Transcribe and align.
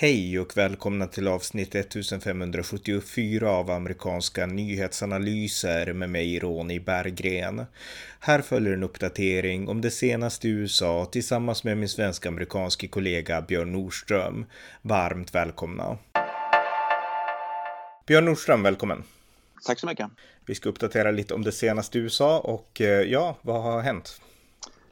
Hej 0.00 0.40
och 0.40 0.56
välkomna 0.56 1.06
till 1.06 1.28
avsnitt 1.28 1.74
1574 1.74 3.50
av 3.50 3.70
amerikanska 3.70 4.46
nyhetsanalyser 4.46 5.92
med 5.92 6.10
mig 6.10 6.38
Ronny 6.38 6.80
Berggren. 6.80 7.64
Här 8.20 8.42
följer 8.42 8.72
en 8.72 8.82
uppdatering 8.82 9.68
om 9.68 9.80
det 9.80 9.90
senaste 9.90 10.48
i 10.48 10.50
USA 10.50 11.06
tillsammans 11.12 11.64
med 11.64 11.78
min 11.78 11.88
svensk-amerikanske 11.88 12.88
kollega 12.88 13.42
Björn 13.42 13.72
Nordström. 13.72 14.46
Varmt 14.82 15.34
välkomna! 15.34 15.98
Björn 18.06 18.24
Nordström, 18.24 18.62
välkommen! 18.62 19.02
Tack 19.66 19.78
så 19.78 19.86
mycket! 19.86 20.06
Vi 20.46 20.54
ska 20.54 20.68
uppdatera 20.68 21.10
lite 21.10 21.34
om 21.34 21.42
det 21.42 21.52
senaste 21.52 21.98
i 21.98 22.00
USA 22.00 22.38
och 22.38 22.80
eh, 22.80 23.02
ja, 23.02 23.36
vad 23.42 23.62
har 23.62 23.80
hänt? 23.80 24.20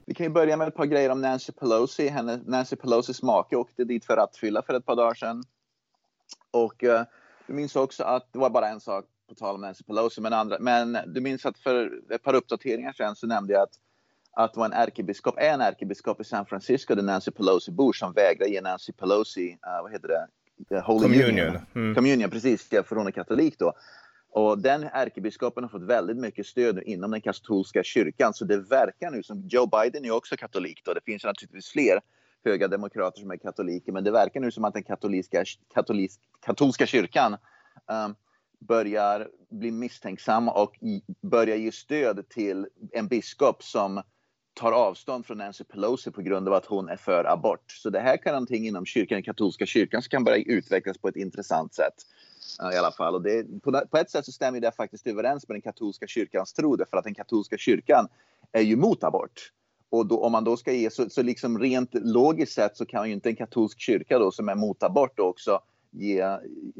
Vi 0.07 0.15
kan 0.15 0.27
ju 0.27 0.31
börja 0.31 0.57
med 0.57 0.69
ett 0.69 0.75
par 0.75 0.87
grejer 0.87 1.11
om 1.11 1.21
Nancy 1.21 1.53
Pelosi. 1.53 2.09
Henne, 2.09 2.41
Nancy 2.47 2.77
Pelosis 2.77 3.23
make 3.23 3.57
åkte 3.57 3.85
dit 3.85 4.05
för 4.05 4.17
rattfylla 4.17 4.63
för 4.63 4.75
ett 4.75 4.87
par 4.87 4.97
dagar 4.97 5.15
sedan. 5.15 5.43
Och 6.51 6.83
uh, 6.83 7.01
du 7.47 7.53
minns 7.53 7.77
också 7.77 8.05
att 8.05 8.33
det 8.33 8.39
var 8.39 8.51
bara 8.51 8.69
en 8.69 8.81
sak 8.81 9.05
på 9.29 9.35
tal 9.35 9.55
om 9.55 9.61
Nancy 9.61 9.85
Pelosi, 9.85 10.21
men, 10.21 10.33
andra, 10.33 10.57
men 10.61 10.99
du 11.07 11.21
minns 11.21 11.47
att 11.47 11.59
för 11.59 12.01
ett 12.11 12.23
par 12.23 12.35
uppdateringar 12.35 12.93
sedan 12.93 13.17
så 13.17 13.27
nämnde 13.27 13.53
jag 13.53 13.63
att, 13.63 13.75
att 14.33 14.55
det 14.55 14.61
var 14.61 14.67
en 14.67 14.73
ärkebiskop, 14.73 15.35
en 15.39 15.61
ärkebiskop 15.61 16.21
i 16.21 16.25
San 16.25 16.47
Francisco 16.47 16.95
där 16.95 17.03
Nancy 17.03 17.31
Pelosi 17.31 17.71
bor 17.71 17.93
som 17.93 18.13
vägrar 18.13 18.47
ge 18.47 18.61
Nancy 18.61 18.93
Pelosi, 18.93 19.53
uh, 19.53 19.83
vad 19.83 19.93
heter 19.93 20.09
det? 20.09 20.27
Holy 20.81 21.03
Communion. 21.03 21.31
Union. 21.31 21.59
Mm. 21.75 21.95
Communion, 21.95 22.31
precis, 22.31 22.69
för 22.69 22.97
hon 22.97 23.07
är 23.07 23.11
katolik 23.11 23.59
då. 23.59 23.73
Och 24.37 24.59
den 24.59 24.85
ärkebiskopen 24.93 25.65
har 25.65 25.69
fått 25.69 25.83
väldigt 25.83 26.17
mycket 26.17 26.47
stöd 26.47 26.83
inom 26.83 27.11
den 27.11 27.21
katolska 27.21 27.83
kyrkan. 27.83 28.35
Så 28.35 28.45
det 28.45 28.57
verkar 28.57 29.11
nu 29.11 29.23
som, 29.23 29.49
Joe 29.49 29.67
Biden 29.67 30.05
är 30.05 30.11
också 30.11 30.37
katolik 30.37 30.83
då, 30.85 30.95
det 30.95 31.01
finns 31.05 31.25
naturligtvis 31.25 31.69
fler 31.69 32.01
höga 32.45 32.69
demokrater 32.69 33.21
som 33.21 33.31
är 33.31 33.37
katoliker, 33.37 33.93
men 33.93 34.05
det 34.05 34.11
verkar 34.11 34.41
nu 34.41 34.51
som 34.51 34.65
att 34.65 34.75
den 34.75 34.83
katoliska, 34.83 35.45
katolisk, 35.75 36.21
katolska 36.41 36.87
kyrkan 36.87 37.37
um, 37.87 38.15
börjar 38.59 39.29
bli 39.51 39.71
misstänksam 39.71 40.49
och 40.49 40.75
börjar 41.23 41.57
ge 41.57 41.73
stöd 41.73 42.29
till 42.29 42.67
en 42.93 43.09
biskop 43.09 43.63
som 43.63 44.03
tar 44.55 44.73
avstånd 44.73 45.27
från 45.27 45.39
Nancy 45.39 45.65
Pelosi 45.65 46.11
på 46.11 46.23
grund 46.23 46.49
av 46.49 46.55
att 46.55 46.67
hon 46.67 46.89
är 46.89 46.97
för 46.97 47.25
abort. 47.25 47.73
Så 47.73 47.91
det 47.91 48.01
här 48.01 48.17
kan 48.17 48.33
någonting 48.33 48.67
inom 48.67 48.87
kyrkan, 48.87 49.17
den 49.17 49.23
katolska 49.23 49.67
kyrkan, 49.67 50.03
som 50.03 50.11
kan 50.11 50.25
börja 50.25 50.45
utvecklas 50.47 50.99
på 50.99 51.09
ett 51.09 51.17
intressant 51.17 51.75
sätt 51.75 51.95
i 52.73 52.77
alla 52.77 52.93
fall. 52.93 53.15
Och 53.15 53.23
det, 53.23 53.63
på, 53.63 53.83
på, 53.91 53.97
ett 53.97 54.11
sätt 54.11 54.25
så 54.25 54.33
stämmer 54.33 54.61
det 54.61 54.73
faktiskt 54.73 55.07
överens 55.07 55.49
med 55.49 55.55
den 55.55 55.63
katolska 55.63 56.07
kyrkans 56.07 56.53
tro, 56.53 56.77
för 56.91 56.97
att 56.97 57.05
den 57.05 57.15
katolska 57.15 57.59
kyrkan 57.59 58.09
är 58.53 58.63
ju 58.63 58.77
mot 58.77 59.05
abort. 59.05 59.53
Och 59.91 60.07
då, 60.07 60.21
om 60.25 60.33
man 60.33 60.45
då 60.45 60.57
ska 60.57 60.73
ge, 60.73 60.91
så, 60.91 61.11
så 61.11 61.23
liksom 61.23 61.59
rent 61.59 61.91
logiskt 61.95 62.53
sett 62.53 62.77
så 62.77 62.87
kan 62.87 63.07
ju 63.07 63.13
inte 63.13 63.29
en 63.29 63.37
katolsk 63.37 63.81
kyrka 63.81 64.19
då 64.19 64.31
som 64.31 64.49
är 64.49 64.55
mot 64.55 64.83
abort 64.83 65.21
också 65.21 65.61
ge, 65.91 66.39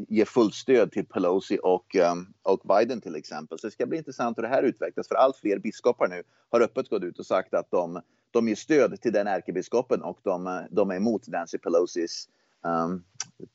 ge 0.09 0.25
fullt 0.25 0.55
stöd 0.55 0.93
till 0.93 1.07
Pelosi 1.07 1.59
och, 1.63 1.97
um, 2.13 2.35
och 2.43 2.61
Biden 2.69 3.01
till 3.01 3.17
exempel. 3.17 3.59
Så 3.59 3.67
det 3.67 3.71
ska 3.71 3.87
bli 3.87 3.99
intressant 3.99 4.39
hur 4.39 4.43
det 4.43 4.49
här 4.49 4.63
utvecklas, 4.63 5.09
för 5.09 5.15
allt 5.15 5.37
fler 5.37 5.59
biskopar 5.59 6.09
nu 6.09 6.23
har 6.51 6.61
öppet 6.61 6.89
gått 6.89 7.03
ut 7.03 7.19
och 7.19 7.27
sagt 7.27 7.55
att 7.55 7.71
de, 7.71 8.01
de 8.31 8.49
ger 8.49 8.55
stöd 8.55 9.01
till 9.01 9.13
den 9.13 9.27
ärkebiskopen 9.27 10.03
och 10.03 10.19
de, 10.23 10.67
de 10.71 10.91
är 10.91 10.97
emot 10.97 11.29
Nancy 11.29 11.59
Pelosis 11.59 12.29
um, 12.67 13.05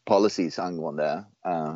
policies 0.05 0.59
angående 0.59 1.23
uh, 1.47 1.75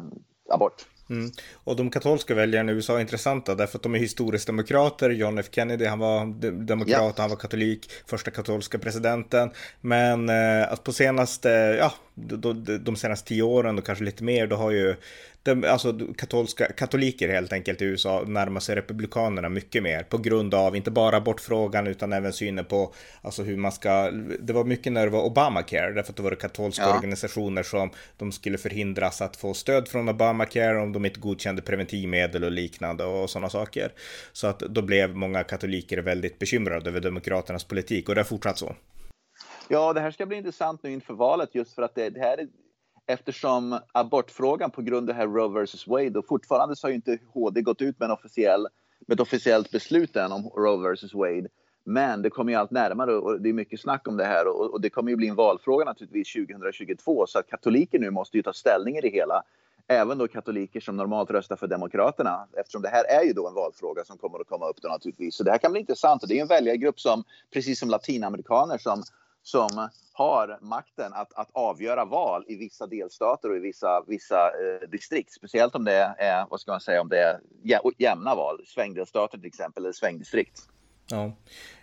abort. 0.50 0.86
Mm. 1.10 1.32
Och 1.54 1.76
de 1.76 1.90
katolska 1.90 2.36
väljarna 2.36 2.72
i 2.72 2.76
USA 2.76 2.98
är 2.98 3.02
intressanta 3.02 3.56
därför 3.56 3.78
att 3.78 3.84
de 3.84 3.96
är 3.96 4.00
historiskt 4.00 4.48
demokrater. 4.48 5.10
John 5.10 5.38
F 5.38 5.46
Kennedy, 5.52 5.86
han 5.86 6.00
var 6.00 6.26
demokrat, 6.66 6.90
yeah. 6.90 7.14
han 7.18 7.30
var 7.30 7.38
katolik, 7.38 7.92
första 8.06 8.32
katolska 8.32 8.78
presidenten. 8.78 9.52
Men 9.82 10.30
eh, 10.30 10.76
på 10.84 10.94
senaste, 10.94 11.50
ja, 11.80 11.94
de, 12.16 12.80
de 12.84 12.96
senaste 12.96 13.28
tio 13.28 13.44
åren 13.44 13.78
och 13.78 13.86
kanske 13.86 14.04
lite 14.04 14.24
mer, 14.24 14.48
då 14.48 14.56
har 14.56 14.72
ju 14.72 14.96
de, 15.46 15.64
alltså 15.64 16.00
katolska, 16.18 16.66
katoliker 16.66 17.30
helt 17.30 17.54
enkelt 17.54 17.82
i 17.82 17.86
USA 17.86 18.24
närmar 18.28 18.60
sig 18.60 18.76
republikanerna 18.76 19.50
mycket 19.50 19.84
mer 19.84 20.04
på 20.04 20.18
grund 20.18 20.54
av 20.54 20.76
inte 20.76 20.92
bara 20.92 21.18
abortfrågan 21.18 21.88
utan 21.88 22.14
även 22.14 22.34
synen 22.34 22.66
på 22.66 22.94
alltså 23.22 23.44
hur 23.44 23.58
man 23.58 23.72
ska, 23.72 24.12
det 24.40 24.54
var 24.54 24.64
mycket 24.64 24.94
när 24.94 25.06
det 25.06 25.12
var 25.12 25.24
Obamacare 25.24 25.94
därför 25.94 26.12
att 26.12 26.18
det 26.18 26.24
var 26.24 26.36
katolska 26.36 26.84
ja. 26.84 26.96
organisationer 26.96 27.64
som 27.64 27.90
de 28.18 28.32
skulle 28.32 28.58
förhindras 28.58 29.22
att 29.22 29.36
få 29.36 29.54
stöd 29.54 29.88
från 29.88 30.10
Obamacare 30.10 30.82
om 30.82 30.94
de 30.94 31.06
inte 31.06 31.20
godkände 31.20 31.62
preventivmedel 31.62 32.44
och 32.44 32.52
liknande 32.52 33.04
och 33.04 33.30
sådana 33.30 33.50
saker. 33.50 33.92
Så 34.34 34.48
att 34.48 34.60
då 34.60 34.82
blev 34.82 35.16
många 35.16 35.44
katoliker 35.44 35.98
väldigt 35.98 36.40
bekymrade 36.40 36.90
över 36.90 37.02
demokraternas 37.02 37.64
politik 37.64 38.10
och 38.10 38.16
det 38.16 38.22
har 38.22 38.26
fortsatt 38.26 38.58
så. 38.58 38.76
Ja, 39.68 39.94
det 39.94 40.00
här 40.00 40.12
ska 40.12 40.26
bli 40.26 40.38
intressant 40.38 40.84
nu 40.84 40.92
inför 40.92 41.14
valet 41.14 41.56
just 41.56 41.76
för 41.76 41.82
att 41.82 41.96
det, 41.96 42.10
det 42.10 42.20
här 42.20 42.38
är 42.38 42.48
eftersom 43.08 43.80
abortfrågan 43.92 44.72
på 44.72 44.82
grund 44.82 45.10
av 45.10 45.16
det 45.16 45.22
här 45.22 45.28
Roe 45.28 45.64
vs 45.64 45.88
Wade 45.88 46.20
och 46.20 46.28
fortfarande 46.28 46.76
så 46.76 46.88
har 46.88 46.90
ju 46.90 46.96
inte 46.96 47.18
HD 47.34 47.62
gått 47.62 47.82
ut 47.82 48.00
med, 48.00 48.06
en 48.06 48.12
officiell, 48.12 48.68
med 49.08 49.16
ett 49.16 49.20
officiellt 49.20 49.72
beslut 49.72 50.16
än 50.16 50.32
om 50.32 50.50
Roe 50.56 50.94
vs 50.94 51.14
Wade. 51.14 51.48
Men 51.84 52.22
det 52.22 52.30
kommer 52.30 52.52
ju 52.52 52.58
allt 52.58 52.72
närmare 52.72 53.16
och 53.16 53.42
det 53.42 53.50
är 53.50 53.54
mycket 53.54 53.82
snack 53.82 54.08
om 54.08 54.18
det 54.18 54.26
här 54.26 54.48
och, 54.48 54.74
och 54.74 54.82
det 54.82 54.90
kommer 54.90 55.10
ju 55.10 55.16
bli 55.16 55.28
en 55.28 55.36
valfråga 55.36 55.86
naturligtvis 55.86 56.34
2022 56.34 57.28
så 57.28 57.40
att 57.40 57.48
katoliker 57.48 58.00
nu 58.00 58.12
måste 58.12 58.38
ju 58.38 58.44
ta 58.44 58.54
ställning 58.54 58.98
i 58.98 59.02
det 59.02 59.10
hela. 59.10 59.44
Även 59.88 60.18
då 60.18 60.28
katoliker 60.28 60.80
som 60.80 60.98
normalt 60.98 61.32
röstar 61.32 61.56
för 61.56 61.68
Demokraterna 61.68 62.48
eftersom 62.54 62.82
det 62.82 62.90
här 62.90 63.04
är 63.22 63.24
ju 63.24 63.34
då 63.34 63.48
en 63.48 63.54
valfråga 63.54 64.04
som 64.04 64.18
kommer 64.18 64.40
att 64.40 64.48
komma 64.48 64.70
upp 64.70 64.82
då 64.82 64.88
naturligtvis. 64.88 65.36
Så 65.36 65.44
det 65.44 65.52
här 65.52 65.58
kan 65.58 65.72
bli 65.72 65.82
intressant 65.82 66.24
och 66.24 66.30
det 66.30 66.38
är 66.38 66.42
en 66.42 66.48
väljargrupp 66.48 67.00
som 67.00 67.24
precis 67.54 67.80
som 67.80 67.90
latinamerikaner 67.90 68.78
som 68.78 69.04
som 69.46 69.90
har 70.14 70.58
makten 70.62 71.14
att, 71.14 71.34
att 71.34 71.50
avgöra 71.54 72.06
val 72.06 72.46
i 72.48 72.56
vissa 72.56 72.88
delstater 72.88 73.50
och 73.50 73.58
i 73.58 73.60
vissa, 73.60 74.04
vissa 74.08 74.48
eh, 74.48 74.90
distrikt. 74.90 75.34
Speciellt 75.34 75.76
om 75.76 75.86
det 75.86 76.16
är, 76.18 76.46
vad 76.50 76.60
ska 76.60 76.72
man 76.72 76.82
säga, 76.82 77.02
om 77.02 77.10
det 77.10 77.20
är 77.20 77.40
jämna 77.98 78.36
val, 78.36 78.62
svängdelstater 78.66 79.38
till 79.38 79.48
exempel, 79.48 79.84
eller 79.84 79.94
svängdistrikt. 79.94 80.62
Ja. 81.08 81.32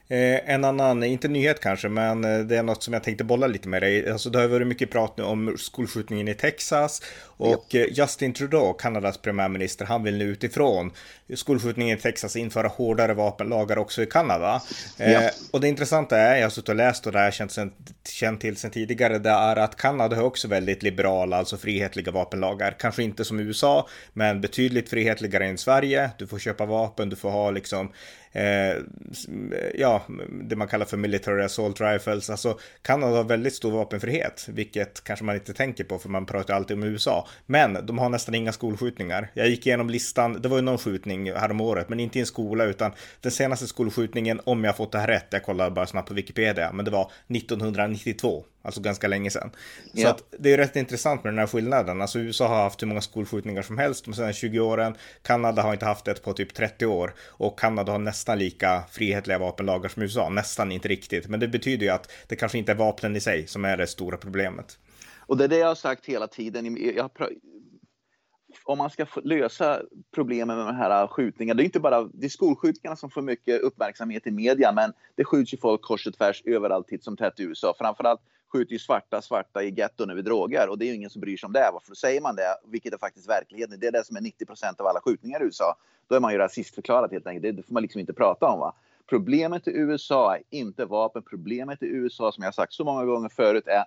Eh, 0.08 0.50
en 0.54 0.64
annan, 0.64 1.02
inte 1.02 1.28
nyhet 1.28 1.60
kanske, 1.60 1.88
men 1.88 2.24
eh, 2.24 2.38
det 2.38 2.56
är 2.56 2.62
något 2.62 2.82
som 2.82 2.94
jag 2.94 3.02
tänkte 3.02 3.24
bolla 3.24 3.46
lite 3.46 3.68
med 3.68 3.82
dig. 3.82 4.10
Alltså, 4.10 4.30
det 4.30 4.38
har 4.38 4.48
varit 4.48 4.66
mycket 4.66 4.90
prat 4.90 5.16
nu 5.16 5.24
om 5.24 5.56
skolskjutningen 5.58 6.28
i 6.28 6.34
Texas 6.34 7.02
och 7.36 7.66
ja. 7.68 7.80
Eh, 7.80 7.86
Justin 7.92 8.32
Trudeau, 8.32 8.72
Kanadas 8.72 9.18
premiärminister, 9.18 9.84
han 9.84 10.02
vill 10.02 10.16
nu 10.16 10.24
utifrån 10.24 10.90
skolskjutningen 11.34 11.98
i 11.98 12.00
Texas 12.00 12.36
införa 12.36 12.68
hårdare 12.68 13.14
vapenlagar 13.14 13.78
också 13.78 14.02
i 14.02 14.06
Kanada. 14.06 14.62
Ja. 14.96 15.04
Eh, 15.04 15.30
och 15.50 15.60
det 15.60 15.68
intressanta 15.68 16.18
är, 16.18 16.36
jag 16.36 16.44
har 16.44 16.50
suttit 16.50 16.68
och 16.68 16.74
läst 16.74 17.06
och 17.06 17.12
det 17.12 17.24
jag 17.24 17.34
känt, 17.34 17.52
sen, 17.52 17.72
känt 18.08 18.40
till 18.40 18.56
sedan 18.56 18.70
tidigare, 18.70 19.18
det 19.18 19.30
är 19.30 19.56
att 19.56 19.76
Kanada 19.76 20.16
har 20.16 20.22
också 20.22 20.48
väldigt 20.48 20.82
liberala, 20.82 21.36
alltså 21.36 21.56
frihetliga 21.56 22.12
vapenlagar. 22.12 22.76
Kanske 22.78 23.02
inte 23.02 23.24
som 23.24 23.40
USA, 23.40 23.88
men 24.12 24.40
betydligt 24.40 24.90
frihetligare 24.90 25.46
än 25.46 25.58
Sverige. 25.58 26.10
Du 26.18 26.26
får 26.26 26.38
köpa 26.38 26.66
vapen, 26.66 27.08
du 27.08 27.16
får 27.16 27.30
ha 27.30 27.50
liksom 27.50 27.92
eh, 28.32 28.76
ja, 29.74 29.91
det 30.28 30.56
man 30.56 30.68
kallar 30.68 30.86
för 30.86 30.96
military 30.96 31.42
assault 31.42 31.80
rifles. 31.80 32.30
Alltså 32.30 32.58
Kanada 32.82 33.16
har 33.16 33.24
väldigt 33.24 33.54
stor 33.54 33.70
vapenfrihet, 33.70 34.46
vilket 34.48 35.04
kanske 35.04 35.24
man 35.24 35.34
inte 35.34 35.54
tänker 35.54 35.84
på 35.84 35.98
för 35.98 36.08
man 36.08 36.26
pratar 36.26 36.54
alltid 36.54 36.76
om 36.76 36.82
USA. 36.82 37.28
Men 37.46 37.86
de 37.86 37.98
har 37.98 38.08
nästan 38.08 38.34
inga 38.34 38.52
skolskjutningar. 38.52 39.28
Jag 39.34 39.48
gick 39.48 39.66
igenom 39.66 39.90
listan, 39.90 40.42
det 40.42 40.48
var 40.48 40.56
ju 40.56 40.62
någon 40.62 40.78
skjutning 40.78 41.32
häromåret, 41.32 41.88
men 41.88 42.00
inte 42.00 42.18
i 42.18 42.20
en 42.20 42.26
skola 42.26 42.64
utan 42.64 42.92
den 43.20 43.32
senaste 43.32 43.66
skolskjutningen, 43.66 44.40
om 44.44 44.64
jag 44.64 44.76
fått 44.76 44.92
det 44.92 44.98
här 44.98 45.08
rätt, 45.08 45.26
jag 45.30 45.42
kollade 45.42 45.70
bara 45.70 45.86
snabbt 45.86 46.08
på 46.08 46.14
Wikipedia, 46.14 46.72
men 46.72 46.84
det 46.84 46.90
var 46.90 47.10
1992. 47.28 48.44
Alltså 48.64 48.80
ganska 48.80 49.08
länge 49.08 49.30
sedan. 49.30 49.50
Så 49.94 50.08
att 50.08 50.22
det 50.38 50.52
är 50.52 50.56
rätt 50.56 50.76
intressant 50.76 51.24
med 51.24 51.32
den 51.32 51.38
här 51.38 51.46
skillnaden. 51.46 52.02
Alltså 52.02 52.18
USA 52.18 52.48
har 52.48 52.62
haft 52.62 52.82
hur 52.82 52.86
många 52.86 53.00
skolskjutningar 53.00 53.62
som 53.62 53.78
helst 53.78 54.04
de 54.04 54.14
senaste 54.14 54.40
20 54.40 54.60
åren. 54.60 54.94
Kanada 55.22 55.62
har 55.62 55.72
inte 55.72 55.86
haft 55.86 56.04
det 56.04 56.22
på 56.22 56.32
typ 56.32 56.54
30 56.54 56.86
år. 56.86 57.14
Och 57.20 57.58
Kanada 57.58 57.92
har 57.92 57.98
nästan 57.98 58.38
lika 58.38 58.82
frihetliga 58.90 59.38
lagar 59.82 59.88
som 59.88 60.02
USA. 60.02 60.28
Nästan 60.28 60.72
inte 60.72 60.88
riktigt. 60.88 61.28
Men 61.28 61.40
det 61.40 61.48
betyder 61.48 61.86
ju 61.86 61.92
att 61.92 62.10
det 62.28 62.36
kanske 62.36 62.58
inte 62.58 62.72
är 62.72 62.76
vapnen 62.76 63.16
i 63.16 63.20
sig 63.20 63.46
som 63.46 63.64
är 63.64 63.76
det 63.76 63.86
stora 63.86 64.16
problemet. 64.16 64.78
Och 65.26 65.36
det 65.36 65.44
är 65.44 65.48
det 65.48 65.58
jag 65.58 65.68
har 65.68 65.74
sagt 65.74 66.06
hela 66.06 66.26
tiden. 66.26 66.76
Jag 66.96 67.10
om 68.64 68.78
man 68.78 68.90
ska 68.90 69.06
lösa 69.24 69.82
problemen 70.14 70.56
med 70.56 70.66
de 70.66 70.76
här 70.76 71.06
skjutningarna, 71.06 71.56
det 71.56 71.62
är 71.62 71.64
inte 71.64 71.80
bara 71.80 72.04
det 72.04 72.26
är 72.26 72.30
skolskjutningarna 72.30 72.96
som 72.96 73.10
får 73.10 73.22
mycket 73.22 73.60
uppmärksamhet 73.60 74.26
i 74.26 74.30
media, 74.30 74.72
men 74.72 74.92
det 75.16 75.24
skjuts 75.24 75.54
ju 75.54 75.58
folk 75.58 75.82
kors 75.82 76.06
och 76.06 76.14
tvärs 76.14 76.42
överallt 76.44 76.88
titt 76.88 77.04
som 77.04 77.16
tätt 77.16 77.40
i 77.40 77.42
USA. 77.42 77.74
Framförallt 77.78 78.20
skjuter 78.52 78.72
ju 78.72 78.78
svarta 78.78 79.22
svarta 79.22 79.62
i 79.62 79.70
getton 79.70 80.10
över 80.10 80.22
droger 80.22 80.68
och 80.68 80.78
det 80.78 80.84
är 80.84 80.86
ju 80.86 80.94
ingen 80.94 81.10
som 81.10 81.20
bryr 81.20 81.36
sig 81.36 81.46
om 81.46 81.52
det. 81.52 81.70
Varför 81.72 81.94
säger 81.94 82.20
man 82.20 82.36
det? 82.36 82.56
Vilket 82.66 82.94
är 82.94 82.98
faktiskt 82.98 83.28
verkligheten. 83.28 83.80
Det 83.80 83.86
är 83.86 83.92
det 83.92 84.06
som 84.06 84.16
är 84.16 84.20
90% 84.20 84.80
av 84.80 84.86
alla 84.86 85.00
skjutningar 85.00 85.42
i 85.42 85.44
USA. 85.44 85.76
Då 86.08 86.14
är 86.14 86.20
man 86.20 86.32
ju 86.32 86.38
rasistförklarad 86.38 87.12
helt 87.12 87.26
enkelt. 87.26 87.56
Det 87.56 87.62
får 87.62 87.74
man 87.74 87.82
liksom 87.82 88.00
inte 88.00 88.12
prata 88.12 88.46
om. 88.46 88.60
Va? 88.60 88.74
Problemet 89.08 89.68
i 89.68 89.70
USA 89.70 90.36
är 90.36 90.42
inte 90.50 90.84
vapen. 90.84 91.22
Problemet 91.22 91.82
i 91.82 91.86
USA, 91.86 92.32
som 92.32 92.44
jag 92.44 92.54
sagt 92.54 92.72
så 92.72 92.84
många 92.84 93.04
gånger 93.04 93.28
förut, 93.28 93.66
är 93.66 93.84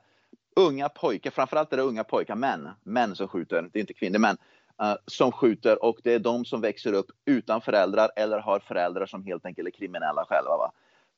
unga 0.55 0.89
pojkar. 0.89 1.31
Framförallt 1.31 1.73
är 1.73 1.77
det 1.77 1.83
unga 1.83 2.03
pojkar, 2.03 2.35
män. 2.35 2.69
Män 2.83 3.15
som 3.15 3.27
skjuter. 3.27 3.69
Det 3.73 3.79
är 3.79 3.81
inte 3.81 3.93
kvinnor, 3.93 4.19
men 4.19 4.37
uh, 4.81 4.95
som 5.05 5.31
skjuter 5.31 5.83
och 5.83 5.97
det 6.03 6.13
är 6.13 6.19
de 6.19 6.45
som 6.45 6.61
växer 6.61 6.93
upp 6.93 7.11
utan 7.25 7.61
föräldrar 7.61 8.11
eller 8.15 8.39
har 8.39 8.59
föräldrar 8.59 9.05
som 9.05 9.23
helt 9.23 9.45
enkelt 9.45 9.67
är 9.67 9.71
kriminella 9.71 10.25
själva. 10.29 10.57
Va? 10.57 10.71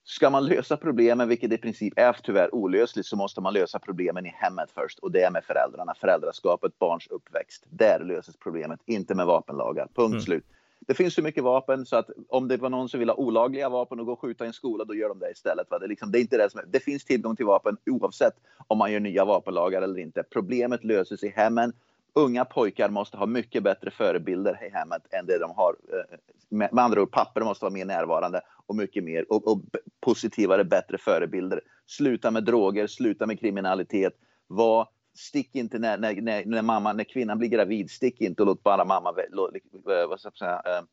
Ska 0.03 0.29
man 0.29 0.45
lösa 0.45 0.77
problemen, 0.77 1.29
vilket 1.29 1.51
i 1.51 1.57
princip 1.57 1.93
är 1.97 2.13
tyvärr 2.23 2.55
olösligt, 2.55 3.07
så 3.07 3.15
måste 3.15 3.41
man 3.41 3.53
lösa 3.53 3.79
problemen 3.79 4.25
i 4.25 4.29
hemmet 4.29 4.71
först 4.73 4.99
och 4.99 5.11
det 5.11 5.21
är 5.21 5.31
med 5.31 5.43
föräldrarna. 5.43 5.93
Föräldraskapet, 5.93 6.79
barns 6.79 7.07
uppväxt. 7.07 7.63
Där 7.69 7.99
löses 7.99 8.37
problemet, 8.37 8.79
inte 8.85 9.15
med 9.15 9.25
vapenlagar. 9.25 9.87
Punkt 9.95 10.11
mm. 10.11 10.21
slut. 10.21 10.45
Det 10.87 10.93
finns 10.93 11.13
så 11.13 11.21
mycket 11.21 11.43
vapen 11.43 11.85
så 11.85 11.95
att 11.95 12.09
om 12.29 12.47
det 12.47 12.57
var 12.57 12.69
någon 12.69 12.89
som 12.89 12.99
vill 12.99 13.09
ha 13.09 13.15
olagliga 13.15 13.69
vapen 13.69 13.99
och 13.99 14.05
gå 14.05 14.11
och 14.11 14.19
skjuta 14.19 14.43
i 14.43 14.47
en 14.47 14.53
skola, 14.53 14.85
då 14.85 14.95
gör 14.95 15.09
de 15.09 15.19
det 15.19 15.31
istället. 15.31 15.71
Va? 15.71 15.79
Det, 15.79 15.87
liksom, 15.87 16.11
det, 16.11 16.19
är 16.19 16.21
inte 16.21 16.37
det, 16.37 16.49
som 16.49 16.59
är, 16.59 16.65
det 16.65 16.79
finns 16.79 17.05
tillgång 17.05 17.35
till 17.35 17.45
vapen 17.45 17.77
oavsett 17.85 18.33
om 18.67 18.77
man 18.77 18.91
gör 18.91 18.99
nya 18.99 19.25
vapenlagar 19.25 19.81
eller 19.81 19.99
inte. 19.99 20.23
Problemet 20.23 20.83
löses 20.83 21.23
i 21.23 21.33
hemmen. 21.35 21.73
Unga 22.13 22.45
pojkar 22.45 22.89
måste 22.89 23.17
ha 23.17 23.25
mycket 23.25 23.63
bättre 23.63 23.91
förebilder 23.91 24.65
i 24.65 24.69
hemmet 24.77 25.13
än 25.13 25.25
det 25.25 25.39
de 25.39 25.51
har. 25.55 25.75
Eh, 25.93 26.17
med 26.49 26.79
andra 26.79 27.01
ord, 27.01 27.11
papper 27.11 27.41
måste 27.41 27.65
vara 27.65 27.73
mer 27.73 27.85
närvarande 27.85 28.41
och 28.65 28.75
mycket 28.75 29.03
mer 29.03 29.31
och, 29.31 29.47
och 29.47 29.61
positivare, 29.99 30.63
bättre 30.63 30.97
förebilder. 30.97 31.61
Sluta 31.85 32.31
med 32.31 32.43
droger, 32.43 32.87
sluta 32.87 33.25
med 33.25 33.39
kriminalitet. 33.39 34.13
Var 34.47 34.87
stick 35.17 35.55
inte 35.55 35.79
när, 35.79 35.97
när, 35.97 36.21
när, 36.21 36.45
när, 36.45 36.61
mamma, 36.61 36.93
när 36.93 37.03
kvinnan 37.03 37.37
blir 37.37 37.49
gravid, 37.49 37.91
stick 37.91 38.21
inte 38.21 38.41
och 38.41 38.47
låt 38.47 38.63
bara 38.63 38.85
mamma 38.85 39.09
eh, 39.09 40.07
vad 40.07 40.19
ska 40.19 40.29
jag 40.33 40.37
säga, 40.37 40.61
uh, 40.79 40.85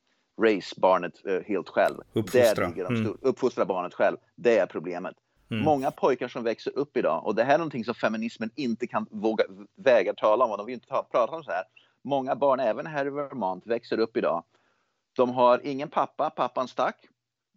race 0.45 0.75
barnet 0.77 1.27
uh, 1.27 1.41
helt 1.41 1.69
själv. 1.69 1.97
Uppfostra. 2.13 2.71
Där 2.71 2.87
mm. 2.87 3.19
Uppfostra 3.21 3.65
barnet 3.65 3.95
själv. 3.95 4.17
Det 4.37 4.59
är 4.59 4.67
problemet. 4.67 5.15
Mm. 5.51 5.65
Många 5.65 5.91
pojkar 5.91 6.29
som 6.29 6.45
växer 6.45 6.79
upp 6.79 6.97
idag, 6.97 7.27
och 7.27 7.35
det 7.35 7.45
här 7.45 7.55
är 7.55 7.59
någonting 7.59 7.85
som 7.85 7.95
feminismen 7.95 8.51
inte 8.55 8.87
kan 8.87 9.07
våga 9.11 9.45
väga 9.77 10.15
tala 10.15 10.45
om, 10.45 10.51
och 10.51 10.57
de 10.57 10.67
vill 10.67 10.75
inte 10.75 10.87
ta, 10.89 11.03
prata 11.11 11.37
om 11.37 11.45
så 11.45 11.51
här. 11.51 11.65
Många 12.05 12.37
barn, 12.37 12.61
även 12.61 12.87
här 12.87 13.07
i 13.07 13.11
Vermont, 13.11 13.67
växer 13.67 13.99
upp 13.99 14.17
idag. 14.17 14.45
De 15.17 15.31
har 15.31 15.61
ingen 15.65 15.89
pappa, 15.89 16.31
pappan 16.31 16.69
stack 16.69 17.09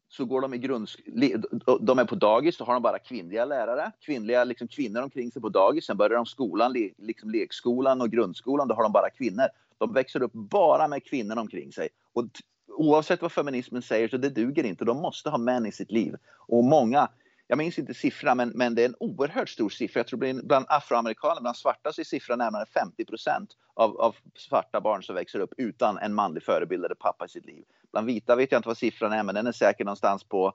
så 0.09 0.25
går 0.25 0.41
de 0.41 0.53
i 0.53 0.57
grundskolan, 0.57 1.43
de 1.81 1.99
är 1.99 2.05
på 2.05 2.15
dagis, 2.15 2.57
så 2.57 2.65
har 2.65 2.73
de 2.73 2.83
bara 2.83 2.99
kvinnliga 2.99 3.45
lärare, 3.45 3.91
kvinnliga 3.99 4.43
liksom 4.43 4.67
kvinnor 4.67 5.01
omkring 5.01 5.31
sig 5.31 5.41
på 5.41 5.49
dagis. 5.49 5.85
Sen 5.85 5.97
börjar 5.97 6.15
de 6.17 6.25
skolan, 6.25 6.73
liksom 6.97 7.29
lekskolan 7.29 8.01
och 8.01 8.09
grundskolan, 8.09 8.67
då 8.67 8.75
har 8.75 8.83
de 8.83 8.91
bara 8.91 9.09
kvinnor. 9.09 9.47
De 9.77 9.93
växer 9.93 10.23
upp 10.23 10.33
bara 10.33 10.87
med 10.87 11.05
kvinnor 11.05 11.37
omkring 11.37 11.71
sig. 11.71 11.89
Och 12.13 12.25
oavsett 12.67 13.21
vad 13.21 13.31
feminismen 13.31 13.81
säger 13.81 14.07
så 14.07 14.17
det 14.17 14.29
duger 14.29 14.63
inte. 14.63 14.85
De 14.85 14.97
måste 15.01 15.29
ha 15.29 15.37
män 15.37 15.65
i 15.65 15.71
sitt 15.71 15.91
liv. 15.91 16.15
Och 16.47 16.63
många, 16.63 17.09
jag 17.47 17.57
minns 17.57 17.79
inte 17.79 17.93
siffran, 17.93 18.37
men, 18.37 18.49
men 18.49 18.75
det 18.75 18.81
är 18.81 18.85
en 18.85 18.95
oerhört 18.99 19.49
stor 19.49 19.69
siffra. 19.69 19.99
Jag 19.99 20.07
tror 20.07 20.43
bland 20.43 20.65
afroamerikaner, 20.69 21.41
bland 21.41 21.57
svarta, 21.57 21.93
så 21.93 22.01
är 22.01 22.05
siffran 22.05 22.37
närmare 22.39 22.65
50 22.65 23.05
procent 23.05 23.49
av, 23.73 23.97
av 23.97 24.15
svarta 24.35 24.81
barn 24.81 25.03
som 25.03 25.15
växer 25.15 25.39
upp 25.39 25.53
utan 25.57 25.97
en 25.97 26.13
manlig 26.13 26.43
förebild 26.43 26.85
eller 26.85 26.95
pappa 26.95 27.25
i 27.25 27.29
sitt 27.29 27.45
liv. 27.45 27.63
Bland 27.91 28.07
vita 28.07 28.35
vet 28.35 28.51
jag 28.51 28.59
inte 28.59 28.69
vad 28.69 28.77
siffran 28.77 29.11
är, 29.11 29.23
men 29.23 29.35
den 29.35 29.47
är 29.47 29.51
säkert 29.51 29.85
någonstans 29.85 30.23
på 30.23 30.53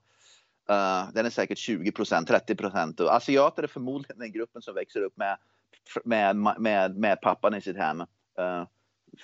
Uh, 0.71 1.13
den 1.15 1.27
är 1.27 1.31
säkert 1.31 1.59
20 1.59 1.93
procent, 1.93 2.29
30 2.29 2.57
procent. 2.57 3.01
Asiater 3.01 3.63
är 3.63 3.67
förmodligen 3.67 4.19
den 4.19 4.33
gruppen 4.33 4.63
som 4.63 4.75
växer 4.75 5.03
upp 5.03 5.17
med, 5.17 5.39
med, 6.05 6.61
med, 6.61 6.97
med 6.97 7.21
pappan 7.21 7.55
i 7.55 7.61
sitt 7.61 7.77
hem. 7.77 8.01
Uh, 8.01 8.67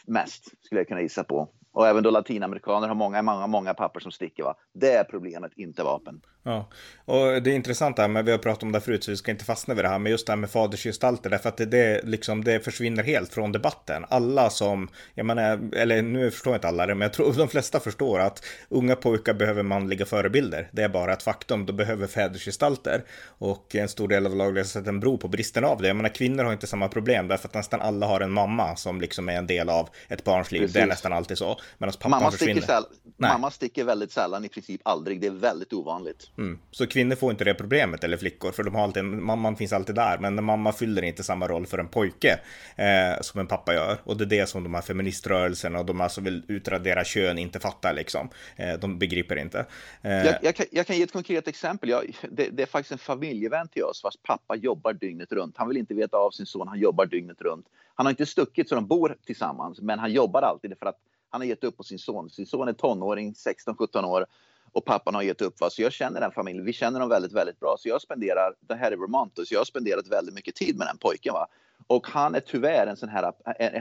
mest, 0.07 0.65
skulle 0.65 0.81
jag 0.81 0.89
kunna 0.89 1.01
gissa 1.01 1.25
på. 1.25 1.49
Och 1.73 1.89
även 1.89 2.03
då 2.03 2.11
latinamerikaner 2.11 2.89
har 2.89 2.95
många, 2.95 3.23
många, 3.23 3.47
många 3.47 3.75
papper 3.75 4.01
som 4.01 4.13
sticker. 4.13 4.43
Va? 4.43 4.55
Det 4.75 4.93
är 4.93 5.05
problemet, 5.05 5.53
inte 5.57 5.83
vapen. 5.83 6.21
Ja, 6.43 6.69
och 7.05 7.43
det 7.43 7.51
är 7.51 7.55
intressant 7.55 7.99
här, 7.99 8.09
men 8.09 8.25
vi 8.25 8.31
har 8.31 8.39
pratat 8.39 8.63
om 8.63 8.73
det 8.73 8.81
förut 8.81 9.05
så 9.05 9.11
vi 9.11 9.17
ska 9.17 9.31
inte 9.31 9.45
fastna 9.45 9.75
vid 9.75 9.85
det 9.85 9.89
här, 9.89 9.99
men 9.99 10.13
just 10.13 10.27
det 10.27 10.33
här 10.33 10.37
med 10.37 10.51
fadersgestalter, 10.51 11.31
därför 11.31 11.49
att 11.49 11.57
det, 11.57 11.67
det, 11.67 12.05
liksom, 12.05 12.45
det 12.45 12.61
försvinner 12.61 13.03
helt 13.03 13.35
från 13.35 13.53
debatten. 13.53 14.05
Alla 14.09 14.51
som, 14.51 14.89
jag 15.15 15.27
menar, 15.27 15.61
eller 15.77 16.03
nu 16.03 16.31
förstår 16.31 16.55
inte 16.55 16.69
alla 16.69 16.87
det, 16.87 16.95
men 16.95 17.03
jag 17.03 17.13
tror 17.13 17.33
de 17.33 17.49
flesta 17.49 17.81
förstår 17.81 18.21
att 18.21 18.45
unga 18.69 18.97
pojkar 18.97 19.35
behöver 19.35 19.63
manliga 19.63 20.07
förebilder. 20.07 20.69
Det 20.73 20.83
är 20.83 20.89
bara 20.89 21.13
ett 21.13 21.23
faktum, 21.23 21.67
de 21.67 21.73
behöver 21.73 22.07
fädersgestalter. 22.07 23.05
Och 23.39 23.75
en 23.75 23.89
stor 23.89 24.09
del 24.09 24.27
av 24.27 24.37
laglösheten 24.37 25.01
beror 25.01 25.17
på 25.17 25.29
bristen 25.29 25.65
av 25.65 25.83
det. 25.83 25.89
Jag 25.89 25.97
menar, 25.97 26.15
kvinnor 26.15 26.45
har 26.45 26.53
inte 26.53 26.67
samma 26.67 26.89
problem, 26.89 27.29
därför 27.29 27.49
att 27.49 27.55
nästan 27.55 27.81
alla 27.81 28.07
har 28.07 28.21
en 28.21 28.31
mamma 28.31 28.77
som 28.77 29.01
liksom 29.01 29.29
är 29.29 29.37
en 29.37 29.47
del 29.47 29.69
av 29.69 29.89
ett 30.09 30.25
barns 30.25 30.53
liv. 30.53 30.61
Precis. 30.61 30.75
Det 30.75 30.81
är 30.81 30.87
nästan 30.87 31.13
alltid 31.13 31.39
så. 31.39 31.58
Medan 31.79 31.93
pappan 31.93 32.11
mamma 32.11 32.31
försvinner. 32.31 32.61
Sticker 32.61 32.85
mamma 33.19 33.51
sticker 33.51 33.85
väldigt 33.85 34.13
sällan, 34.13 34.45
i 34.45 34.49
princip 34.49 34.81
aldrig. 34.85 35.21
Det 35.21 35.27
är 35.27 35.31
väldigt 35.31 35.73
ovanligt. 35.73 36.31
Mm. 36.39 36.59
Så 36.71 36.87
kvinnor 36.87 37.17
får 37.17 37.31
inte 37.31 37.45
det 37.45 37.55
problemet, 37.55 38.05
eller 38.05 38.17
flickor, 38.17 38.53
för 38.53 38.63
de 38.63 38.75
har 38.75 38.83
alltid, 38.83 39.05
mamman 39.05 39.57
finns 39.57 39.73
alltid 39.73 39.95
där, 39.95 40.19
men 40.19 40.45
mamma 40.45 40.73
fyller 40.73 41.03
inte 41.03 41.23
samma 41.23 41.49
roll 41.49 41.67
för 41.67 41.79
en 41.79 41.89
pojke 41.89 42.41
eh, 42.77 43.21
som 43.21 43.41
en 43.41 43.47
pappa 43.47 43.75
gör. 43.75 43.99
Och 44.05 44.17
det 44.17 44.25
är 44.25 44.27
det 44.27 44.47
som 44.47 44.65
de 44.65 44.75
här 44.75 44.83
feministrörelserna 44.83 45.79
och 45.79 45.87
de 45.87 46.01
här 46.01 46.09
som 46.09 46.25
vill 46.25 46.43
utradera 46.49 47.05
kön 47.05 47.39
inte 47.39 47.61
fattar 47.61 47.95
liksom. 47.95 48.29
Eh, 48.57 48.75
de 48.75 48.99
begriper 48.99 49.37
inte. 49.37 49.67
Eh, 50.03 50.13
jag, 50.13 50.39
jag, 50.43 50.55
kan, 50.55 50.67
jag, 50.71 50.87
kan, 50.87 50.97
ge 50.97 51.03
ett 51.03 51.13
konkret 51.13 51.49
exempel. 51.49 51.89
Jag, 51.89 52.17
det, 52.31 52.49
det, 52.51 52.63
är 52.63 52.67
faktiskt 52.67 52.93
en 52.93 52.99
familjevän 52.99 53.69
till 53.69 53.85
oss 53.85 54.05
vars 54.05 54.17
pappa 54.23 54.57
jobbar 54.57 54.93
dygnet 54.93 55.33
runt. 55.33 55.57
Han 55.57 55.69
vill 55.69 55.77
inte 55.77 55.95
veta 55.95 56.17
av 56.17 56.31
sin 56.31 56.47
son, 56.47 56.69
han 56.69 56.79
jobbar 56.79 57.07
dygnet 57.07 57.41
runt. 57.41 57.67
Han 57.95 58.07
har 58.07 58.11
inte 58.11 58.27
stuckit 58.27 58.69
så 58.69 58.75
de 58.75 58.87
bor 58.87 59.17
tillsammans, 59.27 59.81
men 59.81 59.99
han 59.99 60.13
jobbar 60.13 60.43
alltid 60.43 60.79
för 60.79 60.87
att 60.87 60.99
han 61.31 61.41
har 61.41 61.47
gett 61.47 61.65
upp 61.65 61.77
på 61.77 61.83
sin 61.83 61.99
son. 61.99 62.31
Sin 62.31 62.47
son 62.47 62.69
är 62.69 62.73
tonåring, 62.73 63.33
16-17 63.33 64.05
år 64.05 64.27
och 64.73 64.85
pappan 64.85 65.15
har 65.15 65.23
gett 65.23 65.43
upp. 65.43 65.61
Va? 65.61 65.71
Så 65.71 65.83
jag 65.83 65.93
känner 65.93 66.21
den 66.21 66.33
familjen. 66.33 66.65
Vi 66.65 66.73
känner 66.73 67.01
dem 67.01 67.09
väldigt, 67.09 67.33
väldigt 67.33 67.61
bra. 67.61 67.77
Så 67.79 67.89
jag 67.89 68.03
spenderar, 68.03 68.55
det 68.61 68.75
här 68.75 68.93
är 68.93 68.97
Vermont, 68.97 69.33
så 69.35 69.55
jag 69.55 69.61
har 69.61 69.65
spenderat 69.65 70.09
väldigt 70.09 70.35
mycket 70.35 70.55
tid 70.55 70.79
med 70.79 70.87
den 70.87 70.99
pojken. 70.99 71.33
Va? 71.33 71.47
Och 71.87 72.07
han 72.07 72.35
är 72.35 72.41
tyvärr 72.41 72.87
en 72.87 72.97
sån 72.97 73.09
här, 73.09 73.33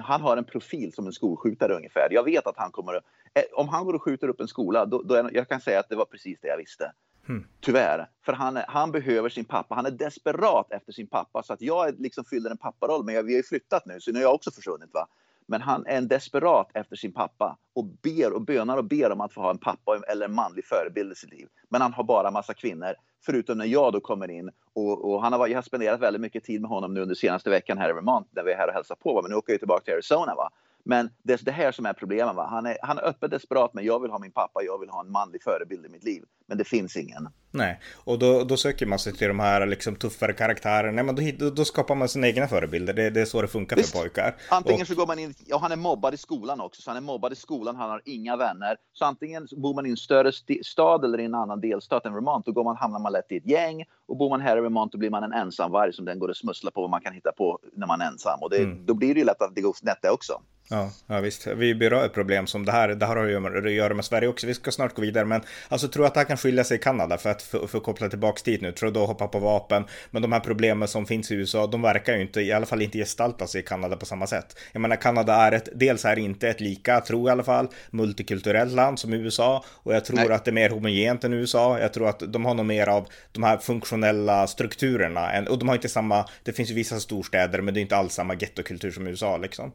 han 0.02 0.22
har 0.22 0.38
en 0.38 0.44
profil 0.44 0.94
som 0.94 1.08
en 1.08 1.14
skolskjutare 1.14 1.76
ungefär. 1.76 2.08
Jag 2.12 2.24
vet 2.24 2.48
att 2.48 2.58
han 2.58 2.72
kommer 2.72 2.94
eh, 2.96 3.44
om 3.54 3.70
han 3.70 3.86
går 3.86 3.94
och 3.94 4.04
skjuter 4.04 4.28
upp 4.28 4.42
en 4.42 4.48
skola, 4.48 4.86
då, 4.86 5.02
då 5.02 5.16
är, 5.16 5.30
jag 5.34 5.50
kan 5.50 5.62
säga 5.62 5.80
att 5.80 5.90
det 5.90 5.96
var 5.96 6.06
precis 6.06 6.40
det 6.42 6.48
jag 6.48 6.58
visste. 6.58 6.92
Hmm. 7.28 7.48
Tyvärr. 7.62 8.10
För 8.26 8.34
han, 8.34 8.60
han 8.68 8.92
behöver 8.92 9.30
sin 9.30 9.46
pappa. 9.46 9.76
Han 9.76 9.86
är 9.86 9.92
desperat 9.92 10.72
efter 10.72 10.92
sin 10.92 11.08
pappa. 11.08 11.44
Så 11.44 11.54
att 11.54 11.62
jag 11.62 12.00
liksom 12.00 12.26
fyller 12.26 12.50
en 12.50 12.58
papparoll. 12.58 13.06
Men 13.06 13.16
jag, 13.16 13.24
vi 13.24 13.34
har 13.34 13.38
ju 13.38 13.44
flyttat 13.44 13.86
nu, 13.86 14.00
så 14.00 14.12
nu 14.12 14.18
har 14.20 14.24
jag 14.24 14.34
också 14.34 14.52
försvunnit. 14.52 14.90
Va? 14.94 15.08
Men 15.48 15.62
han 15.62 15.86
är 15.86 15.98
en 15.98 16.08
desperat 16.08 16.72
efter 16.74 16.96
sin 16.96 17.14
pappa 17.14 17.58
och 17.76 17.86
ber 17.86 18.34
och 18.34 18.42
bönar 18.42 18.78
och 18.78 18.86
ber 18.86 19.12
om 19.12 19.22
att 19.22 19.34
få 19.34 19.42
ha 19.42 19.50
en 19.50 19.58
pappa 19.58 20.02
eller 20.08 20.26
en 20.26 20.36
manlig 20.36 20.66
förebild 20.66 21.12
i 21.12 21.16
sitt 21.16 21.32
liv. 21.32 21.48
Men 21.70 21.82
han 21.82 21.94
har 21.94 22.04
bara 22.04 22.32
massa 22.32 22.54
kvinnor. 22.54 22.94
Förutom 23.26 23.58
när 23.58 23.66
jag 23.66 23.94
då 23.94 24.00
kommer 24.00 24.32
in 24.32 24.52
och, 24.74 25.12
och 25.12 25.22
han 25.22 25.34
har, 25.34 25.48
jag 25.48 25.58
har 25.58 25.62
spenderat 25.62 26.00
väldigt 26.00 26.22
mycket 26.22 26.44
tid 26.44 26.62
med 26.62 26.70
honom 26.70 26.94
nu 26.94 27.02
under 27.02 27.16
senaste 27.16 27.50
veckan 27.50 27.78
här 27.78 27.90
i 27.90 27.94
Vermont 27.94 28.28
när 28.32 28.44
vi 28.44 28.52
är 28.52 28.58
här 28.58 28.68
och 28.68 28.74
hälsar 28.74 28.96
på. 28.96 29.22
Men 29.22 29.32
nu 29.32 29.38
åker 29.38 29.54
jag 29.54 29.60
tillbaka 29.60 29.84
till 29.84 29.94
Arizona. 29.94 30.36
Va? 30.36 30.50
Men 30.88 31.10
det 31.24 31.34
är 31.34 31.46
det 31.46 31.52
här 31.52 31.72
som 31.72 31.86
är 31.86 31.94
problemet. 31.94 32.36
Va? 32.36 32.48
Han, 32.50 32.66
är, 32.66 32.78
han 32.82 32.98
är 32.98 33.06
öppet 33.06 33.32
desperat, 33.32 33.74
men 33.74 33.86
jag 33.86 34.02
vill 34.02 34.12
ha 34.12 34.20
min 34.20 34.32
pappa, 34.32 34.62
jag 34.64 34.80
vill 34.80 34.90
ha 34.90 35.02
en 35.02 35.12
manlig 35.12 35.44
förebild 35.44 35.86
i 35.86 35.90
mitt 35.90 36.04
liv. 36.04 36.24
Men 36.48 36.58
det 36.58 36.64
finns 36.64 36.98
ingen. 36.98 37.28
Nej, 37.52 37.80
och 38.04 38.20
då, 38.20 38.44
då 38.44 38.58
söker 38.58 38.86
man 38.86 39.00
sig 39.00 39.14
till 39.14 39.28
de 39.28 39.40
här 39.40 39.66
liksom, 39.66 39.96
tuffare 39.96 40.34
karaktärerna. 40.34 41.04
Men 41.04 41.16
då, 41.16 41.50
då 41.50 41.66
skapar 41.66 41.96
man 41.96 42.10
sina 42.10 42.28
egna 42.28 42.48
förebilder. 42.48 42.94
Det, 42.94 43.10
det 43.10 43.22
är 43.22 43.26
så 43.26 43.42
det 43.42 43.48
funkar 43.48 43.76
Visst. 43.76 43.92
för 43.92 44.00
pojkar. 44.00 44.36
Antingen 44.50 44.82
och... 44.82 44.88
så 44.88 44.96
går 44.96 45.08
man 45.08 45.20
in, 45.20 45.34
ja 45.46 45.58
han 45.58 45.72
är 45.72 45.76
mobbad 45.76 46.14
i 46.14 46.18
skolan 46.18 46.62
också, 46.62 46.82
så 46.82 46.90
han 46.90 46.98
är 46.98 47.02
mobbad 47.02 47.34
i 47.34 47.36
skolan, 47.36 47.76
han 47.76 47.90
har 47.90 48.02
inga 48.06 48.38
vänner. 48.38 48.78
Så 48.94 49.06
antingen 49.06 49.48
bor 49.52 49.74
man 49.74 49.86
i 49.86 49.90
en 49.90 49.98
större 49.98 50.32
stad 50.64 51.06
eller 51.06 51.20
i 51.20 51.26
en 51.26 51.36
annan 51.36 51.62
delstat 51.62 52.06
än 52.06 52.14
Vermont, 52.14 52.46
då 52.46 52.52
går 52.52 52.64
man, 52.64 52.76
hamnar 52.76 53.00
man 53.00 53.12
lätt 53.12 53.32
i 53.32 53.38
ett 53.38 53.48
gäng. 53.48 53.86
Och 54.08 54.18
bor 54.18 54.30
man 54.30 54.42
här 54.42 54.58
i 54.58 54.62
Vermont, 54.62 54.92
då 54.92 54.98
blir 54.98 55.10
man 55.10 55.24
en 55.24 55.34
ensamvarg 55.34 55.94
som 55.94 56.06
den 56.06 56.20
går 56.20 56.30
och 56.30 56.38
smusslar 56.38 56.72
på 56.72 56.82
vad 56.82 56.90
man 56.90 57.02
kan 57.02 57.14
hitta 57.14 57.32
på 57.32 57.60
när 57.74 57.88
man 57.88 58.02
är 58.02 58.06
ensam. 58.06 58.40
Och 58.42 58.50
det, 58.50 58.58
mm. 58.58 58.86
då 58.86 58.94
blir 58.94 59.14
det 59.14 59.20
ju 59.20 59.26
lätt 59.26 59.42
att 59.42 59.56
det 59.56 59.62
går 59.62 59.74
snett 59.74 60.00
det 60.02 60.10
också. 60.10 60.42
Ja, 60.70 60.92
ja, 61.08 61.20
visst. 61.20 61.48
Vi 61.48 61.76
berör 61.76 62.06
ett 62.06 62.14
problem 62.14 62.48
som 62.48 62.66
det 62.66 62.72
här. 62.72 62.88
Det 62.88 63.06
här 63.06 63.16
har 63.16 63.26
ju 63.26 63.58
att 63.58 63.72
göra 63.72 63.94
med 63.94 64.06
Sverige 64.06 64.28
också. 64.28 64.48
Vi 64.48 64.54
ska 64.54 64.72
snart 64.72 64.96
gå 64.96 65.02
vidare, 65.02 65.26
men 65.26 65.42
alltså 65.70 65.88
tror 65.88 66.06
att 66.06 66.14
det 66.14 66.20
här 66.20 66.28
kan 66.28 66.38
skilja 66.38 66.64
sig 66.64 66.78
i 66.78 66.80
Kanada 66.80 67.18
för 67.18 67.30
att 67.30 67.42
för, 67.42 67.68
för 67.68 67.80
koppla 67.80 68.10
tillbaks 68.10 68.44
dit 68.44 68.62
nu. 68.62 68.72
Tror 68.72 68.92
då 68.92 69.06
hoppa 69.06 69.28
på 69.28 69.40
vapen. 69.40 69.84
Men 70.12 70.22
de 70.22 70.32
här 70.32 70.40
problemen 70.40 70.88
som 70.88 71.06
finns 71.06 71.32
i 71.32 71.36
USA, 71.36 71.68
de 71.68 71.82
verkar 71.82 72.16
ju 72.16 72.22
inte, 72.22 72.42
i 72.42 72.52
alla 72.52 72.66
fall 72.66 72.82
inte 72.82 72.98
gestalta 72.98 73.48
sig 73.48 73.62
i 73.62 73.64
Kanada 73.64 73.96
på 73.96 74.06
samma 74.06 74.28
sätt. 74.28 74.60
Jag 74.72 74.82
menar, 74.82 74.96
Kanada 74.96 75.34
är 75.36 75.52
ett, 75.52 75.70
dels 75.76 76.06
är 76.06 76.20
inte 76.20 76.50
ett 76.50 76.62
lika, 76.62 77.02
tror 77.02 77.22
jag 77.22 77.28
i 77.28 77.32
alla 77.32 77.44
fall, 77.44 77.68
multikulturellt 77.90 78.74
land 78.74 79.00
som 79.00 79.14
USA 79.14 79.66
och 79.68 79.94
jag 79.94 80.06
tror 80.06 80.18
Nej. 80.18 80.32
att 80.32 80.46
det 80.46 80.52
är 80.52 80.54
mer 80.54 80.70
homogent 80.70 81.24
än 81.24 81.34
USA. 81.34 81.80
Jag 81.80 81.94
tror 81.94 82.10
att 82.10 82.20
de 82.20 82.46
har 82.46 82.54
nog 82.54 82.66
mer 82.66 82.90
av 82.90 83.08
de 83.32 83.44
här 83.44 83.58
funktionella 83.58 84.48
strukturerna 84.48 85.46
och 85.50 85.60
de 85.60 85.68
har 85.68 85.76
inte 85.76 85.90
samma, 85.90 86.26
det 86.44 86.54
finns 86.54 86.72
ju 86.72 86.74
vissa 86.74 87.00
storstäder, 87.00 87.62
men 87.62 87.74
det 87.74 87.80
är 87.80 87.82
inte 87.82 87.98
alls 87.98 88.14
samma 88.14 88.34
gettokultur 88.34 88.92
som 88.92 89.08
USA 89.08 89.38
liksom. 89.38 89.72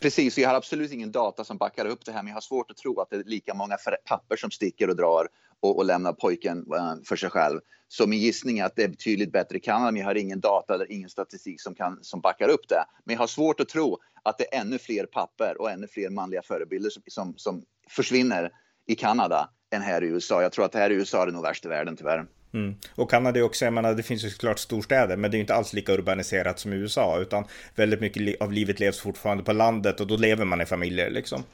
Precis, 0.00 0.38
jag 0.38 0.48
har 0.48 0.56
absolut 0.56 0.92
ingen 0.92 1.12
data 1.12 1.44
som 1.44 1.56
backar 1.56 1.86
upp 1.86 2.04
det 2.04 2.12
här, 2.12 2.22
men 2.22 2.28
jag 2.28 2.36
har 2.36 2.40
svårt 2.40 2.70
att 2.70 2.76
tro 2.76 3.00
att 3.00 3.10
det 3.10 3.16
är 3.16 3.24
lika 3.24 3.54
många 3.54 3.76
papper 4.04 4.36
som 4.36 4.50
sticker 4.50 4.90
och 4.90 4.96
drar 4.96 5.28
och, 5.60 5.76
och 5.76 5.84
lämnar 5.84 6.12
pojken 6.12 6.58
eh, 6.58 6.94
för 7.04 7.16
sig 7.16 7.30
själv. 7.30 7.60
Så 7.88 8.06
min 8.06 8.18
gissning 8.18 8.58
är 8.58 8.64
att 8.64 8.76
det 8.76 8.82
är 8.82 8.88
betydligt 8.88 9.32
bättre 9.32 9.56
i 9.56 9.60
Kanada, 9.60 9.92
men 9.92 10.00
jag 10.00 10.06
har 10.06 10.14
ingen 10.14 10.40
data 10.40 10.74
eller 10.74 10.92
ingen 10.92 11.10
statistik 11.10 11.60
som, 11.60 11.74
kan, 11.74 11.98
som 12.02 12.20
backar 12.20 12.48
upp 12.48 12.68
det. 12.68 12.84
Men 13.04 13.12
jag 13.12 13.20
har 13.20 13.26
svårt 13.26 13.60
att 13.60 13.68
tro 13.68 13.98
att 14.22 14.38
det 14.38 14.54
är 14.54 14.60
ännu 14.60 14.78
fler 14.78 15.06
papper 15.06 15.60
och 15.60 15.70
ännu 15.70 15.86
fler 15.86 16.10
manliga 16.10 16.42
förebilder 16.42 16.90
som, 16.90 17.02
som, 17.06 17.34
som 17.36 17.62
försvinner 17.88 18.50
i 18.86 18.94
Kanada 18.94 19.50
än 19.70 19.82
här 19.82 20.04
i 20.04 20.06
USA. 20.06 20.42
Jag 20.42 20.52
tror 20.52 20.64
att 20.64 20.74
här 20.74 20.90
i 20.90 20.94
USA 20.94 21.22
är 21.22 21.26
det 21.26 21.32
nog 21.32 21.42
värst 21.42 21.64
i 21.64 21.68
världen 21.68 21.96
tyvärr. 21.96 22.26
Mm. 22.54 22.74
Och 22.94 23.10
Kanada 23.10 23.38
är 23.38 23.42
också, 23.42 23.64
jag 23.64 23.74
menar, 23.74 23.94
det 23.94 24.02
finns 24.02 24.24
ju 24.24 24.30
såklart 24.30 24.58
storstäder, 24.58 25.16
men 25.16 25.30
det 25.30 25.36
är 25.36 25.40
inte 25.40 25.54
alls 25.54 25.72
lika 25.72 25.92
urbaniserat 25.92 26.58
som 26.58 26.72
i 26.72 26.76
USA, 26.76 27.20
utan 27.20 27.44
väldigt 27.74 28.00
mycket 28.00 28.40
av 28.40 28.52
livet 28.52 28.80
levs 28.80 29.00
fortfarande 29.00 29.44
på 29.44 29.52
landet 29.52 30.00
och 30.00 30.06
då 30.06 30.16
lever 30.16 30.44
man 30.44 30.60
i 30.60 30.66
familjer 30.66 31.10
liksom. 31.10 31.44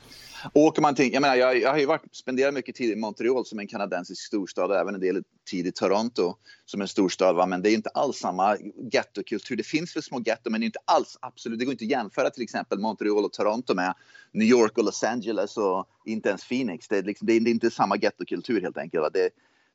Åker 0.54 0.82
man 0.82 0.94
till, 0.94 1.12
jag 1.12 1.20
menar, 1.20 1.36
jag, 1.36 1.60
jag 1.60 1.70
har 1.70 1.78
ju 1.78 1.86
varit, 1.86 2.02
spenderat 2.12 2.54
mycket 2.54 2.74
tid 2.74 2.90
i 2.90 2.96
Montreal 2.96 3.46
som 3.46 3.58
en 3.58 3.66
kanadensisk 3.66 4.22
storstad 4.22 4.70
och 4.70 4.76
även 4.76 4.94
en 4.94 5.00
del 5.00 5.22
tid 5.50 5.66
i 5.66 5.72
Toronto 5.72 6.34
som 6.64 6.80
en 6.80 6.88
storstad. 6.88 7.36
Va? 7.36 7.46
Men 7.46 7.62
det 7.62 7.70
är 7.70 7.74
inte 7.74 7.88
alls 7.88 8.16
samma 8.16 8.56
gettokultur. 8.92 9.56
Det 9.56 9.62
finns 9.62 9.96
väl 9.96 10.02
små 10.02 10.20
getto, 10.26 10.50
men 10.50 10.60
det 10.60 10.64
är 10.64 10.66
inte 10.66 10.78
alls 10.84 11.18
absolut. 11.20 11.58
Det 11.58 11.64
går 11.64 11.72
inte 11.72 11.84
att 11.84 11.90
jämföra 11.90 12.30
till 12.30 12.42
exempel 12.42 12.78
Montreal 12.78 13.24
och 13.24 13.32
Toronto 13.32 13.74
med 13.74 13.94
New 14.32 14.48
York 14.48 14.78
och 14.78 14.84
Los 14.84 15.04
Angeles 15.04 15.56
och 15.56 15.86
inte 16.04 16.28
ens 16.28 16.48
Phoenix. 16.48 16.88
Det 16.88 16.98
är, 16.98 17.02
liksom, 17.02 17.26
det 17.26 17.32
är, 17.32 17.40
det 17.40 17.50
är 17.50 17.52
inte 17.52 17.70
samma 17.70 17.96
gettokultur 17.96 18.60
helt 18.60 18.78
enkelt. 18.78 19.02
Va? 19.02 19.10
Det, 19.12 19.30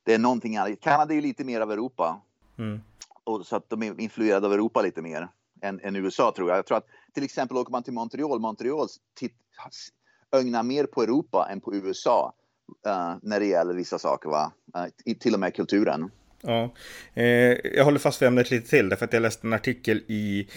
det 0.07 0.13
är 0.13 0.19
någonting 0.19 0.57
annat. 0.57 0.79
Kanada 0.81 1.13
är 1.13 1.15
ju 1.15 1.21
lite 1.21 1.43
mer 1.43 1.61
av 1.61 1.71
Europa. 1.71 2.21
Mm. 2.57 2.81
Och 3.23 3.45
så 3.45 3.55
att 3.55 3.69
de 3.69 3.83
är 3.83 4.01
influerade 4.01 4.47
av 4.47 4.53
Europa 4.53 4.81
lite 4.81 5.01
mer 5.01 5.27
än, 5.61 5.79
än, 5.83 5.95
USA 5.95 6.33
tror 6.35 6.49
jag. 6.49 6.57
Jag 6.57 6.65
tror 6.65 6.77
att 6.77 6.87
till 7.13 7.23
exempel 7.23 7.57
åker 7.57 7.71
man 7.71 7.83
till 7.83 7.93
Montreal, 7.93 8.39
Montreal 8.39 8.87
ögnar 10.31 10.63
mer 10.63 10.85
på 10.85 11.03
Europa 11.03 11.47
än 11.51 11.61
på 11.61 11.75
USA 11.75 12.33
uh, 12.87 13.15
när 13.21 13.39
det 13.39 13.45
gäller 13.45 13.73
vissa 13.73 13.99
saker, 13.99 14.29
va? 14.29 14.51
Uh, 14.77 15.13
till 15.13 15.33
och 15.33 15.39
med 15.39 15.55
kulturen. 15.55 16.11
Ja, 16.41 16.73
eh, 17.13 17.25
jag 17.75 17.85
håller 17.85 17.99
fast 17.99 18.21
vid 18.21 18.27
ämnet 18.27 18.51
lite 18.51 18.69
till 18.69 18.89
därför 18.89 19.05
att 19.05 19.13
jag 19.13 19.21
läste 19.21 19.47
en 19.47 19.53
artikel 19.53 19.97
i 20.07 20.47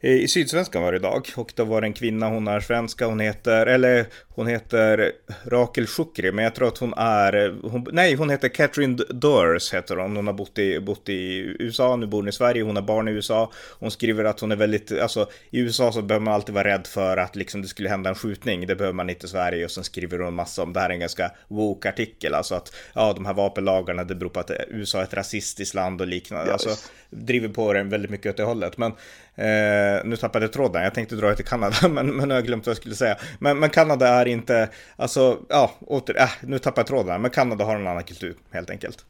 i 0.00 0.28
Sydsvenskan 0.28 0.82
var 0.82 0.92
det 0.92 0.96
idag. 0.96 1.28
Och 1.36 1.52
då 1.56 1.64
var 1.64 1.80
det 1.80 1.86
en 1.86 1.92
kvinna, 1.92 2.28
hon 2.28 2.48
är 2.48 2.60
svenska, 2.60 3.06
hon 3.06 3.20
heter, 3.20 3.66
eller 3.66 4.06
hon 4.28 4.46
heter 4.46 5.12
Rakel 5.44 5.86
Shukri, 5.86 6.32
men 6.32 6.44
jag 6.44 6.54
tror 6.54 6.68
att 6.68 6.78
hon 6.78 6.94
är, 6.96 7.54
hon, 7.62 7.86
nej 7.92 8.14
hon 8.14 8.30
heter 8.30 8.48
Catherine 8.48 8.96
Durs 8.96 9.74
heter 9.74 9.96
hon, 9.96 10.16
hon 10.16 10.26
har 10.26 10.34
bott 10.34 10.58
i, 10.58 10.80
bott 10.80 11.08
i 11.08 11.38
USA, 11.58 11.96
nu 11.96 12.06
bor 12.06 12.18
hon 12.18 12.28
i 12.28 12.32
Sverige, 12.32 12.62
hon 12.62 12.76
har 12.76 12.82
barn 12.82 13.08
i 13.08 13.10
USA, 13.10 13.52
hon 13.78 13.90
skriver 13.90 14.24
att 14.24 14.40
hon 14.40 14.52
är 14.52 14.56
väldigt, 14.56 15.00
alltså 15.00 15.28
i 15.50 15.60
USA 15.60 15.92
så 15.92 16.02
behöver 16.02 16.24
man 16.24 16.34
alltid 16.34 16.54
vara 16.54 16.68
rädd 16.68 16.86
för 16.86 17.16
att 17.16 17.36
liksom 17.36 17.62
det 17.62 17.68
skulle 17.68 17.88
hända 17.88 18.10
en 18.10 18.16
skjutning, 18.16 18.66
det 18.66 18.76
behöver 18.76 18.94
man 18.94 19.10
inte 19.10 19.26
i 19.26 19.28
Sverige. 19.28 19.64
Och 19.64 19.70
sen 19.70 19.84
skriver 19.84 20.18
hon 20.18 20.34
massa 20.34 20.62
om, 20.62 20.72
det 20.72 20.80
här 20.80 20.88
är 20.88 20.94
en 20.94 21.00
ganska 21.00 21.30
woke 21.48 21.88
artikel, 21.88 22.34
alltså 22.34 22.54
att 22.54 22.74
ja 22.94 23.12
de 23.12 23.26
här 23.26 23.34
vapenlagarna 23.34 24.04
det 24.04 24.14
beror 24.14 24.30
på 24.30 24.40
att 24.40 24.50
USA 24.68 24.98
är 24.98 25.04
ett 25.04 25.14
rasistiskt 25.14 25.74
land 25.74 26.00
och 26.00 26.06
liknande, 26.06 26.50
yes. 26.50 26.66
alltså 26.66 26.88
driver 27.10 27.48
på 27.48 27.72
den 27.72 27.88
väldigt 27.88 28.10
mycket 28.10 28.30
åt 28.30 28.36
det 28.36 28.42
hållet, 28.42 28.78
men 28.78 28.92
Eh, 29.38 30.04
nu 30.04 30.16
tappade 30.16 30.44
jag 30.44 30.52
tråden, 30.52 30.82
jag 30.82 30.94
tänkte 30.94 31.16
dra 31.16 31.28
det 31.28 31.36
till 31.36 31.44
Kanada, 31.44 31.76
men, 31.88 32.06
men 32.06 32.28
nu 32.28 32.34
har 32.34 32.40
jag 32.40 32.46
glömt 32.46 32.66
vad 32.66 32.70
jag 32.70 32.76
skulle 32.76 32.94
säga. 32.94 33.16
Men, 33.38 33.58
men 33.58 33.70
Kanada 33.70 34.08
är 34.08 34.26
inte, 34.26 34.68
alltså, 34.96 35.38
ja, 35.48 35.70
åter, 35.80 36.16
äh, 36.16 36.30
nu 36.40 36.58
tappade 36.58 36.80
jag 36.80 36.86
tråden, 36.86 37.22
men 37.22 37.30
Kanada 37.30 37.64
har 37.64 37.76
en 37.76 37.86
annan 37.86 38.04
kultur 38.04 38.36
helt 38.50 38.70
enkelt. 38.70 39.04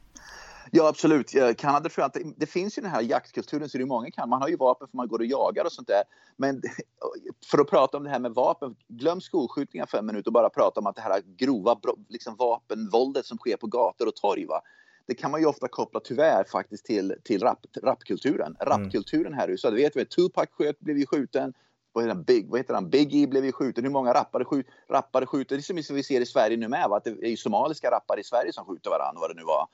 Ja, 0.70 0.88
absolut. 0.88 1.34
Eh, 1.34 1.52
Kanada 1.52 1.88
tror 1.88 2.02
jag 2.02 2.06
att 2.06 2.14
det, 2.14 2.32
det, 2.36 2.46
finns 2.46 2.78
ju 2.78 2.82
den 2.82 2.90
här 2.90 3.02
jaktkulturen, 3.02 3.68
så 3.68 3.78
det 3.78 3.84
är 3.84 3.86
många 3.86 4.10
kan. 4.10 4.28
Man 4.28 4.42
har 4.42 4.48
ju 4.48 4.56
vapen 4.56 4.88
för 4.90 4.96
man 4.96 5.08
går 5.08 5.18
och 5.18 5.26
jagar 5.26 5.64
och 5.64 5.72
sånt 5.72 5.88
där. 5.88 6.02
Men 6.36 6.62
för 7.50 7.58
att 7.58 7.70
prata 7.70 7.96
om 7.96 8.04
det 8.04 8.10
här 8.10 8.18
med 8.18 8.34
vapen, 8.34 8.76
glöm 8.88 9.20
skolskjutningar 9.20 9.86
fem 9.86 10.06
minuter 10.06 10.28
och 10.28 10.32
bara 10.32 10.50
prata 10.50 10.80
om 10.80 10.86
att 10.86 10.96
det 10.96 11.02
här 11.02 11.22
grova 11.36 11.80
liksom, 12.08 12.36
vapenvåldet 12.36 13.26
som 13.26 13.38
sker 13.38 13.56
på 13.56 13.66
gator 13.66 14.08
och 14.08 14.16
torg. 14.16 14.46
Va? 14.46 14.60
Det 15.08 15.14
kan 15.14 15.30
man 15.30 15.40
ju 15.40 15.46
ofta 15.46 15.68
koppla 15.68 16.00
tyvärr 16.00 16.44
faktiskt 16.44 16.84
till, 16.84 17.14
till 17.24 17.42
rap, 17.42 17.58
rapkulturen. 17.82 18.56
Mm. 18.60 18.72
Rapkulturen 18.72 19.34
här 19.34 19.48
i 19.48 19.50
USA, 19.50 19.70
det 19.70 19.76
vet 19.76 19.96
vi, 19.96 20.04
Tupac 20.04 20.48
sköt, 20.50 20.80
blev 20.80 20.98
ju 20.98 21.06
skjuten. 21.06 21.52
Vad 21.92 22.04
heter, 22.04 22.14
han? 22.14 22.24
Big, 22.24 22.50
vad 22.50 22.60
heter 22.60 22.74
han? 22.74 22.90
Biggie 22.90 23.26
blev 23.26 23.44
ju 23.44 23.52
skjuten. 23.52 23.84
Hur 23.84 23.90
många 23.90 24.14
rappare, 24.14 24.44
skjut, 24.44 24.66
rappare 24.88 25.26
skjuter? 25.26 25.56
Det 25.56 25.70
är 25.70 25.82
som 25.82 25.96
vi 25.96 26.02
ser 26.02 26.20
i 26.20 26.26
Sverige 26.26 26.56
nu 26.56 26.68
med, 26.68 26.88
va? 26.88 26.96
att 26.96 27.04
det 27.04 27.32
är 27.32 27.36
somaliska 27.36 27.90
rappare 27.90 28.20
i 28.20 28.24
Sverige 28.24 28.52
som 28.52 28.64
skjuter 28.64 28.90
varandra, 28.90 29.20
vad 29.20 29.30
det 29.30 29.34
nu 29.34 29.42
var. 29.42 29.66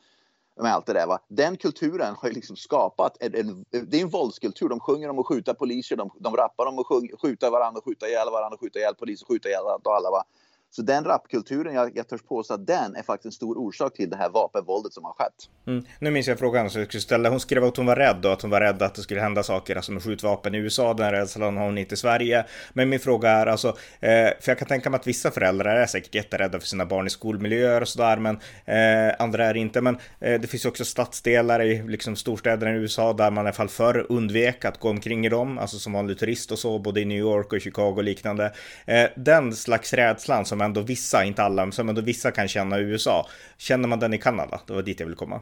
Med 0.63 0.73
allt 0.73 0.87
det 0.87 0.93
där, 0.93 1.07
va? 1.07 1.19
Den 1.29 1.57
kulturen 1.57 2.15
har 2.19 2.29
ju 2.29 2.35
liksom 2.35 2.57
skapat, 2.57 3.17
en, 3.21 3.35
en, 3.35 3.65
det 3.71 3.99
är 3.99 4.03
en 4.03 4.09
våldskultur. 4.09 4.69
De 4.69 4.81
sjunger 4.81 5.09
om 5.09 5.19
att 5.19 5.27
skjuta 5.27 5.55
poliser, 5.55 5.97
de, 5.97 6.11
de 6.19 6.37
rappar 6.37 6.67
om 6.67 6.79
att 6.79 6.87
sjung, 6.87 7.11
skjuta 7.23 7.51
varandra, 7.51 7.81
skjuta 7.85 8.09
ihjäl 8.09 8.31
varandra, 8.31 8.59
skjuta 8.61 8.79
ihjäl 8.79 8.95
poliser, 8.95 9.27
skjuta 9.27 9.49
ihjäl 9.49 9.67
allt 9.67 9.87
och 9.87 9.95
alla. 9.95 10.11
Va? 10.11 10.25
Så 10.77 10.83
den 10.83 11.05
rapkulturen, 11.05 11.75
jag, 11.75 11.91
jag 11.95 12.09
törs 12.09 12.23
påstå 12.23 12.55
att 12.55 12.67
den 12.67 12.97
är 12.97 13.03
faktiskt 13.03 13.27
en 13.27 13.33
stor 13.33 13.59
orsak 13.59 13.95
till 13.95 14.11
det 14.11 14.17
här 14.17 14.29
vapenvåldet 14.29 14.93
som 14.93 15.05
har 15.05 15.13
skett. 15.13 15.35
Mm. 15.67 15.85
Nu 15.99 16.11
minns 16.11 16.29
jag 16.29 16.39
frågan 16.39 16.71
som 16.71 16.81
jag 16.81 16.89
skulle 16.89 17.01
ställa. 17.01 17.31
Hon 17.31 17.41
skrev 17.41 17.65
att 17.65 17.77
hon 17.77 17.87
var 17.87 17.97
rädd 17.97 18.27
och 18.27 18.33
att 18.33 18.43
hon 18.43 18.51
var 18.51 18.61
rädd 18.61 18.83
att 18.83 18.95
det 18.95 19.03
skulle 19.03 19.21
hända 19.21 19.43
saker, 19.43 19.77
alltså 19.77 19.93
med 19.93 20.03
skjutvapen 20.03 20.55
i 20.55 20.59
USA. 20.59 20.95
Den 20.95 21.11
rädslan 21.11 21.57
har 21.57 21.65
hon 21.65 21.79
inte 21.79 21.95
i 21.95 21.97
Sverige. 21.97 22.47
Men 22.73 22.89
min 22.89 23.01
fråga 23.01 23.31
är 23.31 23.47
alltså, 23.47 23.69
eh, 24.01 24.31
för 24.41 24.51
jag 24.51 24.59
kan 24.59 24.69
tänka 24.69 24.91
mig 24.91 25.01
att 25.01 25.07
vissa 25.07 25.31
föräldrar 25.31 25.77
är 25.77 25.87
säkert 25.87 26.15
jätterädda 26.15 26.61
för 26.61 26.67
sina 26.67 26.87
barn 26.87 27.07
i 27.07 27.11
skolmiljöer 27.11 27.81
och 27.81 27.89
sådär, 27.89 28.17
men 28.17 28.39
eh, 28.65 29.15
andra 29.19 29.45
är 29.45 29.57
inte. 29.57 29.81
Men 29.81 29.99
eh, 30.21 30.41
det 30.41 30.47
finns 30.47 30.65
också 30.65 30.85
stadsdelar 30.85 31.63
i 31.63 31.83
liksom 31.89 32.17
storstäderna 32.17 32.73
i 32.73 32.75
USA 32.75 33.13
där 33.13 33.31
man 33.31 33.45
i 33.45 33.49
alla 33.49 33.55
fall 33.55 33.69
förr 33.69 34.07
undvek 34.09 34.65
att 34.65 34.81
gå 34.81 34.91
omkring 34.91 35.27
i 35.27 35.29
dem, 35.29 35.59
alltså 35.59 35.79
som 35.79 35.93
vanlig 35.93 36.19
turist 36.19 36.53
och 36.53 36.59
så, 36.59 36.79
både 36.79 37.01
i 37.01 37.05
New 37.05 37.19
York 37.19 37.53
och 37.53 37.61
Chicago 37.61 37.95
och 37.97 38.05
liknande. 38.05 38.53
Eh, 38.87 39.07
den 39.17 39.53
slags 39.53 39.93
rädslan 39.93 40.45
som 40.45 40.64
ändå 40.65 40.81
vissa, 40.81 41.25
inte 41.25 41.43
alla, 41.43 41.73
som 41.73 41.89
ändå 41.89 42.01
vissa 42.01 42.31
kan 42.31 42.49
känna 42.49 42.79
i 42.79 42.83
USA. 42.83 43.27
Känner 43.59 43.89
man 43.89 43.99
den 43.99 44.15
i 44.15 44.19
Kanada? 44.19 44.61
Det 44.67 44.73
var 44.73 44.83
dit 44.83 45.01
jag 45.01 45.07
ville 45.07 45.17
komma. 45.17 45.41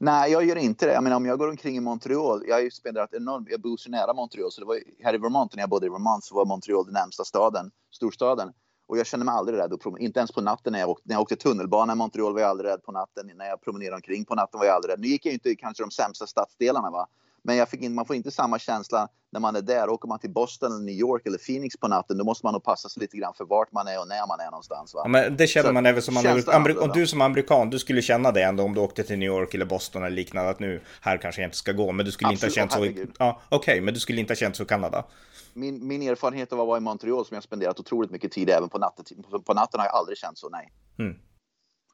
Nej, 0.00 0.32
jag 0.32 0.44
gör 0.44 0.56
inte 0.56 0.86
det. 0.86 0.92
Jag 0.92 1.02
menar, 1.02 1.16
om 1.16 1.26
jag 1.26 1.38
går 1.38 1.48
omkring 1.48 1.76
i 1.76 1.80
Montreal, 1.80 2.44
jag 2.48 2.54
har 2.54 2.62
ju 2.62 2.70
spenderat 2.70 3.14
enormt, 3.14 3.48
jag 3.50 3.60
bor 3.60 3.76
så 3.76 3.90
nära 3.90 4.14
Montreal, 4.14 4.52
så 4.52 4.60
det 4.60 4.66
var 4.66 4.78
här 5.04 5.14
i 5.14 5.18
Vermont, 5.18 5.54
när 5.54 5.62
jag 5.62 5.70
bodde 5.70 5.86
i 5.86 5.88
Vermont, 5.88 6.24
så 6.24 6.34
var 6.34 6.44
Montreal 6.44 6.84
den 6.84 6.94
närmsta 6.94 7.24
staden, 7.24 7.70
storstaden. 7.90 8.52
Och 8.88 8.98
jag 8.98 9.06
känner 9.06 9.24
mig 9.24 9.34
aldrig 9.34 9.58
rädd, 9.58 9.72
inte 9.98 10.18
ens 10.20 10.32
på 10.32 10.40
natten 10.40 10.72
när 10.72 10.80
jag 10.80 10.90
åkte, 10.90 11.02
när 11.08 11.14
jag 11.14 11.22
åkte 11.22 11.36
tunnelbana 11.36 11.92
i 11.92 11.96
Montreal 11.96 12.32
var 12.32 12.40
jag 12.40 12.50
aldrig 12.50 12.70
rädd 12.70 12.82
på 12.82 12.92
natten, 12.92 13.30
när 13.34 13.46
jag 13.46 13.60
promenerade 13.60 13.96
omkring 13.96 14.24
på 14.24 14.34
natten 14.34 14.58
var 14.58 14.66
jag 14.66 14.74
aldrig 14.74 14.92
rädd. 14.92 15.00
Nu 15.00 15.08
gick 15.08 15.26
jag 15.26 15.34
inte 15.34 15.48
i 15.48 15.56
kanske 15.56 15.82
de 15.82 15.90
sämsta 15.90 16.26
stadsdelarna, 16.26 16.90
va? 16.90 17.08
Men 17.46 17.56
jag 17.56 17.68
fick 17.68 17.82
in, 17.82 17.94
man 17.94 18.06
får 18.06 18.16
inte 18.16 18.30
samma 18.30 18.58
känsla 18.58 19.08
när 19.32 19.40
man 19.40 19.56
är 19.56 19.62
där. 19.62 19.88
Åker 19.88 20.08
man 20.08 20.18
till 20.18 20.30
Boston, 20.30 20.72
eller 20.72 20.84
New 20.84 20.94
York 20.94 21.26
eller 21.26 21.38
Phoenix 21.38 21.76
på 21.76 21.88
natten, 21.88 22.18
då 22.18 22.24
måste 22.24 22.46
man 22.46 22.52
nog 22.52 22.64
passa 22.64 22.88
sig 22.88 23.00
lite 23.00 23.16
grann 23.16 23.34
för 23.34 23.44
vart 23.44 23.72
man 23.72 23.88
är 23.88 24.00
och 24.00 24.08
när 24.08 24.26
man 24.26 24.40
är 24.40 24.50
någonstans. 24.50 24.94
Va? 24.94 25.00
Ja, 25.04 25.08
men 25.08 25.36
det 25.36 25.46
känner 25.46 25.68
så, 25.68 25.72
man 25.72 25.86
även 25.86 26.02
som 26.02 26.16
amerikan. 26.16 26.78
Om 26.78 26.90
du 26.94 27.06
som 27.06 27.20
amerikan, 27.20 27.70
du 27.70 27.78
skulle 27.78 28.02
känna 28.02 28.32
det 28.32 28.42
ändå 28.42 28.62
om 28.64 28.74
du 28.74 28.80
åkte 28.80 29.02
till 29.02 29.18
New 29.18 29.26
York 29.26 29.54
eller 29.54 29.64
Boston 29.64 30.02
eller 30.02 30.16
liknande, 30.16 30.50
att 30.50 30.60
nu 30.60 30.80
här 31.00 31.18
kanske 31.18 31.40
jag 31.42 31.46
inte 31.46 31.56
ska 31.56 31.72
gå, 31.72 31.92
men 31.92 32.06
du 32.06 32.12
skulle 32.12 32.32
Absolut, 32.32 32.56
inte 32.56 32.74
ha 32.76 32.84
känt 32.84 32.96
så. 32.96 33.14
Ja, 33.18 33.40
Okej, 33.48 33.72
okay, 33.72 33.80
men 33.80 33.94
du 33.94 34.00
skulle 34.00 34.20
inte 34.20 34.30
ha 34.30 34.36
känt 34.36 34.56
så 34.56 34.62
i 34.62 34.66
Kanada. 34.66 35.04
Min, 35.52 35.86
min 35.86 36.02
erfarenhet 36.02 36.52
av 36.52 36.60
att 36.60 36.66
vara 36.66 36.78
i 36.78 36.80
Montreal 36.80 37.26
som 37.26 37.34
jag 37.34 37.44
spenderat 37.44 37.80
otroligt 37.80 38.10
mycket 38.10 38.32
tid 38.32 38.50
även 38.50 38.68
på 38.68 38.78
natten. 38.78 39.04
På 39.44 39.54
natten 39.54 39.80
har 39.80 39.86
jag 39.86 39.94
aldrig 39.94 40.18
känt 40.18 40.38
så, 40.38 40.48
nej. 40.48 40.72
Mm. 40.98 41.16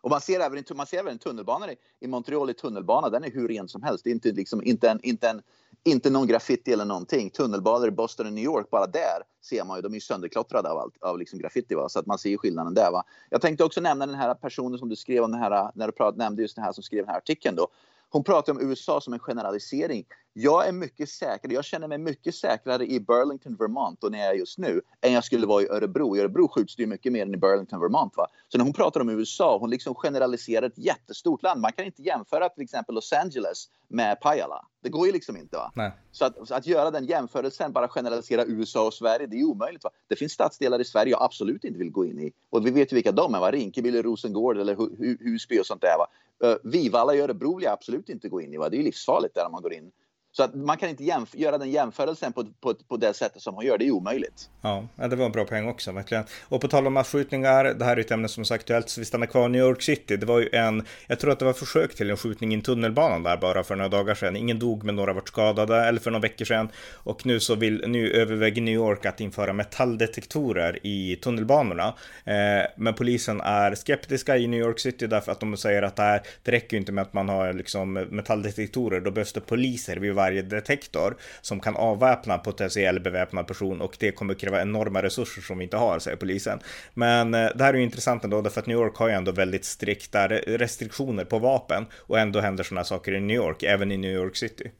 Och 0.02 0.11
man 0.11 0.21
ser 0.21 0.40
även, 0.40 0.64
man 0.75 0.87
ser 0.87 0.99
även 0.99 1.18
tunnelbanan 1.18 1.71
i, 1.71 1.76
i 2.00 2.06
Montreal 2.06 2.50
i 2.50 2.54
tunnelbana, 2.54 3.11
den 3.11 3.25
är 3.25 3.30
hur 3.30 3.49
ren 3.49 3.68
som 3.68 3.82
helst. 3.82 4.04
Det 4.04 4.11
är 4.11 4.12
inte, 4.12 4.32
liksom, 4.32 4.62
inte, 4.64 4.90
en, 4.90 5.00
inte, 5.02 5.28
en, 5.28 5.42
inte 5.85 6.11
någon 6.11 6.26
graffiti 6.26 6.73
eller 6.73 6.85
någonting. 6.85 7.30
Tunnelbanor 7.30 7.88
i 7.88 7.90
Boston 7.90 8.26
och 8.26 8.32
New 8.32 8.44
York, 8.44 8.71
bara 8.71 8.87
där 8.87 9.23
ser 9.42 9.64
man 9.64 9.78
ju, 9.78 9.82
de 9.82 9.92
är 9.92 9.94
ju 9.94 10.00
sönderklottrade 10.00 10.71
av, 10.71 10.78
allt, 10.78 11.02
av 11.02 11.18
liksom 11.18 11.38
graffiti. 11.38 11.75
Va? 11.75 11.88
Så 11.88 11.99
att 11.99 12.06
man 12.06 12.18
ser 12.18 12.30
ju 12.30 12.38
skillnaden 12.38 12.75
där. 12.75 12.90
Va? 12.90 13.04
Jag 13.30 13.40
tänkte 13.40 13.64
också 13.64 13.80
nämna 13.80 14.06
den 14.06 14.14
här 14.14 14.35
personen 14.35 14.78
som 14.78 14.88
du 14.88 14.97
skrev 14.97 15.25
om, 15.25 15.32
den 15.32 15.40
här, 15.40 15.71
när 15.75 15.87
du 15.87 15.92
pratade, 15.92 16.25
nämnde 16.25 16.42
just 16.42 16.56
den 16.56 16.64
här 16.64 16.73
som 16.73 16.82
skrev 16.82 17.04
den 17.04 17.09
här 17.09 17.18
artikeln. 17.18 17.56
Då. 17.56 17.68
Hon 18.12 18.25
pratar 18.25 18.52
om 18.52 18.61
USA 18.61 19.00
som 19.00 19.12
en 19.12 19.19
generalisering. 19.19 20.04
Jag 20.33 20.69
är 20.69 20.73
mycket 20.73 21.09
säkrare, 21.09 21.54
jag 21.54 21.64
känner 21.64 21.88
mig 21.88 21.99
mycket 21.99 22.35
säkrare 22.35 22.87
i 22.87 23.00
Burlington, 23.00 23.57
Vermont 23.57 24.04
och 24.04 24.12
när 24.12 24.19
jag 24.19 24.28
är 24.28 24.35
just 24.35 24.59
nu 24.59 24.81
än 25.00 25.12
jag 25.12 25.25
skulle 25.25 25.47
vara 25.47 25.62
i 25.62 25.69
Örebro. 25.69 26.16
I 26.16 26.21
Örebro 26.21 26.49
skjuts 26.49 26.76
det 26.76 26.83
ju 26.83 26.87
mycket 26.87 27.12
mer 27.12 27.23
än 27.23 27.35
i 27.35 27.37
Burlington, 27.37 27.81
Vermont. 27.81 28.16
Va? 28.16 28.26
Så 28.49 28.59
när 28.59 28.64
hon 28.64 28.73
pratar 28.73 29.00
om 29.00 29.09
USA, 29.09 29.59
hon 29.59 29.71
liksom 29.71 29.95
generaliserar 29.95 30.66
ett 30.66 30.78
jättestort 30.78 31.42
land. 31.42 31.61
Man 31.61 31.73
kan 31.73 31.85
inte 31.85 32.02
jämföra 32.02 32.49
till 32.49 32.62
exempel 32.62 32.95
Los 32.95 33.12
Angeles 33.12 33.69
med 33.88 34.21
Pajala. 34.21 34.66
Det 34.83 34.88
går 34.88 35.07
ju 35.07 35.12
liksom 35.12 35.37
inte. 35.37 35.57
Va? 35.57 35.92
Så, 36.12 36.25
att, 36.25 36.49
så 36.49 36.54
att 36.54 36.66
göra 36.66 36.90
den 36.90 37.07
jämförelsen, 37.07 37.73
bara 37.73 37.88
generalisera 37.88 38.45
USA 38.45 38.87
och 38.87 38.95
Sverige, 38.95 39.26
det 39.26 39.40
är 39.40 39.45
omöjligt. 39.45 39.85
Va? 39.85 39.90
Det 40.09 40.16
finns 40.16 40.33
stadsdelar 40.33 40.81
i 40.81 40.85
Sverige 40.85 41.11
jag 41.11 41.23
absolut 41.23 41.64
inte 41.64 41.78
vill 41.78 41.90
gå 41.90 42.04
in 42.04 42.21
i. 42.21 42.33
Och 42.50 42.66
vi 42.66 42.71
vet 42.71 42.92
ju 42.92 42.95
vilka 42.95 43.12
de 43.12 43.35
är, 43.35 43.40
va? 43.40 43.50
Rinkeby 43.50 43.88
eller 43.88 44.02
Rosengård 44.02 44.59
eller 44.59 44.76
Husby 45.25 45.61
och 45.61 45.66
sånt 45.66 45.81
där. 45.81 45.99
Va? 45.99 46.07
Eh, 46.43 46.57
Vivalla 46.65 47.15
i 47.15 47.21
Örebro 47.21 47.57
vill 47.57 47.65
jag 47.65 47.73
absolut 47.73 48.09
inte 48.09 48.29
gå 48.29 48.41
in 48.41 48.55
i. 48.55 48.57
Va? 48.57 48.69
Det 48.69 48.77
är 48.77 48.83
livsfarligt 48.83 49.35
där 49.35 49.49
man 49.51 49.63
går 49.63 49.73
in. 49.73 49.93
Så 50.33 50.43
att 50.43 50.55
man 50.55 50.77
kan 50.77 50.89
inte 50.89 51.05
göra 51.33 51.59
den 51.59 51.71
jämförelsen 51.71 52.33
på, 52.33 52.45
på, 52.61 52.75
på 52.89 52.97
det 52.97 53.15
sättet 53.15 53.43
som 53.43 53.55
hon 53.55 53.65
gör. 53.65 53.79
Det 53.79 53.87
är 53.87 53.91
omöjligt. 53.91 54.51
Ja, 54.61 54.89
det 54.97 55.17
var 55.17 55.27
en 55.27 55.33
bra 55.33 55.45
poäng 55.45 55.69
också 55.69 55.93
verkligen. 55.93 56.25
Och 56.49 56.61
på 56.61 56.69
tal 56.69 56.87
om 56.87 56.93
massskjutningar, 56.93 57.65
det 57.65 57.85
här 57.85 57.97
är 57.97 58.01
ett 58.01 58.11
ämne 58.11 58.29
som 58.29 58.41
är 58.43 58.53
aktuellt, 58.53 58.89
så 58.89 59.01
vi 59.01 59.05
stannar 59.05 59.27
kvar 59.27 59.47
i 59.47 59.49
New 59.49 59.61
York 59.61 59.83
City. 59.83 60.17
Det 60.17 60.27
var 60.27 60.41
ju 60.41 60.49
en, 60.53 60.85
jag 61.07 61.21
tror 61.21 61.33
att 61.33 61.39
det 61.39 61.45
var 61.45 61.53
försök 61.53 61.95
till 61.95 62.11
en 62.11 62.17
skjutning 62.17 62.53
i 62.53 62.55
en 62.55 62.62
tunnelbana 62.62 63.31
där 63.31 63.37
bara 63.37 63.65
för 63.65 63.77
några 63.77 63.89
dagar 63.89 64.15
sedan. 64.15 64.37
Ingen 64.37 64.59
dog, 64.59 64.85
men 64.85 64.97
några 64.97 65.12
vart 65.12 65.29
skadade, 65.29 65.77
eller 65.85 66.01
för 66.01 66.11
några 66.11 66.23
veckor 66.23 66.45
sedan. 66.45 66.69
Och 66.95 67.27
nu 67.27 67.41
så 67.41 67.55
vill, 67.55 67.85
nu 67.87 68.11
överväger 68.11 68.62
New 68.62 68.75
York 68.75 69.07
att 69.07 69.21
införa 69.21 69.53
metalldetektorer 69.53 70.79
i 70.83 71.17
tunnelbanorna. 71.17 71.95
Eh, 72.25 72.67
men 72.77 72.95
polisen 72.95 73.41
är 73.41 73.75
skeptiska 73.75 74.37
i 74.37 74.47
New 74.47 74.61
York 74.61 74.79
City 74.79 75.07
därför 75.07 75.33
att 75.33 75.41
de 75.41 75.57
säger 75.57 75.83
att 75.83 75.97
det 75.97 76.03
här, 76.03 76.23
det 76.43 76.53
räcker 76.53 76.77
ju 76.77 76.81
inte 76.81 76.93
med 76.93 77.03
att 77.03 77.12
man 77.12 77.29
har 77.29 77.53
liksom 77.53 77.93
metalldetektorer, 77.93 79.01
då 79.01 79.11
behövs 79.11 79.33
det 79.33 79.41
poliser 79.41 79.97
vid 79.97 80.15
varje 80.23 80.43
detektor 80.43 81.17
som 81.41 81.61
kan 81.61 81.76
avväpna 81.76 82.38
potentiell 82.38 83.00
beväpnad 83.00 83.47
person 83.47 83.81
och 83.81 83.97
det 84.00 84.12
kommer 84.12 84.35
kräva 84.35 84.62
enorma 84.62 85.02
resurser 85.02 85.43
som 85.43 85.59
vi 85.59 85.64
inte 85.64 85.76
har, 85.76 85.99
säger 85.99 86.17
polisen. 86.17 86.59
Men 86.95 87.35
eh, 87.35 87.49
det 87.55 87.64
här 87.64 87.75
är 87.75 87.79
ju 87.79 87.85
intressant 87.85 88.25
ändå, 88.25 88.41
därför 88.41 88.61
att 88.61 88.67
New 88.67 88.76
York 88.76 88.97
har 88.97 89.09
ju 89.09 89.14
ändå 89.14 89.33
väldigt 89.33 89.64
strikta 89.64 90.29
restriktioner 90.29 91.25
på 91.25 91.38
vapen 91.38 91.87
och 92.09 92.19
ändå 92.19 92.41
händer 92.41 92.64
sådana 92.64 92.85
saker 92.85 93.12
i 93.14 93.21
New 93.21 93.37
York, 93.37 93.62
även 93.62 93.93
i 93.93 93.97
New 93.97 94.14
York 94.14 94.37
City. 94.37 94.71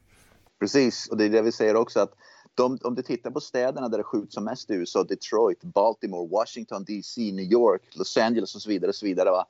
Precis, 0.59 1.07
och 1.07 1.17
det 1.17 1.25
är 1.25 1.29
det 1.29 1.41
vi 1.41 1.51
säger 1.51 1.75
också 1.75 1.99
att 1.99 2.13
de, 2.55 2.77
om 2.83 2.95
du 2.95 3.01
tittar 3.01 3.31
på 3.31 3.39
städerna 3.39 3.89
där 3.89 3.97
det 3.97 4.03
skjuts 4.03 4.33
som 4.33 4.43
mest 4.43 4.69
i 4.69 4.73
USA, 4.73 5.03
Detroit, 5.03 5.63
Baltimore, 5.63 6.27
Washington 6.29 6.83
DC, 6.83 7.21
New 7.21 7.51
York, 7.51 7.81
Los 7.95 8.17
Angeles 8.17 8.55
och 8.55 8.61
så 8.61 8.69
vidare. 8.69 8.89
Och 8.89 8.95
så 8.95 9.05
vidare 9.05 9.31
va? 9.31 9.45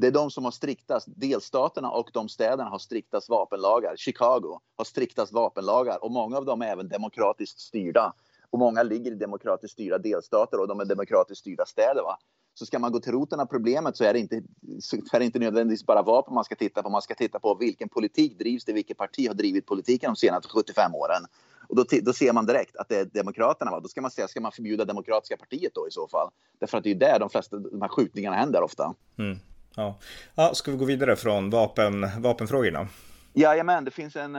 Det 0.00 0.06
är 0.06 0.10
de 0.10 0.30
som 0.30 0.44
har 0.44 0.50
striktast, 0.50 1.08
delstaterna 1.16 1.90
och 1.90 2.10
de 2.12 2.28
städerna 2.28 2.70
har 2.70 2.78
striktast 2.78 3.28
vapenlagar. 3.28 3.96
Chicago 3.96 4.60
har 4.76 4.84
striktast 4.84 5.32
vapenlagar 5.32 6.04
och 6.04 6.10
många 6.10 6.36
av 6.36 6.44
dem 6.44 6.62
är 6.62 6.66
även 6.66 6.88
demokratiskt 6.88 7.60
styrda. 7.60 8.12
Och 8.50 8.58
många 8.58 8.82
ligger 8.82 9.12
i 9.12 9.14
demokratiskt 9.14 9.72
styrda 9.72 9.98
delstater 9.98 10.60
och 10.60 10.68
de 10.68 10.80
är 10.80 10.84
demokratiskt 10.84 11.40
styrda 11.40 11.66
städer. 11.66 12.02
Va? 12.02 12.18
Så 12.54 12.66
ska 12.66 12.78
man 12.78 12.92
gå 12.92 13.00
till 13.00 13.12
roten 13.12 13.40
av 13.40 13.46
problemet 13.46 13.96
så 13.96 14.04
är 14.04 14.12
det 14.12 14.18
inte, 14.18 14.42
så 14.80 14.96
är 15.12 15.18
det 15.18 15.24
inte 15.24 15.38
nödvändigtvis 15.38 15.86
bara 15.86 16.02
vapen 16.02 16.34
man 16.34 16.44
ska 16.44 16.54
titta 16.54 16.82
på. 16.82 16.90
Man 16.90 17.02
ska 17.02 17.14
titta 17.14 17.38
på 17.38 17.54
vilken 17.54 17.88
politik 17.88 18.38
drivs 18.38 18.64
det, 18.64 18.72
vilket 18.72 18.96
parti 18.96 19.28
har 19.28 19.34
drivit 19.34 19.66
politiken 19.66 20.10
de 20.10 20.16
senaste 20.16 20.48
75 20.48 20.94
åren. 20.94 21.22
Och 21.68 21.76
då, 21.76 21.84
då 22.02 22.12
ser 22.12 22.32
man 22.32 22.46
direkt 22.46 22.76
att 22.76 22.88
det 22.88 22.98
är 22.98 23.04
Demokraterna. 23.04 23.70
Va? 23.70 23.80
Då 23.80 23.88
ska 23.88 24.00
man 24.00 24.10
säga, 24.10 24.28
ska 24.28 24.40
man 24.40 24.52
förbjuda 24.52 24.84
Demokratiska 24.84 25.36
partiet 25.36 25.74
då 25.74 25.88
i 25.88 25.90
så 25.90 26.08
fall? 26.08 26.30
Därför 26.58 26.78
att 26.78 26.84
det 26.84 26.90
är 26.90 26.94
där 26.94 27.18
de 27.18 27.30
flesta 27.30 27.56
de 27.56 27.82
här 27.82 27.88
skjutningarna 27.88 28.36
händer 28.36 28.62
ofta. 28.62 28.94
Mm. 29.18 29.38
Ja. 29.78 29.98
ja, 30.34 30.54
ska 30.54 30.70
vi 30.70 30.76
gå 30.76 30.84
vidare 30.84 31.16
från 31.16 31.50
vapen, 31.50 32.06
vapenfrågorna? 32.18 32.88
Jajamän, 33.32 33.84
det 33.84 33.90
finns 33.90 34.16
en, 34.16 34.32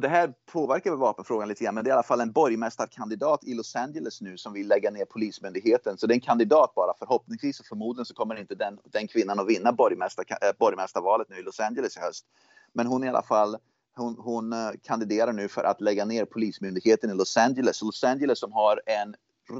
det 0.00 0.08
här 0.08 0.32
påverkar 0.52 0.90
väl 0.90 0.98
vapenfrågan 0.98 1.48
lite 1.48 1.64
grann, 1.64 1.74
men 1.74 1.84
det 1.84 1.88
är 1.88 1.92
i 1.92 1.94
alla 1.94 2.02
fall 2.02 2.20
en 2.20 2.32
borgmästarkandidat 2.32 3.44
i 3.44 3.54
Los 3.54 3.76
Angeles 3.76 4.20
nu 4.20 4.36
som 4.36 4.52
vill 4.52 4.68
lägga 4.68 4.90
ner 4.90 5.04
polismyndigheten. 5.04 5.98
Så 5.98 6.06
det 6.06 6.12
är 6.12 6.16
en 6.16 6.20
kandidat 6.20 6.74
bara. 6.74 6.92
Förhoppningsvis 6.98 7.60
och 7.60 7.66
förmodligen 7.66 8.04
så 8.04 8.14
kommer 8.14 8.40
inte 8.40 8.54
den, 8.54 8.78
den 8.84 9.08
kvinnan 9.08 9.40
att 9.40 9.48
vinna 9.48 9.72
borgmästar, 9.72 10.24
äh, 10.30 10.58
borgmästarvalet 10.58 11.28
nu 11.30 11.36
i 11.36 11.42
Los 11.42 11.60
Angeles 11.60 11.96
i 11.96 12.00
höst. 12.00 12.24
Men 12.72 12.86
hon 12.86 13.04
i 13.04 13.08
alla 13.08 13.22
fall, 13.22 13.56
hon, 13.96 14.16
hon 14.18 14.52
eh, 14.52 14.70
kandiderar 14.82 15.32
nu 15.32 15.48
för 15.48 15.64
att 15.64 15.80
lägga 15.80 16.04
ner 16.04 16.24
polismyndigheten 16.24 17.10
i 17.10 17.14
Los 17.14 17.36
Angeles. 17.36 17.82
Los 17.82 18.04
Angeles 18.04 18.38
som 18.38 18.52
har 18.52 18.80
en 18.86 19.14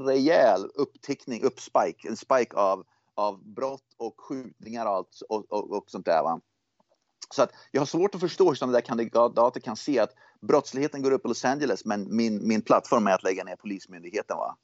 rejäl 0.05 0.61
upptickning, 0.75 1.43
uppspike, 1.43 2.07
en 2.07 2.17
spike 2.17 2.55
av, 2.55 2.85
av 3.15 3.43
brott 3.43 3.95
och 3.97 4.15
skjutningar 4.17 4.85
och, 4.85 4.91
allt, 4.91 5.21
och, 5.29 5.51
och, 5.51 5.71
och 5.71 5.83
sånt 5.87 6.05
där. 6.05 6.23
Va? 6.23 6.41
Så 7.33 7.43
att 7.43 7.51
jag 7.71 7.81
har 7.81 7.85
svårt 7.85 8.15
att 8.15 8.21
förstå 8.21 8.47
hur 8.47 8.55
sådana 8.55 8.73
där 8.73 8.81
kandidater 8.81 9.59
kan 9.59 9.75
se 9.75 9.99
att 9.99 10.13
brottsligheten 10.41 11.01
går 11.01 11.11
upp 11.11 11.25
i 11.25 11.27
Los 11.27 11.45
Angeles 11.45 11.85
men 11.85 12.15
min, 12.15 12.47
min 12.47 12.61
plattform 12.61 13.07
är 13.07 13.11
att 13.11 13.23
lägga 13.23 13.43
ner 13.43 13.55
polismyndigheten. 13.55 14.37
Va? 14.37 14.57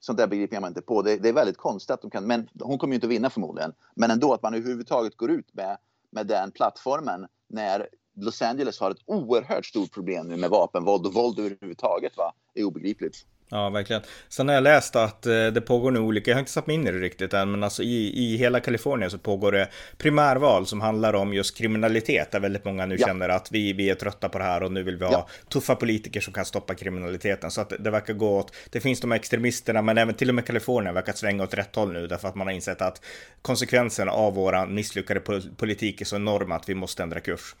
Sånt 0.00 0.18
där 0.18 0.26
begriper 0.26 0.56
jag 0.56 0.60
mig 0.60 0.68
inte 0.68 0.82
på. 0.82 1.02
Det, 1.02 1.16
det, 1.16 1.28
är 1.28 1.32
väldigt 1.32 1.56
konstigt 1.56 1.90
att 1.90 2.02
de 2.02 2.10
kan, 2.10 2.26
men 2.26 2.48
hon 2.60 2.78
kommer 2.78 2.92
ju 2.92 2.94
inte 2.94 3.06
att 3.06 3.10
vinna 3.10 3.30
förmodligen. 3.30 3.72
Men 3.94 4.10
ändå 4.10 4.34
att 4.34 4.42
man 4.42 4.54
överhuvudtaget 4.54 5.16
går 5.16 5.30
ut 5.30 5.54
med, 5.54 5.76
med 6.10 6.26
den 6.26 6.50
plattformen 6.50 7.26
när 7.48 7.88
Los 8.16 8.42
Angeles 8.42 8.80
har 8.80 8.90
ett 8.90 9.02
oerhört 9.06 9.66
stort 9.66 9.92
problem 9.92 10.28
nu 10.28 10.36
med 10.36 10.50
vapenvåld 10.50 11.06
och 11.06 11.14
våld 11.14 11.38
överhuvudtaget 11.38 12.16
va, 12.16 12.32
är 12.54 12.64
obegripligt. 12.64 13.26
Ja, 13.54 13.70
verkligen. 13.70 14.02
Sen 14.28 14.48
har 14.48 14.54
jag 14.54 14.62
läst 14.62 14.96
att 14.96 15.26
eh, 15.26 15.46
det 15.46 15.60
pågår 15.60 15.90
nu 15.90 15.98
olika, 15.98 16.30
jag 16.30 16.36
har 16.36 16.40
inte 16.40 16.52
satt 16.52 16.66
mig 16.66 16.76
in 16.76 16.86
i 16.86 16.92
det 16.92 16.98
riktigt 16.98 17.34
än, 17.34 17.50
men 17.50 17.62
alltså 17.62 17.82
i, 17.82 18.24
i 18.24 18.36
hela 18.36 18.60
Kalifornien 18.60 19.10
så 19.10 19.18
pågår 19.18 19.52
det 19.52 19.68
primärval 19.98 20.66
som 20.66 20.80
handlar 20.80 21.14
om 21.14 21.34
just 21.34 21.56
kriminalitet, 21.56 22.30
där 22.30 22.40
väldigt 22.40 22.64
många 22.64 22.86
nu 22.86 22.96
ja. 22.98 23.06
känner 23.06 23.28
att 23.28 23.52
vi, 23.52 23.72
vi 23.72 23.90
är 23.90 23.94
trötta 23.94 24.28
på 24.28 24.38
det 24.38 24.44
här 24.44 24.62
och 24.62 24.72
nu 24.72 24.82
vill 24.82 24.96
vi 24.96 25.04
ha 25.04 25.12
ja. 25.12 25.28
tuffa 25.48 25.76
politiker 25.76 26.20
som 26.20 26.32
kan 26.32 26.44
stoppa 26.44 26.74
kriminaliteten. 26.74 27.50
Så 27.50 27.60
att 27.60 27.72
det 27.78 27.90
verkar 27.90 28.14
gå 28.14 28.38
åt, 28.38 28.52
det 28.70 28.80
finns 28.80 29.00
de 29.00 29.10
här 29.10 29.18
extremisterna, 29.18 29.82
men 29.82 29.98
även 29.98 30.14
till 30.14 30.28
och 30.28 30.34
med 30.34 30.46
Kalifornien 30.46 30.94
verkar 30.94 31.12
svänga 31.12 31.42
åt 31.42 31.54
rätt 31.54 31.76
håll 31.76 31.92
nu, 31.92 32.06
därför 32.06 32.28
att 32.28 32.34
man 32.34 32.46
har 32.46 32.54
insett 32.54 32.82
att 32.82 33.04
konsekvenserna 33.42 34.12
av 34.12 34.34
våra 34.34 34.66
misslyckade 34.66 35.20
politik 35.56 36.00
är 36.00 36.04
så 36.04 36.16
enorma 36.16 36.54
att 36.54 36.68
vi 36.68 36.74
måste 36.74 37.02
ändra 37.02 37.20
kurs. 37.20 37.54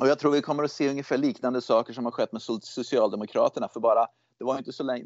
Och 0.00 0.08
jag 0.08 0.18
tror 0.18 0.32
vi 0.32 0.42
kommer 0.42 0.64
att 0.64 0.72
se 0.72 0.88
ungefär 0.88 1.18
liknande 1.18 1.60
saker 1.60 1.92
som 1.92 2.04
har 2.04 2.12
skett 2.12 2.32
med 2.32 2.42
Socialdemokraterna 2.62 3.68
för 3.68 3.80
bara 3.80 4.06
det 4.40 4.44
var 4.44 4.58
inte 4.58 4.72
så 4.72 4.82
länge 4.82 5.04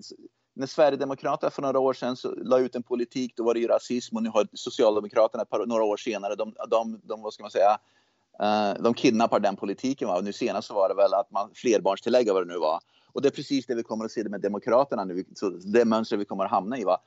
när 0.55 0.67
Sverigedemokraterna 0.67 1.51
för 1.51 1.63
några 1.63 1.79
år 1.79 1.93
sedan 1.93 2.17
så 2.17 2.35
la 2.35 2.59
ut 2.59 2.75
en 2.75 2.83
politik, 2.83 3.33
då 3.37 3.45
var 3.45 3.55
det 3.55 3.61
ju 3.61 3.67
rasism 3.67 4.17
och 4.17 4.23
nu 4.23 4.29
har 4.29 4.49
Socialdemokraterna 4.53 5.45
par, 5.45 5.67
några 5.67 5.85
år 5.85 5.97
senare, 5.97 6.35
de, 6.35 6.55
de, 6.71 7.01
de 7.05 7.23
vad 7.23 7.35
ska 7.35 7.43
man 7.43 7.51
säga, 7.51 7.79
eh, 8.41 8.83
de 8.83 8.95
kidnappar 8.95 9.41
den 9.41 9.57
politiken. 9.57 10.09
Va? 10.09 10.17
Och 10.17 10.25
nu 10.25 10.33
senast 10.33 10.69
så 10.69 10.75
var 10.75 10.89
det 10.89 10.95
väl 10.95 11.15
att 11.15 11.31
man 11.31 11.51
flerbarnstillägg 11.55 12.33
vad 12.33 12.47
det 12.47 12.53
nu 12.53 12.59
var. 12.59 12.81
Och 13.13 13.23
det 13.23 13.29
är 13.29 13.31
precis 13.31 13.67
det 13.67 13.75
vi 13.75 13.83
kommer 13.83 14.05
att 14.05 14.11
se 14.11 14.29
med 14.29 14.41
Demokraterna 14.41 15.05
nu, 15.05 15.25
så 15.35 15.49
det 15.51 15.85
mönstret 15.85 16.21
vi 16.21 16.25
kommer 16.25 16.45
att 16.45 16.51
hamna 16.51 16.79
i. 16.79 16.85
Va? 16.85 16.99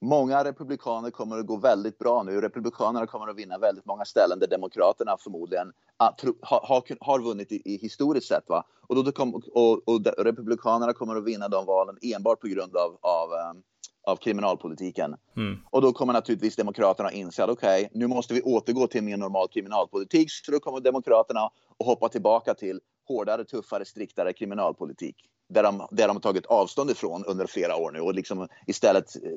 Många 0.00 0.44
republikaner 0.44 1.10
kommer 1.10 1.38
att 1.38 1.46
gå 1.46 1.56
väldigt 1.56 1.98
bra 1.98 2.22
nu. 2.22 2.40
Republikanerna 2.40 3.06
kommer 3.06 3.28
att 3.28 3.36
vinna 3.36 3.58
väldigt 3.58 3.86
många 3.86 4.04
ställen 4.04 4.38
där 4.38 4.46
Demokraterna 4.46 5.16
förmodligen 5.20 5.72
har, 5.96 6.60
har, 6.66 6.96
har 7.00 7.20
vunnit 7.20 7.52
i, 7.52 7.62
i, 7.64 7.76
historiskt 7.76 8.28
sett. 8.28 8.48
Va? 8.48 8.64
Och, 8.80 9.04
då 9.04 9.12
kom, 9.12 9.34
och, 9.34 9.88
och 9.88 10.06
Republikanerna 10.18 10.92
kommer 10.92 11.16
att 11.16 11.24
vinna 11.24 11.48
de 11.48 11.66
valen 11.66 11.98
enbart 12.02 12.40
på 12.40 12.46
grund 12.46 12.76
av, 12.76 12.98
av, 13.00 13.28
um, 13.50 13.62
av 14.06 14.16
kriminalpolitiken. 14.16 15.16
Mm. 15.36 15.58
Och 15.70 15.82
då 15.82 15.92
kommer 15.92 16.12
naturligtvis 16.12 16.56
Demokraterna 16.56 17.12
inse 17.12 17.44
att 17.44 17.50
okej, 17.50 17.86
okay, 17.86 17.98
nu 18.00 18.06
måste 18.06 18.34
vi 18.34 18.42
återgå 18.42 18.86
till 18.86 19.02
mer 19.02 19.16
normal 19.16 19.48
kriminalpolitik. 19.48 20.30
Så 20.30 20.52
då 20.52 20.58
kommer 20.58 20.80
Demokraterna 20.80 21.40
att 21.78 21.86
hoppa 21.86 22.08
tillbaka 22.08 22.54
till 22.54 22.80
hårdare, 23.08 23.44
tuffare, 23.44 23.84
striktare 23.84 24.32
kriminalpolitik 24.32 25.16
där 25.48 25.62
de, 25.62 25.88
där 25.90 26.08
de 26.08 26.20
tagit 26.20 26.46
avstånd 26.46 26.90
ifrån 26.90 27.24
under 27.24 27.46
flera 27.46 27.76
år 27.76 27.90
nu 27.90 28.00
och 28.00 28.14
liksom 28.14 28.48
istället 28.66 29.16
eh, 29.16 29.30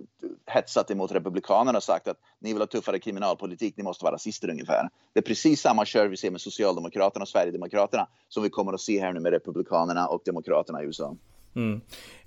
hetsat 0.46 0.92
emot 0.92 1.12
Republikanerna 1.12 1.78
och 1.78 1.84
sagt 1.84 2.08
att 2.08 2.18
ni 2.40 2.54
vill 2.54 2.62
ha 2.62 2.68
tuffare 2.68 3.00
kriminalpolitik, 3.00 3.78
ni 3.78 3.84
måste 3.84 4.06
vara 4.06 4.16
rasister 4.16 4.50
ungefär. 4.50 4.90
Det 5.14 5.20
är 5.20 5.24
precis 5.24 5.62
samma 5.62 5.86
kör 5.86 6.08
vi 6.08 6.18
ser 6.18 6.32
med 6.32 6.42
Socialdemokraterna 6.42 7.24
och 7.24 7.30
Sverigedemokraterna 7.30 8.08
som 8.30 8.44
vi 8.44 8.50
kommer 8.50 8.74
att 8.74 8.82
se 8.82 9.02
här 9.02 9.14
nu 9.14 9.20
med 9.20 9.32
Republikanerna 9.32 10.08
och 10.08 10.22
Demokraterna 10.26 10.84
i 10.84 10.86
USA. 10.86 11.16
Mm. 11.56 11.82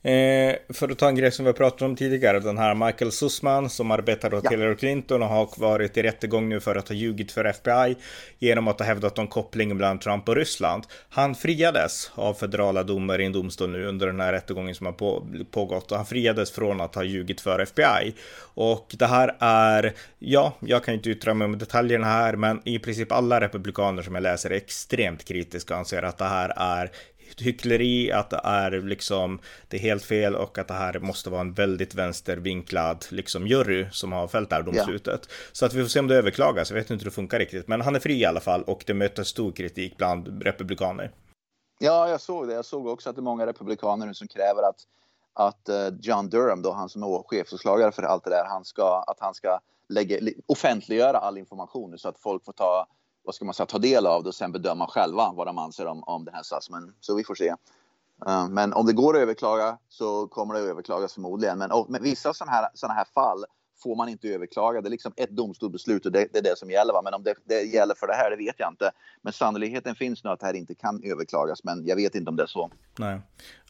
Eh, 0.04 0.56
för 0.68 0.88
att 0.88 0.98
ta 0.98 1.08
en 1.08 1.14
grej 1.14 1.32
som 1.32 1.44
vi 1.44 1.52
pratat 1.52 1.82
om 1.82 1.96
tidigare, 1.96 2.40
den 2.40 2.58
här 2.58 2.74
Michael 2.74 3.12
Sussman 3.12 3.70
som 3.70 3.90
arbetar 3.90 4.34
åt 4.34 4.44
ja. 4.44 4.50
Hillary 4.50 4.76
Clinton 4.76 5.22
och 5.22 5.28
har 5.28 5.60
varit 5.60 5.96
i 5.96 6.02
rättegång 6.02 6.48
nu 6.48 6.60
för 6.60 6.76
att 6.76 6.88
ha 6.88 6.94
ljugit 6.94 7.32
för 7.32 7.44
FBI 7.44 7.96
genom 8.38 8.68
att 8.68 8.78
ha 8.78 8.86
hävdat 8.86 9.18
om 9.18 9.26
kopplingen 9.26 9.76
mellan 9.76 9.98
Trump 9.98 10.28
och 10.28 10.36
Ryssland. 10.36 10.84
Han 11.08 11.34
friades 11.34 12.10
av 12.14 12.34
federala 12.34 12.82
domare 12.82 13.22
i 13.22 13.26
en 13.26 13.32
domstol 13.32 13.70
nu 13.70 13.86
under 13.86 14.06
den 14.06 14.20
här 14.20 14.32
rättegången 14.32 14.74
som 14.74 14.86
har 14.86 14.92
på, 14.92 15.26
pågått 15.50 15.90
och 15.90 15.96
han 15.96 16.06
friades 16.06 16.50
från 16.50 16.80
att 16.80 16.94
ha 16.94 17.04
ljugit 17.04 17.40
för 17.40 17.58
FBI. 17.58 18.14
Och 18.54 18.94
det 18.98 19.06
här 19.06 19.36
är, 19.38 19.92
ja, 20.18 20.52
jag 20.60 20.84
kan 20.84 20.94
inte 20.94 21.10
yttra 21.10 21.34
mig 21.34 21.44
om 21.44 21.58
detaljerna 21.58 22.06
här, 22.06 22.36
men 22.36 22.60
i 22.64 22.78
princip 22.78 23.12
alla 23.12 23.40
republikaner 23.40 24.02
som 24.02 24.14
jag 24.14 24.22
läser 24.22 24.50
är 24.50 24.54
extremt 24.54 25.24
kritiska 25.24 25.74
och 25.74 25.78
anser 25.78 26.02
att 26.02 26.18
det 26.18 26.24
här 26.24 26.52
är 26.56 26.90
hyckleri, 27.40 28.12
att 28.12 28.30
det 28.30 28.40
är 28.44 28.70
liksom 28.70 29.38
det 29.68 29.76
är 29.76 29.80
helt 29.80 30.04
fel 30.04 30.34
och 30.34 30.58
att 30.58 30.68
det 30.68 30.74
här 30.74 30.98
måste 30.98 31.30
vara 31.30 31.40
en 31.40 31.52
väldigt 31.52 31.94
vänstervinklad 31.94 33.06
liksom 33.08 33.46
jury 33.46 33.86
som 33.90 34.12
har 34.12 34.28
fällt 34.28 34.50
det 34.50 34.56
här 34.56 34.62
domslutet. 34.62 35.20
Ja. 35.28 35.34
Så 35.52 35.66
att 35.66 35.74
vi 35.74 35.82
får 35.82 35.88
se 35.88 36.00
om 36.00 36.08
det 36.08 36.16
överklagas. 36.16 36.70
Jag 36.70 36.76
vet 36.76 36.90
inte 36.90 37.04
hur 37.04 37.10
det 37.10 37.14
funkar 37.14 37.38
riktigt, 37.38 37.68
men 37.68 37.80
han 37.80 37.94
är 37.94 38.00
fri 38.00 38.20
i 38.20 38.24
alla 38.24 38.40
fall 38.40 38.62
och 38.62 38.84
det 38.86 38.94
möter 38.94 39.22
stor 39.22 39.52
kritik 39.52 39.96
bland 39.96 40.42
republikaner. 40.42 41.10
Ja, 41.78 42.08
jag 42.08 42.20
såg 42.20 42.48
det. 42.48 42.54
Jag 42.54 42.64
såg 42.64 42.86
också 42.86 43.10
att 43.10 43.16
det 43.16 43.20
är 43.20 43.22
många 43.22 43.46
republikaner 43.46 44.06
nu 44.06 44.14
som 44.14 44.28
kräver 44.28 44.62
att 44.62 44.76
att 45.34 45.68
eh, 45.68 45.88
John 46.00 46.28
Durham, 46.28 46.62
då 46.62 46.72
han 46.72 46.88
som 46.88 47.02
är 47.02 47.22
chefsåklagare 47.22 47.92
för 47.92 48.02
allt 48.02 48.24
det 48.24 48.30
där, 48.30 48.44
han 48.44 48.64
ska, 48.64 49.04
att 49.06 49.20
han 49.20 49.34
ska 49.34 49.58
lägga, 49.88 50.18
offentliggöra 50.46 51.18
all 51.18 51.38
information 51.38 51.98
så 51.98 52.08
att 52.08 52.18
folk 52.18 52.44
får 52.44 52.52
ta 52.52 52.86
vad 53.24 53.34
ska 53.34 53.44
man 53.44 53.54
säga, 53.54 53.66
ta 53.66 53.78
del 53.78 54.06
av 54.06 54.22
det 54.22 54.28
och 54.28 54.34
sen 54.34 54.52
bedöma 54.52 54.86
själva 54.86 55.32
vad 55.32 55.46
de 55.46 55.58
anser 55.58 55.86
om, 55.86 56.02
om 56.02 56.24
den 56.24 56.34
här 56.34 56.42
Sussman. 56.42 56.94
Så 57.00 57.14
vi 57.14 57.24
får 57.24 57.34
se. 57.34 57.54
Uh, 58.28 58.48
men 58.48 58.72
om 58.72 58.86
det 58.86 58.92
går 58.92 59.16
att 59.16 59.22
överklaga 59.22 59.78
så 59.88 60.26
kommer 60.26 60.54
det 60.54 60.60
att 60.60 60.66
överklagas 60.66 61.14
förmodligen. 61.14 61.58
Men, 61.58 61.72
och, 61.72 61.90
men 61.90 62.02
vissa 62.02 62.34
sådana 62.34 62.52
här, 62.52 62.68
såna 62.74 62.94
här 62.94 63.04
fall 63.04 63.44
får 63.82 63.96
man 63.96 64.08
inte 64.08 64.28
överklaga. 64.28 64.80
Det 64.80 64.88
är 64.88 64.90
liksom 64.90 65.12
ett 65.16 65.30
domstolsbeslut 65.30 66.06
och 66.06 66.12
det, 66.12 66.28
det 66.32 66.38
är 66.38 66.42
det 66.42 66.58
som 66.58 66.70
gäller. 66.70 66.92
Va? 66.92 67.02
Men 67.02 67.14
om 67.14 67.22
det, 67.22 67.34
det, 67.44 67.62
gäller 67.62 67.94
för 67.94 68.06
det 68.06 68.14
här, 68.14 68.30
det 68.30 68.36
vet 68.36 68.54
jag 68.58 68.72
inte. 68.72 68.90
Men 69.22 69.32
sannolikheten 69.32 69.94
finns 69.94 70.24
nu 70.24 70.30
att 70.30 70.40
det 70.40 70.46
här 70.46 70.54
inte 70.54 70.74
kan 70.74 71.02
överklagas. 71.04 71.64
Men 71.64 71.86
jag 71.86 71.96
vet 71.96 72.14
inte 72.14 72.30
om 72.30 72.36
det 72.36 72.42
är 72.42 72.46
så. 72.46 72.70
Nej. 72.98 73.20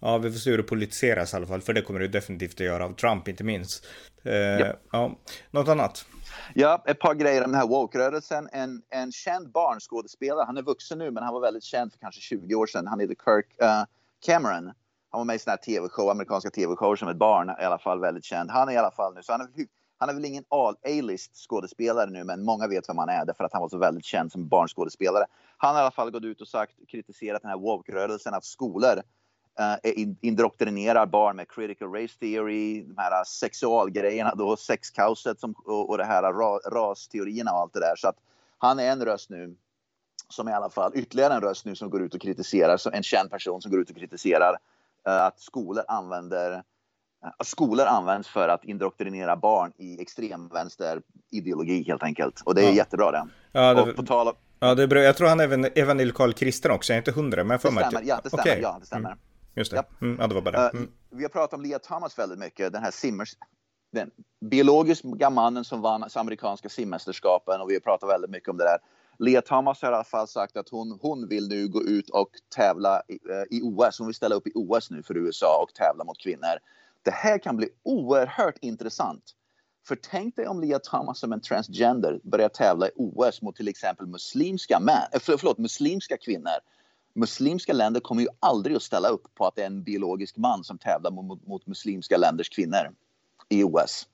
Ja, 0.00 0.18
vi 0.18 0.32
får 0.32 0.38
se 0.38 0.50
hur 0.50 0.56
det 0.56 0.62
politiseras 0.62 1.32
i 1.32 1.36
alla 1.36 1.46
fall. 1.46 1.60
För 1.60 1.72
det 1.72 1.82
kommer 1.82 2.00
det 2.00 2.08
definitivt 2.08 2.54
att 2.54 2.60
göra 2.60 2.84
av 2.84 2.94
Trump, 2.94 3.28
inte 3.28 3.44
minst. 3.44 3.86
Uh, 4.26 4.32
ja. 4.32 4.76
ja. 4.92 5.18
Något 5.50 5.68
annat? 5.68 6.06
Ja, 6.54 6.84
ett 6.86 6.98
par 6.98 7.14
grejer 7.14 7.44
om 7.44 7.50
den 7.50 7.60
här 7.60 7.68
woke-rörelsen. 7.68 8.48
En, 8.52 8.82
en 8.90 9.12
känd 9.12 9.50
barnskådespelare, 9.52 10.44
han 10.46 10.56
är 10.56 10.62
vuxen 10.62 10.98
nu 10.98 11.10
men 11.10 11.22
han 11.22 11.34
var 11.34 11.40
väldigt 11.40 11.64
känd 11.64 11.92
för 11.92 11.98
kanske 11.98 12.20
20 12.20 12.54
år 12.54 12.66
sedan. 12.66 12.86
Han 12.86 13.00
heter 13.00 13.14
Kirk 13.24 13.46
uh, 13.62 13.84
Cameron. 14.26 14.72
Han 15.10 15.18
var 15.20 15.24
med 15.24 15.36
i 15.36 15.38
sådana 15.38 15.58
här 15.60 15.74
tv-show, 15.74 16.10
amerikanska 16.10 16.50
tv-shower 16.50 16.96
som 16.96 17.08
ett 17.08 17.16
barn 17.16 17.50
i 17.60 17.64
alla 17.64 17.78
fall 17.78 18.00
väldigt 18.00 18.24
känd. 18.24 18.50
Han 18.50 18.68
är 18.68 18.72
i 18.72 18.76
alla 18.76 18.90
fall 18.90 19.14
nu, 19.14 19.22
så 19.22 19.32
han 19.32 19.40
är, 19.40 19.48
han 20.02 20.08
är 20.08 20.14
väl 20.14 20.24
ingen 20.24 20.44
A-list 20.48 21.36
skådespelare 21.36 22.10
nu 22.10 22.24
men 22.24 22.44
många 22.44 22.68
vet 22.68 22.88
vem 22.88 22.98
han 22.98 23.08
är 23.08 23.24
därför 23.24 23.44
att 23.44 23.52
han 23.52 23.62
var 23.62 23.68
så 23.68 23.78
väldigt 23.78 24.04
känd 24.04 24.32
som 24.32 24.48
barnskådespelare. 24.48 25.24
Han 25.56 25.74
har 25.74 25.80
i 25.80 25.82
alla 25.82 25.90
fall 25.90 26.10
gått 26.10 26.24
ut 26.24 26.40
och 26.40 26.48
sagt, 26.48 26.72
kritiserat 26.88 27.42
den 27.42 27.50
här 27.50 27.58
woke-rörelsen 27.58 28.34
att 28.34 28.44
skolor 28.44 29.02
uh, 29.60 30.06
indoktrinerar 30.20 31.06
barn 31.06 31.36
med 31.36 31.48
critical 31.48 31.92
race 31.92 32.18
theory, 32.18 32.82
de 32.82 32.94
här 32.96 33.24
sexualgrejerna 33.24 34.34
då, 34.34 34.56
sexkaoset 34.56 35.40
som, 35.40 35.52
och, 35.64 35.90
och 35.90 35.98
det 35.98 36.04
här 36.04 36.22
ra, 36.22 36.58
rasteorierna 36.58 37.52
och 37.52 37.58
allt 37.58 37.72
det 37.72 37.80
där. 37.80 37.96
Så 37.96 38.08
att 38.08 38.16
han 38.58 38.78
är 38.78 38.92
en 38.92 39.04
röst 39.04 39.30
nu 39.30 39.56
som 40.28 40.48
i 40.48 40.52
alla 40.52 40.70
fall 40.70 40.92
ytterligare 40.94 41.34
en 41.34 41.40
röst 41.40 41.64
nu 41.64 41.74
som 41.74 41.90
går 41.90 42.02
ut 42.02 42.14
och 42.14 42.20
kritiserar, 42.20 42.94
en 42.94 43.02
känd 43.02 43.30
person 43.30 43.62
som 43.62 43.70
går 43.70 43.80
ut 43.80 43.90
och 43.90 43.96
kritiserar 43.96 44.56
eh, 45.06 45.24
att 45.24 45.40
skolor 45.40 45.84
använder 45.88 46.62
skolor 47.44 47.86
används 47.86 48.28
för 48.28 48.48
att 48.48 48.64
indoktrinera 48.64 49.36
barn 49.36 49.72
i 49.76 50.02
extremvänster 50.02 51.02
ideologi 51.30 51.82
helt 51.82 52.02
enkelt. 52.02 52.42
Och 52.44 52.54
det 52.54 52.62
är 52.62 52.68
ja. 52.68 52.72
jättebra 52.72 53.10
det. 53.10 53.28
Ja, 53.52 53.74
det... 53.74 53.92
på 53.92 54.02
tal 54.02 54.34
Ja, 54.62 54.74
det 54.74 54.82
är 54.82 54.86
bra. 54.86 55.00
Jag 55.00 55.16
tror 55.16 55.28
han 55.28 55.40
är 55.40 55.44
även 55.44 55.64
evangelikal 55.64 56.32
kristen 56.32 56.70
också, 56.70 56.92
jag 56.92 56.96
är 56.96 57.00
inte 57.00 57.12
hundra, 57.12 57.44
men 57.44 57.58
för 57.58 57.70
det 57.70 57.74
stämmer, 57.74 58.02
ja, 58.08 58.20
det 58.22 58.28
stämmer. 58.28 58.42
Okay. 58.42 58.60
Ja, 58.60 58.76
det 58.80 58.86
stämmer. 58.86 59.08
Mm. 59.08 59.18
Just 59.54 59.70
det. 59.70 59.76
Ja. 59.76 60.06
Mm, 60.06 60.16
ja, 60.20 60.26
det 60.26 60.34
var 60.34 60.42
bara 60.42 60.62
det. 60.62 60.68
Mm. 60.68 60.82
Uh, 60.82 60.88
vi 61.10 61.22
har 61.22 61.28
pratat 61.28 61.54
om 61.54 61.62
Leah 61.62 61.80
Thomas 61.80 62.18
väldigt 62.18 62.38
mycket, 62.38 62.72
den 62.72 62.82
här 62.82 62.90
simmers, 62.90 63.36
den 63.92 64.10
biologiska 64.50 65.30
mannen 65.30 65.64
som 65.64 65.80
vann 65.80 66.04
amerikanska 66.14 66.68
simmästerskapen 66.68 67.60
och 67.60 67.70
vi 67.70 67.74
har 67.74 67.80
pratat 67.80 68.10
väldigt 68.10 68.30
mycket 68.30 68.48
om 68.48 68.56
det 68.56 68.64
där. 68.64 68.78
Leah 69.18 69.42
Thomas 69.42 69.82
har 69.82 69.92
i 69.92 69.94
alla 69.94 70.04
fall 70.04 70.28
sagt 70.28 70.56
att 70.56 70.68
hon, 70.68 70.98
hon 71.02 71.28
vill 71.28 71.48
nu 71.48 71.68
gå 71.68 71.82
ut 71.82 72.10
och 72.10 72.30
tävla 72.56 73.02
i, 73.08 73.12
uh, 73.12 73.44
i 73.50 73.60
OS. 73.62 73.98
Hon 73.98 74.06
vill 74.06 74.14
ställa 74.14 74.34
upp 74.34 74.46
i 74.46 74.52
OS 74.54 74.90
nu 74.90 75.02
för 75.02 75.16
USA 75.16 75.62
och 75.62 75.74
tävla 75.74 76.04
mot 76.04 76.18
kvinnor. 76.18 76.56
Det 77.02 77.10
här 77.10 77.38
kan 77.38 77.56
bli 77.56 77.68
oerhört 77.82 78.58
intressant. 78.60 79.22
För 79.88 79.96
tänk 79.96 80.36
dig 80.36 80.48
om 80.48 80.60
Lia 80.60 80.78
Thomas 80.78 81.18
som 81.18 81.32
en 81.32 81.40
transgender 81.40 82.20
börjar 82.22 82.48
tävla 82.48 82.88
i 82.88 82.90
OS 82.96 83.42
mot 83.42 83.56
till 83.56 83.68
exempel 83.68 84.06
muslimska 84.06 84.80
män, 84.80 85.08
eh, 85.12 85.20
för, 85.20 85.36
förlåt, 85.36 85.58
muslimska 85.58 86.16
kvinnor. 86.16 86.58
Muslimska 87.14 87.72
länder 87.72 88.00
kommer 88.00 88.22
ju 88.22 88.28
aldrig 88.40 88.76
att 88.76 88.82
ställa 88.82 89.08
upp 89.08 89.34
på 89.34 89.46
att 89.46 89.54
det 89.54 89.62
är 89.62 89.66
en 89.66 89.82
biologisk 89.82 90.36
man 90.36 90.64
som 90.64 90.78
tävlar 90.78 91.10
mot, 91.10 91.46
mot 91.46 91.66
muslimska 91.66 92.16
länders 92.16 92.48
kvinnor 92.48 92.94
i 93.48 93.64
OS. 93.64 94.08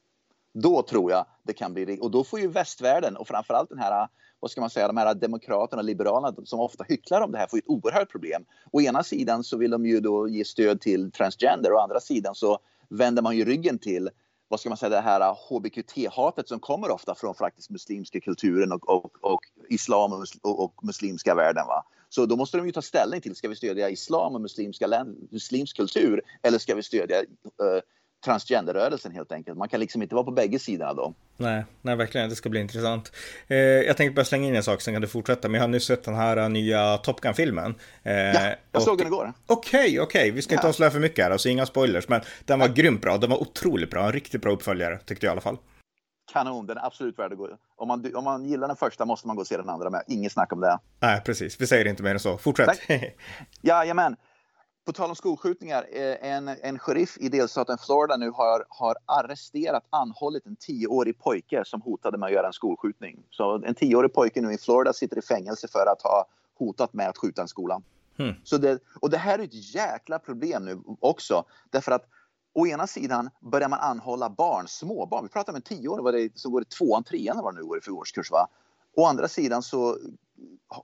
Då 0.53 0.83
tror 0.83 1.11
jag 1.11 1.27
det 1.43 1.53
kan 1.53 1.75
bli, 1.75 1.99
och 2.01 2.11
då 2.11 2.25
får 2.25 2.41
ju 2.41 2.49
västvärlden 2.49 3.17
och 3.17 3.29
framförallt 3.29 3.69
den 3.69 3.79
här 3.79 4.09
vad 4.41 4.51
ska 4.51 4.61
man 4.61 4.71
säga, 4.71 4.87
de 4.87 4.97
här 4.97 5.15
demokraterna 5.15 5.81
och 5.81 5.85
liberalerna 5.85 6.35
som 6.45 6.61
ofta 6.61 6.85
hycklar 6.89 7.21
om 7.21 7.33
det 7.33 7.39
här 7.39 7.47
får 7.47 7.59
ett 7.59 7.65
oerhört 7.67 8.11
problem. 8.11 8.45
Å 8.73 8.81
ena 8.81 9.03
sidan 9.03 9.45
så 9.45 9.57
vill 9.57 9.71
de 9.71 9.87
ju 9.87 10.01
då 10.01 10.29
ge 10.29 10.45
stöd 10.45 10.81
till 10.81 11.13
transgender 11.13 11.73
å 11.73 11.79
andra 11.79 12.01
sidan 12.01 12.35
så 12.35 12.59
vänder 12.91 13.23
man 13.23 13.37
ju 13.37 13.45
ryggen 13.45 13.79
till 13.79 14.11
vad 14.49 14.61
ska 14.61 14.69
man 14.69 14.79
säga, 14.79 14.91
det 14.91 15.01
här 15.01 15.35
hbqt-hatet 15.51 16.49
som 16.49 16.61
kommer 16.61 16.91
ofta 16.91 17.15
från 17.15 17.35
faktiskt 17.35 17.71
muslimska 17.71 18.21
kulturen 18.21 18.73
och, 18.73 18.89
och, 18.89 19.25
och 19.25 19.41
islam 19.69 20.13
och, 20.13 20.65
och, 20.65 20.85
muslimska 20.85 21.35
världen. 21.35 21.67
Va? 21.67 21.85
Så 22.09 22.27
då 22.27 22.37
måste 22.37 22.57
de 22.57 22.67
ju 22.67 22.73
ta 22.73 22.83
ställning 22.83 23.21
till, 23.21 23.35
ska 23.35 23.49
vi 23.49 23.57
stödja 23.57 23.91
islam 23.91 24.35
och 24.35 24.41
muslimska 24.41 25.05
muslimsk 25.31 25.77
kultur 25.77 26.23
eller 26.43 26.59
ska 26.59 26.75
vi 26.75 26.83
stödja 26.83 27.21
uh, 27.21 27.81
transgenderrörelsen 28.25 29.13
helt 29.13 29.33
enkelt. 29.33 29.59
Man 29.59 29.69
kan 29.69 29.81
liksom 29.81 30.03
inte 30.03 30.15
vara 30.15 30.25
på 30.25 30.31
bägge 30.31 30.59
sidorna 30.59 30.95
då. 30.95 31.15
Nej, 31.37 31.65
nej 31.83 31.97
verkligen. 31.97 32.29
Det 32.29 32.37
ska 32.37 32.49
bli 32.49 32.61
intressant. 32.61 33.13
Eh, 33.49 33.57
jag 33.59 33.97
tänkte 33.97 34.15
bara 34.15 34.25
slänga 34.25 34.49
in 34.49 34.57
en 34.57 34.63
sak, 34.63 34.81
sen 34.81 34.95
kan 34.95 35.03
du 35.03 35.09
fortsätta. 35.09 35.49
Men 35.49 35.55
jag 35.55 35.63
har 35.63 35.69
nyss 35.69 35.85
sett 35.85 36.05
den 36.05 36.15
här 36.15 36.49
nya 36.49 36.97
Top 36.97 37.21
Gun-filmen. 37.21 37.75
Eh, 38.03 38.15
ja, 38.15 38.55
jag 38.73 38.83
såg 38.83 38.99
den 38.99 39.07
igår. 39.07 39.33
Okej, 39.47 39.81
okay, 39.81 40.01
okej. 40.01 40.21
Okay. 40.21 40.31
Vi 40.31 40.43
ska 40.43 40.55
ja. 40.55 40.59
inte 40.59 40.69
avslöja 40.69 40.91
för 40.91 41.01
mycket 41.01 41.25
här, 41.25 41.31
alltså 41.31 41.49
inga 41.49 41.67
spoilers. 41.67 42.09
Men 42.09 42.21
den 42.45 42.59
var 42.59 42.67
ja. 42.67 42.73
grymt 42.75 43.03
bra. 43.03 43.19
Den 43.19 43.31
var 43.31 43.41
otroligt 43.41 43.91
bra. 43.91 44.07
En 44.07 44.13
riktigt 44.13 44.43
bra 44.43 44.53
uppföljare, 44.53 44.99
tyckte 44.99 45.27
jag 45.27 45.31
i 45.31 45.33
alla 45.33 45.41
fall. 45.41 45.59
Kanon, 46.33 46.67
den 46.67 46.77
är 46.77 46.87
absolut 46.87 47.19
värd 47.19 47.33
att 47.33 47.39
gå. 47.39 47.49
Om 47.77 47.89
man, 47.89 48.15
om 48.15 48.25
man 48.25 48.45
gillar 48.45 48.69
den 48.69 48.77
första 48.77 49.05
måste 49.05 49.27
man 49.27 49.37
gå 49.37 49.41
och 49.41 49.47
se 49.47 49.57
den 49.57 49.69
andra 49.69 49.91
med. 49.91 50.03
Inget 50.07 50.33
snack 50.33 50.53
om 50.53 50.61
det. 50.61 50.79
Nej, 51.01 51.21
precis. 51.25 51.61
Vi 51.61 51.67
säger 51.67 51.85
inte 51.85 52.03
mer 52.03 52.11
än 52.11 52.21
så. 52.21 52.39
Fortsätt. 52.39 52.81
Jajamän. 53.63 54.17
På 54.89 54.93
tal 54.93 55.11
om 55.11 55.17
skolskjutningar, 55.17 55.87
eh, 55.93 56.33
en, 56.33 56.49
en 56.49 56.79
sheriff 56.79 57.17
i 57.21 57.29
delstaten 57.29 57.79
Florida 57.79 58.17
nu 58.17 58.31
har, 58.31 58.65
har 58.69 58.97
arresterat, 59.07 59.85
anhållit 59.91 60.47
en 60.47 60.57
tioårig 60.57 61.19
pojke 61.19 61.63
som 61.65 61.83
hotade 61.83 62.19
med 62.19 62.27
att 62.27 62.33
göra 62.33 62.47
en 62.47 62.53
skolskjutning. 62.53 63.23
Så 63.31 63.63
en 63.65 63.75
tioårig 63.75 64.13
pojke 64.13 64.41
nu 64.41 64.53
i 64.53 64.59
Florida 64.59 64.93
sitter 64.93 65.19
i 65.19 65.23
fängelse 65.23 65.69
för 65.69 65.87
att 65.93 66.03
ha 66.03 66.27
hotat 66.59 66.93
med 66.93 67.09
att 67.09 67.19
skjuta 67.19 67.43
en 67.43 67.49
skola. 67.49 67.83
Mm. 68.19 68.35
Så 68.45 68.59
det, 68.59 68.79
och 69.01 69.11
det 69.11 69.19
här 69.19 69.39
är 69.39 69.43
ett 69.45 69.75
jäkla 69.75 70.19
problem 70.19 70.65
nu 70.65 70.81
också. 71.01 71.45
Därför 71.71 71.93
att 71.93 72.05
å 72.55 72.67
ena 72.67 72.87
sidan 72.87 73.31
börjar 73.41 73.69
man 73.69 73.81
anhålla 73.81 74.31
barn, 74.31 74.69
småbarn. 74.69 75.25
Vi 75.25 75.29
pratar 75.29 75.53
om 75.53 75.57
en 75.57 75.63
tioåring 75.63 76.31
som 76.35 76.53
går 76.53 76.63
i 76.63 76.65
tvåan, 76.65 77.05
trean 77.05 77.37
eller 77.37 77.43
vad 77.43 77.55
det 77.55 77.61
nu 77.61 77.67
går 77.67 77.79
i 77.79 77.81
för 77.81 77.93
årskurs. 77.93 78.31
Va? 78.31 78.49
Å 78.97 79.07
andra 79.07 79.29
sidan 79.29 79.63
så 79.63 79.99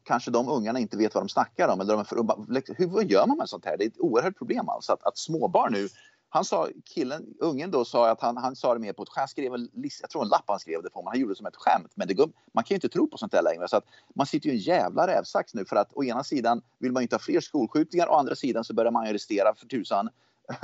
kanske 0.05 0.31
de 0.31 0.49
ungarna 0.49 0.79
inte 0.79 0.97
vet 0.97 1.15
vad 1.15 1.23
de 1.23 1.29
snackar 1.29 1.69
om. 1.69 1.81
Eller 1.81 1.93
de 1.93 2.01
är 2.01 2.05
för, 2.05 2.75
hur 2.77 2.87
vad 2.87 3.05
gör 3.05 3.27
man 3.27 3.37
med 3.37 3.49
sånt 3.49 3.65
här? 3.65 3.77
Det 3.77 3.85
är 3.85 3.89
ett 3.89 4.01
oerhört 4.01 4.39
problem 4.39 4.69
alltså 4.69 4.93
att, 4.93 5.03
att 5.03 5.19
småbarn 5.19 5.73
nu 5.73 5.89
han 6.35 6.45
sa, 6.45 6.69
killen, 6.85 7.35
ungen 7.39 7.71
då 7.71 7.85
sa 7.85 8.11
att 8.11 8.21
han, 8.21 8.37
han 8.37 8.57
sa 8.57 8.75
det 8.75 8.81
mer 8.81 8.93
på 8.93 9.03
ett 9.03 9.09
skämt, 9.09 9.31
skrev 9.31 9.55
en, 9.55 9.69
jag 10.01 10.11
tror 10.11 10.23
en 10.23 10.29
lapp 10.29 10.45
han 10.47 10.61
skrev 10.61 10.83
det 10.83 10.91
på, 10.91 11.03
men 11.03 11.07
han 11.07 11.21
gjorde 11.21 11.33
det 11.33 11.37
som 11.37 11.47
ett 11.47 11.57
skämt. 11.57 11.93
Men 11.95 12.09
det, 12.09 12.17
man 12.55 12.65
kan 12.65 12.75
ju 12.75 12.75
inte 12.75 12.89
tro 12.89 13.09
på 13.09 13.19
sånt 13.19 13.33
där 13.33 13.43
längre. 13.43 13.69
Så 13.69 13.77
att 13.77 13.85
man 14.15 14.27
sitter 14.27 14.49
ju 14.49 14.53
en 14.53 14.61
jävla 14.61 15.07
rävsax 15.07 15.55
nu 15.55 15.65
för 15.65 15.77
att 15.77 15.93
å 15.93 16.05
ena 16.05 16.25
sidan 16.25 16.63
vill 16.79 16.93
man 16.93 17.03
inte 17.03 17.15
ha 17.15 17.21
fler 17.21 17.41
skolskjutningar, 17.41 18.09
å 18.09 18.15
andra 18.15 18.35
sidan 18.35 18.65
så 18.65 18.75
börjar 18.75 18.93
man 18.93 19.07
arrestera 19.07 19.55
för 19.55 19.67
tusan 19.67 20.09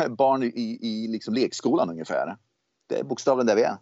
barn 0.09 0.43
i, 0.43 0.79
i 0.83 1.09
liksom 1.09 1.35
lekskolan 1.35 1.91
ungefär. 1.91 2.37
Det 2.87 2.99
är 2.99 3.05
bokstavligen 3.05 3.47
där 3.47 3.57
vi 3.57 3.63
är. 3.63 3.77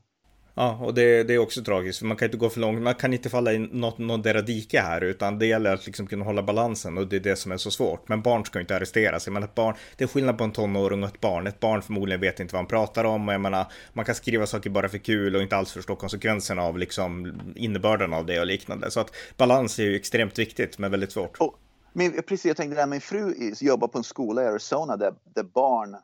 Ja, 0.60 0.78
och 0.82 0.94
det, 0.94 1.22
det, 1.22 1.34
är 1.34 1.38
också 1.38 1.64
tragiskt, 1.64 1.98
för 1.98 2.06
man 2.06 2.16
kan 2.16 2.26
inte 2.26 2.38
gå 2.38 2.50
för 2.50 2.60
långt, 2.60 2.82
man 2.82 2.94
kan 2.94 3.12
inte 3.12 3.30
falla 3.30 3.52
i 3.52 3.58
något, 3.58 3.98
något 3.98 4.24
där 4.24 4.42
dike 4.42 4.80
här, 4.80 5.00
utan 5.00 5.38
det 5.38 5.46
gäller 5.46 5.74
att 5.74 5.86
liksom 5.86 6.06
kunna 6.06 6.24
hålla 6.24 6.42
balansen 6.42 6.98
och 6.98 7.08
det 7.08 7.16
är 7.16 7.20
det 7.20 7.36
som 7.36 7.52
är 7.52 7.56
så 7.56 7.70
svårt. 7.70 8.08
Men 8.08 8.22
barn 8.22 8.44
ska 8.44 8.60
inte 8.60 8.76
arresteras, 8.76 9.26
jag 9.26 9.32
menar 9.32 9.46
ett 9.46 9.54
barn, 9.54 9.74
det 9.96 10.04
är 10.04 10.08
skillnad 10.08 10.38
på 10.38 10.44
en 10.44 10.52
tonåring 10.52 11.02
och 11.02 11.08
ett 11.08 11.20
barn. 11.20 11.46
Ett 11.46 11.60
barn 11.60 11.82
förmodligen 11.82 12.20
vet 12.20 12.40
inte 12.40 12.54
vad 12.54 12.58
han 12.58 12.66
pratar 12.66 13.04
om 13.04 13.28
och 13.28 13.34
jag 13.34 13.40
menar, 13.40 13.66
man 13.92 14.04
kan 14.04 14.14
skriva 14.14 14.46
saker 14.46 14.70
bara 14.70 14.88
för 14.88 14.98
kul 14.98 15.36
och 15.36 15.42
inte 15.42 15.56
alls 15.56 15.72
förstå 15.72 15.96
konsekvenserna 15.96 16.62
av 16.62 16.78
liksom 16.78 17.40
innebörden 17.56 18.14
av 18.14 18.26
det 18.26 18.40
och 18.40 18.46
liknande. 18.46 18.90
Så 18.90 19.00
att 19.00 19.14
balans 19.36 19.78
är 19.78 19.84
ju 19.84 19.96
extremt 19.96 20.38
viktigt, 20.38 20.78
men 20.78 20.90
väldigt 20.90 21.12
svårt. 21.12 21.40
Oh, 21.40 21.54
min, 21.92 22.22
precis, 22.22 22.46
jag 22.46 22.56
tänkte 22.56 22.82
att 22.82 22.88
min 22.88 23.00
fru 23.00 23.34
jobbar 23.60 23.88
på 23.88 23.98
en 23.98 24.04
skola 24.04 24.42
i 24.42 24.46
Arizona 24.46 24.96
där, 24.96 25.14
där 25.34 25.42
barn 25.42 25.96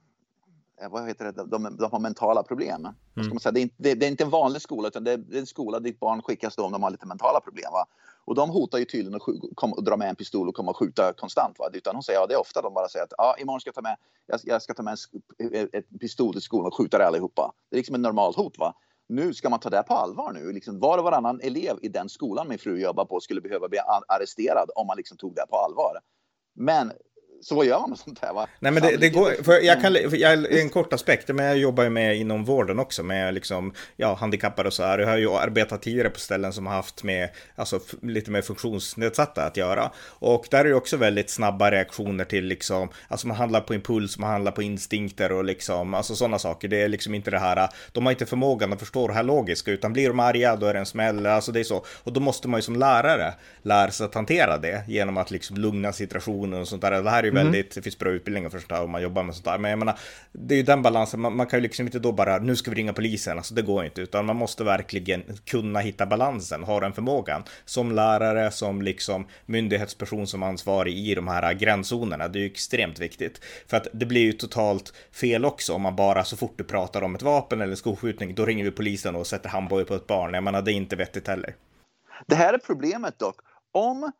vad 0.91 1.09
heter 1.09 1.25
det, 1.25 1.45
de, 1.45 1.77
de 1.77 1.93
har 1.93 1.99
mentala 1.99 2.43
problem. 2.43 2.85
Mm. 2.85 3.25
Ska 3.25 3.35
man 3.35 3.41
säga? 3.41 3.53
Det, 3.53 3.61
är 3.61 3.63
inte, 3.63 3.75
det, 3.79 3.95
det, 3.95 4.07
är 4.07 4.11
inte 4.11 4.25
en 4.25 4.31
vanlig 4.31 4.63
skola 4.63 4.89
utan 4.89 5.05
det 5.05 5.13
är, 5.13 5.37
en 5.37 5.47
skola 5.47 5.81
dit 5.81 6.01
barn 6.01 6.23
skickas 6.23 6.57
då 6.57 6.65
om 6.65 6.73
de 6.73 6.83
har 6.83 6.91
lite 6.91 7.07
mentala 7.07 7.41
problem. 7.41 7.73
Va? 7.73 7.87
Och 8.25 8.35
de 8.35 8.51
hotar 8.51 8.79
ju 8.79 8.85
tydligen 8.85 9.15
att 9.15 9.23
kom, 9.55 9.85
dra 9.85 9.97
med 9.97 10.09
en 10.09 10.17
pistol 10.17 10.49
och 10.49 10.55
komma 10.55 10.71
och 10.71 10.77
skjuta 10.77 11.13
konstant. 11.13 11.59
Va? 11.59 11.69
Utan 11.73 11.95
hon 11.97 12.03
säger, 12.03 12.21
ja 12.21 12.27
det 12.27 12.35
är 12.35 12.41
ofta 12.41 12.63
de 12.63 12.75
bara 12.75 12.89
säger 12.89 13.05
att 13.05 13.13
ja, 13.19 13.37
imorgon 13.39 13.61
ska 13.61 13.69
jag 13.69 13.75
ta 13.75 13.83
med, 13.83 13.97
jag, 14.27 14.41
jag 14.45 14.63
ska 14.63 14.75
ta 14.75 14.83
med 14.83 14.97
en, 15.39 15.69
ett 15.73 16.01
pistol 16.01 16.33
till 16.33 16.43
skolan 16.43 16.67
och 16.67 16.77
skjuta 16.77 16.97
er 16.97 17.01
allihopa. 17.01 17.53
Det 17.71 17.77
är 17.77 17.79
liksom 17.79 17.95
ett 17.95 18.01
normalt 18.01 18.37
hot. 18.37 18.59
Va? 18.59 18.75
Nu 19.09 19.35
ska 19.35 19.51
man 19.51 19.61
ta 19.61 19.71
det 19.71 19.83
på 19.83 19.95
allvar 19.95 20.33
nu. 20.33 20.53
Liksom 20.53 20.81
var 20.81 20.99
och 20.99 21.05
varannan 21.05 21.41
elev 21.41 21.79
i 21.83 21.89
den 21.89 22.09
skolan 22.09 22.49
min 22.49 22.59
fru 22.59 22.81
jobbar 22.81 23.05
på 23.05 23.21
skulle 23.21 23.41
behöva 23.41 23.69
bli 23.69 23.79
arresterad 24.09 24.71
om 24.75 24.87
man 24.87 24.97
liksom 24.97 25.17
tog 25.17 25.35
det 25.35 25.47
på 25.51 25.57
allvar. 25.57 26.01
Men 26.55 26.93
så 27.44 27.54
vad 27.54 27.66
gör 27.66 27.80
man 27.80 27.90
med 27.90 27.98
sånt 27.98 28.18
här? 28.22 28.33
Va? 28.33 28.46
Nej 28.59 28.72
men 28.72 28.83
det, 28.83 28.96
det 28.96 29.09
går, 29.09 29.42
för 29.42 29.61
jag 29.61 29.80
kan, 29.83 29.92
för 29.92 30.16
jag, 30.16 30.59
en 30.61 30.70
kort 30.70 30.92
aspekt, 30.92 31.28
men 31.28 31.46
jag 31.46 31.59
jobbar 31.59 31.85
ju 31.85 31.90
med 31.90 32.16
inom 32.16 32.44
vården 32.44 32.78
också 32.78 33.02
med 33.02 33.35
liksom, 33.35 33.72
ja, 33.96 34.14
handikappade 34.14 34.66
och 34.66 34.72
så 34.72 34.83
här. 34.83 34.98
Jag 34.98 35.09
har 35.09 35.16
ju 35.16 35.30
arbetat 35.30 35.83
tidigare 35.83 36.11
på 36.11 36.20
ställen 36.20 36.52
som 36.52 36.66
har 36.66 36.74
haft 36.74 37.02
med, 37.02 37.28
alltså 37.54 37.80
lite 38.02 38.30
mer 38.30 38.42
funktionsnedsatta 38.42 39.44
att 39.44 39.57
göra. 39.57 39.90
Och 40.07 40.46
där 40.50 40.64
är 40.64 40.68
det 40.68 40.74
också 40.74 40.96
väldigt 40.96 41.30
snabba 41.30 41.70
reaktioner 41.70 42.24
till 42.24 42.44
liksom, 42.44 42.88
alltså 43.09 43.26
man 43.26 43.37
handlar 43.37 43.61
på 43.61 43.74
impuls, 43.74 44.18
man 44.18 44.30
handlar 44.30 44.52
på 44.52 44.62
instinkter 44.62 45.33
och 45.33 45.44
liksom, 45.44 45.94
alltså 45.94 46.14
sådana 46.14 46.38
saker. 46.38 46.68
Det 46.68 46.83
är 46.83 46.88
liksom 46.88 47.14
inte 47.14 47.30
det 47.30 47.38
här, 47.38 47.68
de 47.92 48.07
har 48.07 48.12
inte 48.12 48.26
förmågan 48.26 48.72
att 48.72 48.80
förstå 48.80 49.09
det 49.09 49.14
här 49.14 49.22
logiska, 49.22 49.70
utan 49.70 49.92
blir 49.92 50.09
de 50.09 50.20
arga 50.20 50.57
då 50.57 50.66
är 50.66 50.74
det 50.74 50.80
en 50.80 50.87
smäll, 50.87 51.26
alltså 51.26 51.52
det 51.52 51.61
är 51.61 51.64
så. 51.64 51.85
Och 52.04 52.12
då 52.12 52.20
måste 52.20 52.48
man 52.48 52.59
ju 52.59 52.62
som 52.62 52.76
lärare 52.76 53.35
lära 53.62 53.90
sig 53.90 54.07
att 54.07 54.14
hantera 54.14 54.59
det 54.59 54.85
genom 54.88 55.16
att 55.16 55.30
liksom 55.30 55.57
lugna 55.57 55.92
situationen 55.92 56.61
och 56.61 56.68
sånt 56.68 56.83
där. 56.83 57.02
Det 57.02 57.11
här 57.11 57.22
är 57.22 57.34
ju 57.35 57.40
mm. 57.40 57.53
väldigt, 57.53 57.75
det 57.75 57.83
finns 57.83 57.99
bra 57.99 58.11
utbildningar 58.11 58.51
för 58.51 58.59
sånt 58.59 58.73
här 58.73 58.83
om 58.83 58.90
man 58.90 59.03
jobbar 59.03 59.23
med 59.23 59.35
sånt 59.35 59.44
där. 59.44 59.59
Men 59.59 59.70
jag 59.70 59.79
menar, 59.79 59.99
det 60.33 60.55
är 60.55 60.57
ju 60.57 60.62
den 60.62 60.83
balansen, 60.83 61.20
man, 61.20 61.37
man 61.37 61.47
kan 61.47 61.59
ju 61.59 61.62
liksom 61.62 61.87
inte 61.87 61.99
då 61.99 62.12
bara, 62.12 62.38
nu 62.38 62.57
ska 62.57 62.70
vi 62.70 62.77
ringa 62.77 62.92
polisen, 62.92 63.37
alltså 63.37 63.55
det 63.55 63.62
går 63.62 63.85
inte, 63.85 64.01
utan 64.01 64.27
man 64.27 64.37
måste 64.37 64.64
verkligen 64.64 65.23
kunna 65.44 65.79
hitta 65.79 66.07
balansen, 66.07 66.62
ha 66.62 66.81
den 66.81 66.92
förmågan. 66.92 67.42
Som 67.64 67.92
lärare, 67.92 68.51
som 68.51 68.83
liksom 68.83 69.27
myndighetsperson 69.47 70.27
som 70.27 70.42
ansvarig 70.42 70.99
i 70.99 71.14
de 71.14 71.29
här 71.29 71.55
gränszonerna, 71.55 72.29
det 72.29 72.38
är 72.38 72.40
ju 72.40 72.47
extremt 72.47 73.01
viktigt. 73.01 73.40
För 73.66 73.77
att 73.77 73.87
det 73.92 74.07
blir 74.07 74.23
ju 74.23 74.33
totalt 74.33 74.92
fel 75.12 75.44
också 75.44 75.75
om 75.75 75.83
man 75.83 75.97
bara 75.97 76.25
så 76.25 76.37
fort 76.37 76.55
du 76.57 76.64
pratar 76.64 77.03
om 77.03 77.14
ett 77.14 77.23
vapen 77.23 77.61
eller 77.61 77.75
skolskjutning, 77.75 78.35
då 78.35 78.44
ringer 78.44 78.64
vi 78.64 78.70
polisen 78.70 79.16
och 79.16 79.27
sätter 79.27 79.49
handbojor 79.49 79.85
på 79.85 79.94
ett 79.94 80.07
barn. 80.07 80.35
Jag 80.35 80.44
menar, 80.44 80.62
det 80.62 80.73
är 80.73 80.75
inte 80.75 80.97
vettigt 80.97 81.29
heller. 81.29 81.55
Det 82.27 82.35
här 82.35 82.55
är 82.55 82.59
problemet 82.59 83.18
dock. 83.18 83.37
Om 83.73 84.12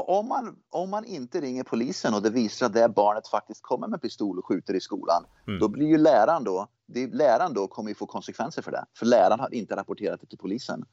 om 0.00 0.28
man, 0.28 0.56
om 0.70 0.90
man 0.90 1.04
inte 1.04 1.40
ringer 1.40 1.64
polisen 1.64 2.14
och 2.14 2.22
det 2.22 2.30
visar 2.30 2.66
att 2.66 2.72
det 2.72 2.88
barnet 2.88 3.28
faktiskt 3.28 3.62
kommer 3.62 3.88
med 3.88 4.02
pistol 4.02 4.38
och 4.38 4.46
skjuter 4.46 4.74
i 4.74 4.80
skolan, 4.80 5.24
mm. 5.46 5.60
då 5.60 5.68
blir 5.68 5.86
ju 5.86 5.98
läraren 5.98 6.44
då, 6.44 6.66
det, 6.86 7.06
läraren 7.06 7.54
då 7.54 7.66
kommer 7.66 7.88
ju 7.88 7.94
få 7.94 8.06
konsekvenser 8.06 8.62
för 8.62 8.70
det. 8.70 8.84
För 8.98 9.06
läraren 9.06 9.40
har 9.40 9.54
inte 9.54 9.76
rapporterat 9.76 10.20
det 10.20 10.26
till 10.26 10.38
polisen. 10.38 10.84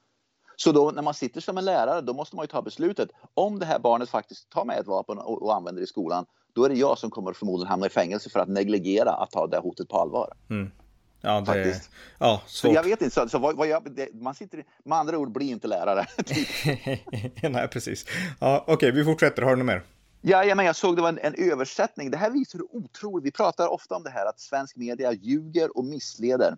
Så 0.56 0.72
då 0.72 0.92
när 0.92 1.02
man 1.02 1.14
sitter 1.14 1.42
som 1.42 1.58
en 1.58 1.66
lärare, 1.66 2.02
då 2.02 2.14
måste 2.14 2.36
man 2.36 2.44
ju 2.44 2.48
ta 2.48 2.62
beslutet. 2.62 3.10
Om 3.34 3.60
det 3.60 3.66
här 3.66 3.80
barnet 3.80 4.10
faktiskt 4.10 4.50
tar 4.50 4.66
med 4.66 4.80
ett 4.80 4.88
vapen 4.88 5.18
och, 5.18 5.44
och 5.44 5.56
använder 5.56 5.80
det 5.80 5.84
i 5.84 5.88
skolan, 5.88 6.26
då 6.54 6.64
är 6.64 6.70
det 6.70 6.76
jag 6.76 6.98
som 6.98 7.10
kommer 7.10 7.34
förmodligen 7.34 7.70
hamna 7.70 7.86
i 7.86 7.90
fängelse 7.90 8.30
för 8.30 8.40
att 8.40 8.50
negligera 8.50 9.12
att 9.12 9.32
ta 9.32 9.48
det 9.48 9.60
hotet 9.60 9.88
på 9.88 9.98
allvar. 9.98 10.34
Mm. 10.50 10.72
Ja, 11.22 11.40
det, 11.40 11.46
Faktiskt. 11.46 11.90
ja, 12.20 12.42
svårt. 12.46 12.72
Så 12.72 12.76
jag 12.76 12.84
vet 12.84 13.02
inte, 13.02 13.14
så, 13.14 13.30
så 13.30 13.40
vad, 13.40 13.56
vad 13.56 13.68
jag, 13.68 13.92
det, 13.92 14.14
man 14.14 14.36
sitter, 14.36 14.64
med 14.84 14.98
andra 14.98 15.18
ord, 15.18 15.32
blir 15.32 15.48
inte 15.48 15.68
lärare. 15.68 16.06
Nej, 17.50 17.68
precis. 17.68 18.06
Ja, 18.40 18.64
Okej, 18.68 18.74
okay, 18.74 18.92
vi 18.92 19.04
fortsätter. 19.06 19.42
Har 19.42 19.50
du 19.50 19.56
något 19.56 19.66
mer? 19.66 19.84
Ja, 20.22 20.44
ja, 20.44 20.56
men 20.56 20.66
jag 20.66 20.76
såg 20.76 20.96
det 20.96 21.02
var 21.02 21.10
en, 21.10 21.20
en, 21.20 21.52
översättning. 21.52 22.12
Det 22.12 22.18
här 22.18 22.30
visar 22.32 22.60
hur 22.60 22.76
otroligt, 22.76 23.26
vi 23.26 23.32
pratar 23.32 23.68
ofta 23.68 23.96
om 23.96 24.04
det 24.04 24.10
här 24.10 24.26
att 24.26 24.40
svensk 24.40 24.76
media 24.76 25.14
ljuger 25.14 25.78
och 25.78 25.86
missleder. 25.86 26.58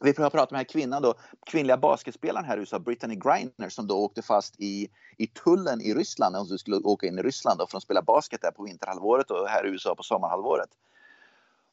Vi 0.00 0.12
pratar 0.12 0.38
om 0.38 0.46
den 0.50 0.56
här 0.56 0.64
kvinnan 0.64 1.02
då, 1.02 1.14
kvinnliga 1.46 1.76
basketspelaren 1.76 2.44
här 2.44 2.56
i 2.56 2.60
USA, 2.60 2.78
Brittany 2.78 3.14
Griner, 3.14 3.68
som 3.68 3.86
då 3.86 3.94
åkte 3.96 4.22
fast 4.22 4.60
i, 4.60 4.88
i 5.18 5.26
tullen 5.26 5.80
i 5.80 5.94
Ryssland 5.94 6.32
när 6.32 6.38
hon 6.38 6.58
skulle 6.58 6.76
åka 6.76 7.06
in 7.06 7.18
i 7.18 7.22
Ryssland 7.22 7.58
då, 7.58 7.66
för 7.66 7.76
att 7.76 7.82
spela 7.82 8.02
basket 8.02 8.42
där 8.42 8.50
på 8.50 8.62
vinterhalvåret 8.62 9.30
och 9.30 9.48
här 9.48 9.66
i 9.66 9.68
USA 9.68 9.94
på 9.94 10.02
sommarhalvåret. 10.02 10.68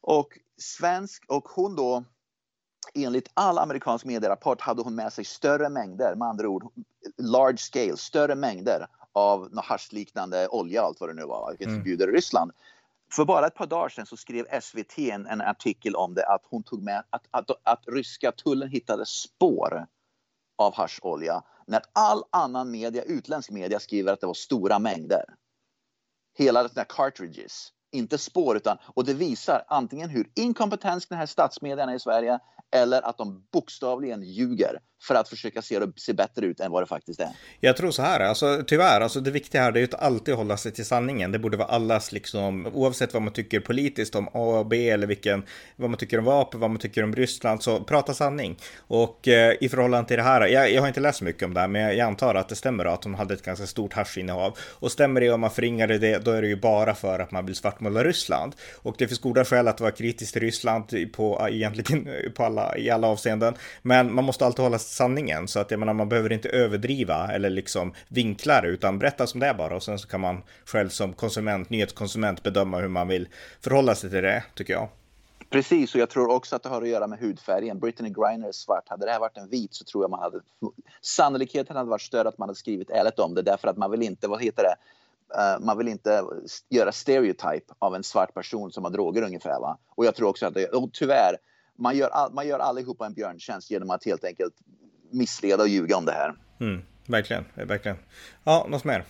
Och 0.00 0.38
svensk, 0.56 1.24
och 1.28 1.48
hon 1.48 1.76
då, 1.76 2.04
enligt 2.94 3.30
all 3.34 3.58
amerikansk 3.58 4.04
medierapport 4.04 4.60
hade 4.60 4.82
hon 4.82 4.94
med 4.94 5.12
sig 5.12 5.24
större 5.24 5.68
mängder, 5.68 6.14
med 6.14 6.28
andra 6.28 6.48
ord 6.48 6.72
large 7.16 7.58
scale, 7.58 7.96
större 7.96 8.34
mängder 8.34 8.86
av 9.12 9.58
haschliknande 9.58 10.48
olja, 10.48 10.82
allt 10.82 11.00
vad 11.00 11.10
det 11.10 11.14
nu 11.14 11.24
var, 11.24 11.50
vilket 11.50 11.66
mm. 11.66 11.80
förbjuder 11.80 12.06
Ryssland. 12.06 12.52
För 13.12 13.24
bara 13.24 13.46
ett 13.46 13.54
par 13.54 13.66
dagar 13.66 13.88
sedan 13.88 14.06
så 14.06 14.16
skrev 14.16 14.60
SVT 14.60 14.98
en, 14.98 15.26
en 15.26 15.40
artikel 15.40 15.96
om 15.96 16.14
det 16.14 16.26
att 16.26 16.42
hon 16.50 16.62
tog 16.62 16.82
med 16.82 17.04
att, 17.10 17.26
att, 17.30 17.50
att 17.62 17.84
ryska 17.86 18.32
tullen 18.32 18.68
hittade 18.68 19.06
spår 19.06 19.86
av 20.58 20.74
hascholja 20.74 21.42
när 21.66 21.82
all 21.92 22.24
annan 22.30 22.70
media, 22.70 23.02
utländsk 23.02 23.50
media 23.50 23.80
skriver 23.80 24.12
att 24.12 24.20
det 24.20 24.26
var 24.26 24.34
stora 24.34 24.78
mängder. 24.78 25.24
Hela 26.38 26.62
den 26.62 26.72
här 26.76 26.86
cartridges 26.88 27.72
inte 27.92 28.18
spår, 28.18 28.56
utan, 28.56 28.78
och 28.94 29.04
det 29.04 29.14
visar 29.14 29.64
antingen 29.68 30.10
hur 30.10 30.30
inkompetens 30.34 31.06
den 31.06 31.18
här 31.18 31.26
statsmedierna 31.26 31.94
i 31.94 32.00
Sverige 32.00 32.38
eller 32.70 33.02
att 33.02 33.18
de 33.18 33.46
bokstavligen 33.52 34.22
ljuger 34.22 34.78
för 35.02 35.14
att 35.14 35.28
försöka 35.28 35.62
se 35.62 35.80
se 35.96 36.12
bättre 36.12 36.46
ut 36.46 36.60
än 36.60 36.70
vad 36.70 36.82
det 36.82 36.86
faktiskt 36.86 37.20
är. 37.20 37.28
Jag 37.60 37.76
tror 37.76 37.90
så 37.90 38.02
här, 38.02 38.20
alltså 38.20 38.62
tyvärr, 38.66 39.00
alltså 39.00 39.20
det 39.20 39.30
viktiga 39.30 39.62
här 39.62 39.72
är 39.72 39.78
ju 39.78 39.84
att 39.84 39.94
alltid 39.94 40.34
hålla 40.34 40.56
sig 40.56 40.72
till 40.72 40.84
sanningen. 40.84 41.32
Det 41.32 41.38
borde 41.38 41.56
vara 41.56 41.68
allas 41.68 42.12
liksom, 42.12 42.66
oavsett 42.66 43.14
vad 43.14 43.22
man 43.22 43.32
tycker 43.32 43.60
politiskt 43.60 44.14
om 44.14 44.28
A 44.28 44.58
och 44.58 44.66
B 44.66 44.90
eller 44.90 45.06
vilken, 45.06 45.42
vad 45.76 45.90
man 45.90 45.98
tycker 45.98 46.18
om 46.18 46.24
vapen, 46.24 46.60
vad 46.60 46.70
man 46.70 46.78
tycker 46.78 47.04
om 47.04 47.14
Ryssland, 47.14 47.62
så 47.62 47.84
prata 47.84 48.14
sanning. 48.14 48.58
Och 48.78 49.28
eh, 49.28 49.54
i 49.60 49.68
förhållande 49.68 50.08
till 50.08 50.16
det 50.16 50.22
här, 50.22 50.46
jag, 50.46 50.72
jag 50.72 50.80
har 50.80 50.88
inte 50.88 51.00
läst 51.00 51.18
så 51.18 51.24
mycket 51.24 51.42
om 51.42 51.54
det 51.54 51.60
här, 51.60 51.68
men 51.68 51.82
jag 51.82 52.00
antar 52.00 52.34
att 52.34 52.48
det 52.48 52.56
stämmer 52.56 52.84
att 52.84 53.04
hon 53.04 53.14
hade 53.14 53.34
ett 53.34 53.42
ganska 53.42 53.66
stort 53.66 53.92
haschinnehav. 53.92 54.58
Och 54.60 54.92
stämmer 54.92 55.20
det 55.20 55.30
om 55.30 55.40
man 55.40 55.50
förringade 55.50 55.98
det, 55.98 56.18
då 56.18 56.30
är 56.30 56.42
det 56.42 56.48
ju 56.48 56.56
bara 56.56 56.94
för 56.94 57.18
att 57.18 57.30
man 57.30 57.46
vill 57.46 57.54
svartmåla 57.54 58.04
Ryssland. 58.04 58.54
Och 58.82 58.94
det 58.98 59.08
finns 59.08 59.20
goda 59.20 59.44
skäl 59.44 59.68
att 59.68 59.80
vara 59.80 59.90
kritisk 59.90 60.32
till 60.32 60.42
Ryssland 60.42 61.12
på, 61.12 61.48
egentligen 61.50 62.08
på 62.36 62.44
alla, 62.44 62.76
i 62.78 62.90
alla 62.90 63.06
avseenden. 63.06 63.54
Men 63.82 64.14
man 64.14 64.24
måste 64.24 64.46
alltid 64.46 64.62
hålla 64.62 64.78
sig 64.78 64.89
sanningen. 64.90 65.48
Så 65.48 65.60
att 65.60 65.70
jag 65.70 65.80
menar, 65.80 65.94
man 65.94 66.08
behöver 66.08 66.32
inte 66.32 66.48
överdriva 66.48 67.32
eller 67.32 67.50
liksom 67.50 67.94
vinkla 68.08 68.60
det, 68.60 68.68
utan 68.68 68.98
berätta 68.98 69.26
som 69.26 69.40
det 69.40 69.46
är 69.46 69.54
bara. 69.54 69.76
Och 69.76 69.82
sen 69.82 69.98
så 69.98 70.08
kan 70.08 70.20
man 70.20 70.42
själv 70.64 70.88
som 70.88 71.12
konsument, 71.12 71.70
nyhetskonsument 71.70 72.42
bedöma 72.42 72.78
hur 72.78 72.88
man 72.88 73.08
vill 73.08 73.28
förhålla 73.60 73.94
sig 73.94 74.10
till 74.10 74.22
det, 74.22 74.44
tycker 74.54 74.72
jag. 74.72 74.88
Precis, 75.50 75.94
och 75.94 76.00
jag 76.00 76.10
tror 76.10 76.30
också 76.30 76.56
att 76.56 76.62
det 76.62 76.68
har 76.68 76.82
att 76.82 76.88
göra 76.88 77.06
med 77.06 77.18
hudfärgen. 77.18 77.78
Brittany 77.78 78.10
Griner 78.10 78.48
är 78.48 78.52
svart. 78.52 78.88
Hade 78.88 79.06
det 79.06 79.12
här 79.12 79.20
varit 79.20 79.36
en 79.36 79.48
vit 79.48 79.74
så 79.74 79.84
tror 79.84 80.04
jag 80.04 80.10
man 80.10 80.20
hade... 80.20 80.40
Sannolikheten 81.00 81.76
hade 81.76 81.90
varit 81.90 82.02
större 82.02 82.28
att 82.28 82.38
man 82.38 82.48
hade 82.48 82.58
skrivit 82.58 82.90
ärligt 82.90 83.18
om 83.18 83.34
det 83.34 83.42
därför 83.42 83.68
att 83.68 83.76
man 83.76 83.90
vill 83.90 84.02
inte, 84.02 84.28
vad 84.28 84.42
heter 84.42 84.62
det, 84.62 84.74
uh, 85.36 85.66
man 85.66 85.78
vill 85.78 85.88
inte 85.88 86.24
göra 86.68 86.92
stereotype 86.92 87.74
av 87.78 87.94
en 87.94 88.02
svart 88.02 88.34
person 88.34 88.72
som 88.72 88.84
har 88.84 88.90
droger 88.90 89.22
ungefär. 89.22 89.60
Va? 89.60 89.78
Och 89.88 90.04
jag 90.04 90.14
tror 90.14 90.28
också 90.28 90.46
att 90.46 90.54
det, 90.54 90.66
och 90.66 90.90
tyvärr, 90.92 91.36
man 91.80 91.96
gör, 91.96 92.08
all, 92.08 92.32
man 92.32 92.46
gör 92.46 92.58
allihopa 92.58 93.06
en 93.06 93.14
björntjänst 93.14 93.70
genom 93.70 93.90
att 93.90 94.04
helt 94.04 94.24
enkelt 94.24 94.54
missleda 95.10 95.62
och 95.62 95.68
ljuga 95.68 95.96
om 95.96 96.04
det 96.04 96.12
här. 96.12 96.34
Mm, 96.60 96.82
verkligen, 97.06 97.44
verkligen. 97.54 97.96
Ja, 98.44 98.66
något 98.68 98.84
mer? 98.84 99.04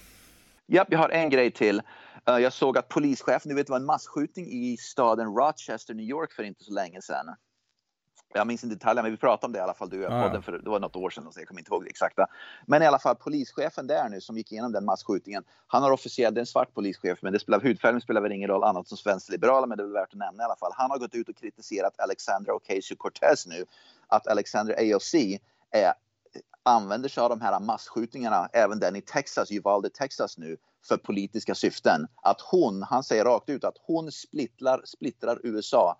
Ja, 0.67 0.85
jag 0.89 0.99
har 0.99 1.09
en 1.09 1.31
grej 1.31 1.51
till. 1.51 1.83
Uh, 2.31 2.39
jag 2.39 2.53
såg 2.53 2.79
att 2.79 2.89
polischefen, 2.89 3.49
du 3.49 3.55
vet 3.55 3.67
det 3.67 3.71
var 3.71 3.79
en 3.79 3.87
massskjutning 3.87 4.47
i 4.47 4.77
staden 4.77 5.27
Rochester, 5.27 5.95
New 5.95 6.07
York 6.07 6.33
för 6.33 6.43
inte 6.43 6.65
så 6.65 6.73
länge 6.73 7.03
sedan 7.03 7.35
jag 8.33 8.47
minns 8.47 8.65
inte 8.65 8.77
detaljerna, 8.77 9.03
men 9.03 9.11
vi 9.11 9.17
pratade 9.17 9.47
om 9.47 9.53
det 9.53 9.59
i 9.59 9.63
alla 9.63 9.75
fall, 9.75 9.91
du 9.91 10.07
och 10.07 10.13
jag, 10.13 10.23
podden, 10.25 10.43
för 10.43 10.53
det 10.53 10.71
var 10.71 10.81
något 10.81 10.97
år 10.97 11.11
sedan, 11.11 11.33
så 11.33 11.41
jag 11.41 11.49
kommer 11.49 11.61
inte 11.61 11.71
ihåg 11.71 11.85
det 11.85 11.91
exakta. 11.91 12.27
Men 12.67 12.83
i 12.83 12.87
alla 12.87 12.99
fall, 12.99 13.17
polischefen 13.17 13.87
där 13.87 14.09
nu 14.09 14.21
som 14.21 14.37
gick 14.37 14.53
igenom 14.53 14.73
den 14.73 14.85
massskjutningen, 14.85 15.45
han 15.67 15.83
har 15.83 15.91
officiellt, 15.91 16.35
det 16.35 16.39
är 16.39 16.43
en 16.43 16.47
svart 16.47 16.75
polischef, 16.75 17.19
men 17.23 17.33
det 17.33 17.39
spelar, 17.39 17.61
hudfärgen 17.61 18.01
spelar 18.01 18.21
väl 18.21 18.33
ingen 18.33 18.49
roll 18.49 18.65
annat 18.65 18.89
som 18.89 18.99
vänsterliberala, 19.05 19.67
men 19.67 19.79
det 19.79 19.83
är 19.83 19.87
väl 19.87 19.93
värt 19.93 20.13
att 20.13 20.19
nämna 20.19 20.43
i 20.43 20.45
alla 20.45 20.57
fall. 20.57 20.73
Han 20.75 20.91
har 20.91 20.99
gått 20.99 21.15
ut 21.15 21.29
och 21.29 21.37
kritiserat 21.37 22.01
Alexandra 22.01 22.53
Ocasio-Cortez 22.53 23.49
nu, 23.49 23.65
att 24.09 24.27
Alexandra 24.27 24.75
AOC 24.75 25.15
är, 25.71 25.93
använder 26.63 27.09
sig 27.09 27.23
av 27.23 27.31
de 27.31 27.41
här 27.41 27.61
massskjutningarna, 27.61 28.49
även 28.53 28.79
den 28.79 28.97
i 28.97 29.01
Texas, 29.01 29.51
Uvalde, 29.51 29.91
Texas 29.91 30.39
nu, 30.39 30.57
för 30.89 30.97
politiska 30.97 31.55
syften. 31.55 32.07
Att 32.23 32.41
hon, 32.41 32.83
han 32.83 33.03
säger 33.03 33.25
rakt 33.25 33.49
ut 33.49 33.65
att 33.65 33.77
hon 33.83 34.13
splittrar, 34.13 34.83
splittrar 34.85 35.41
USA 35.43 35.97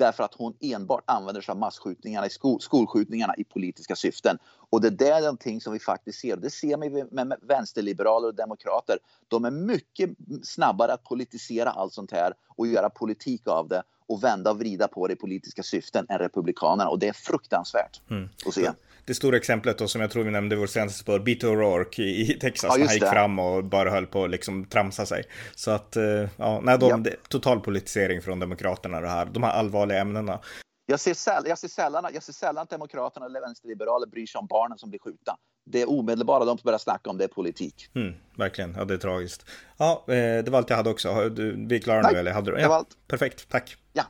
därför 0.00 0.24
att 0.24 0.34
hon 0.34 0.54
enbart 0.60 1.04
använder 1.06 1.40
sig 1.40 1.52
av 1.52 1.58
massskjutningarna, 1.58 2.26
i 2.26 2.30
skol, 2.30 2.60
skolskjutningarna 2.60 3.34
i 3.36 3.44
politiska 3.44 3.96
syften. 3.96 4.38
Och 4.70 4.80
det 4.80 4.90
där 4.90 5.16
är 5.16 5.20
någonting 5.20 5.60
som 5.60 5.72
vi 5.72 5.78
faktiskt 5.78 6.20
ser. 6.20 6.36
Det 6.36 6.50
ser 6.50 6.76
man 6.76 7.28
med 7.28 7.38
vänsterliberaler 7.42 8.28
och 8.28 8.34
demokrater. 8.34 8.98
De 9.28 9.44
är 9.44 9.50
mycket 9.50 10.10
snabbare 10.42 10.92
att 10.92 11.04
politisera 11.04 11.70
allt 11.70 11.92
sånt 11.92 12.12
här 12.12 12.32
och 12.56 12.66
göra 12.66 12.90
politik 12.90 13.48
av 13.48 13.68
det 13.68 13.82
och 14.08 14.24
vända 14.24 14.50
och 14.50 14.58
vrida 14.58 14.88
på 14.88 15.06
det 15.06 15.12
i 15.12 15.16
politiska 15.16 15.62
syften 15.62 16.06
än 16.08 16.18
republikanerna. 16.18 16.90
Och 16.90 16.98
det 16.98 17.08
är 17.08 17.12
fruktansvärt 17.12 18.00
mm. 18.10 18.28
att 18.46 18.54
se 18.54 18.70
det 19.10 19.14
stora 19.14 19.36
exemplet 19.36 19.78
då 19.78 19.88
som 19.88 20.00
jag 20.00 20.10
tror 20.10 20.24
vi 20.24 20.30
nämnde 20.30 20.56
i 20.56 20.58
vår 20.58 20.66
senaste 20.66 20.98
spår, 20.98 21.18
Beto 21.18 21.46
O'Rourke 21.46 22.02
i, 22.02 22.38
Texas, 22.40 22.68
ja, 22.68 22.84
han 22.84 22.92
gick 22.92 23.00
det. 23.00 23.10
fram 23.10 23.38
och 23.38 23.64
bara 23.64 23.90
höll 23.90 24.06
på 24.06 24.24
att 24.24 24.30
liksom 24.30 24.64
tramsa 24.64 25.06
sig. 25.06 25.24
Så 25.54 25.70
att, 25.70 25.96
eh, 25.96 26.28
ja, 26.36 26.60
nej, 26.62 26.78
de, 26.78 27.04
ja. 27.04 27.12
total 27.28 27.60
politisering 27.60 28.22
från 28.22 28.40
Demokraterna 28.40 29.00
det 29.00 29.08
här, 29.08 29.26
de 29.26 29.42
här 29.42 29.50
allvarliga 29.50 30.00
ämnena. 30.00 30.40
Jag 30.86 31.00
ser, 31.00 31.14
säll, 31.14 31.42
jag, 31.46 31.58
ser 31.58 31.68
sällan, 31.68 32.10
jag 32.14 32.22
ser 32.22 32.32
sällan 32.32 32.62
att 32.62 32.70
Demokraterna 32.70 33.26
eller 33.26 33.40
vänsterliberaler 33.40 34.06
bryr 34.06 34.26
sig 34.26 34.38
om 34.38 34.46
barnen 34.46 34.78
som 34.78 34.90
blir 34.90 35.00
skjutna. 35.00 35.36
Det 35.66 35.82
är 35.82 35.90
omedelbara 35.90 36.44
de 36.44 36.58
börjar 36.64 36.78
snacka 36.78 37.10
om 37.10 37.18
det 37.18 37.24
är 37.24 37.28
politik. 37.28 37.90
Mm, 37.94 38.14
verkligen, 38.36 38.74
ja 38.78 38.84
det 38.84 38.94
är 38.94 38.98
tragiskt. 38.98 39.44
Ja, 39.76 40.04
eh, 40.08 40.14
det 40.14 40.48
var 40.48 40.58
allt 40.58 40.70
jag 40.70 40.76
hade 40.76 40.90
också. 40.90 41.28
Vi 41.68 41.76
är 41.76 41.80
klara 41.80 42.10
nu 42.10 42.18
eller? 42.18 42.32
Hade 42.32 42.50
du? 42.50 42.56
Ja, 42.56 42.62
det 42.62 42.68
var 42.68 42.76
allt. 42.76 42.96
Perfekt, 43.08 43.48
tack. 43.48 43.76
Ja. 43.92 44.04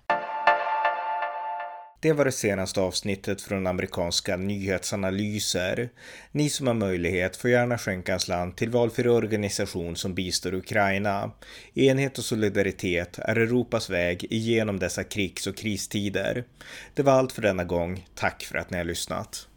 Det 2.03 2.13
var 2.13 2.25
det 2.25 2.33
senaste 2.33 2.81
avsnittet 2.81 3.43
från 3.43 3.67
amerikanska 3.67 4.37
nyhetsanalyser. 4.37 5.89
Ni 6.33 6.51
som 6.51 6.67
har 6.67 6.75
möjlighet 6.75 7.37
får 7.37 7.51
gärna 7.51 7.79
skänka 7.79 8.13
en 8.13 8.21
slant 8.21 8.57
till 8.57 8.71
valfri 8.71 9.09
organisation 9.09 9.97
som 9.97 10.15
bistår 10.15 10.55
Ukraina. 10.55 11.31
Enhet 11.75 12.19
och 12.19 12.25
solidaritet 12.25 13.19
är 13.19 13.37
Europas 13.37 13.91
väg 13.91 14.27
igenom 14.31 14.79
dessa 14.79 15.05
krigs 15.05 15.47
och 15.47 15.57
kristider. 15.57 16.45
Det 16.95 17.03
var 17.03 17.13
allt 17.13 17.33
för 17.33 17.43
denna 17.43 17.65
gång. 17.65 18.07
Tack 18.15 18.43
för 18.43 18.59
att 18.59 18.71
ni 18.71 18.77
har 18.79 18.85
lyssnat. 18.85 19.49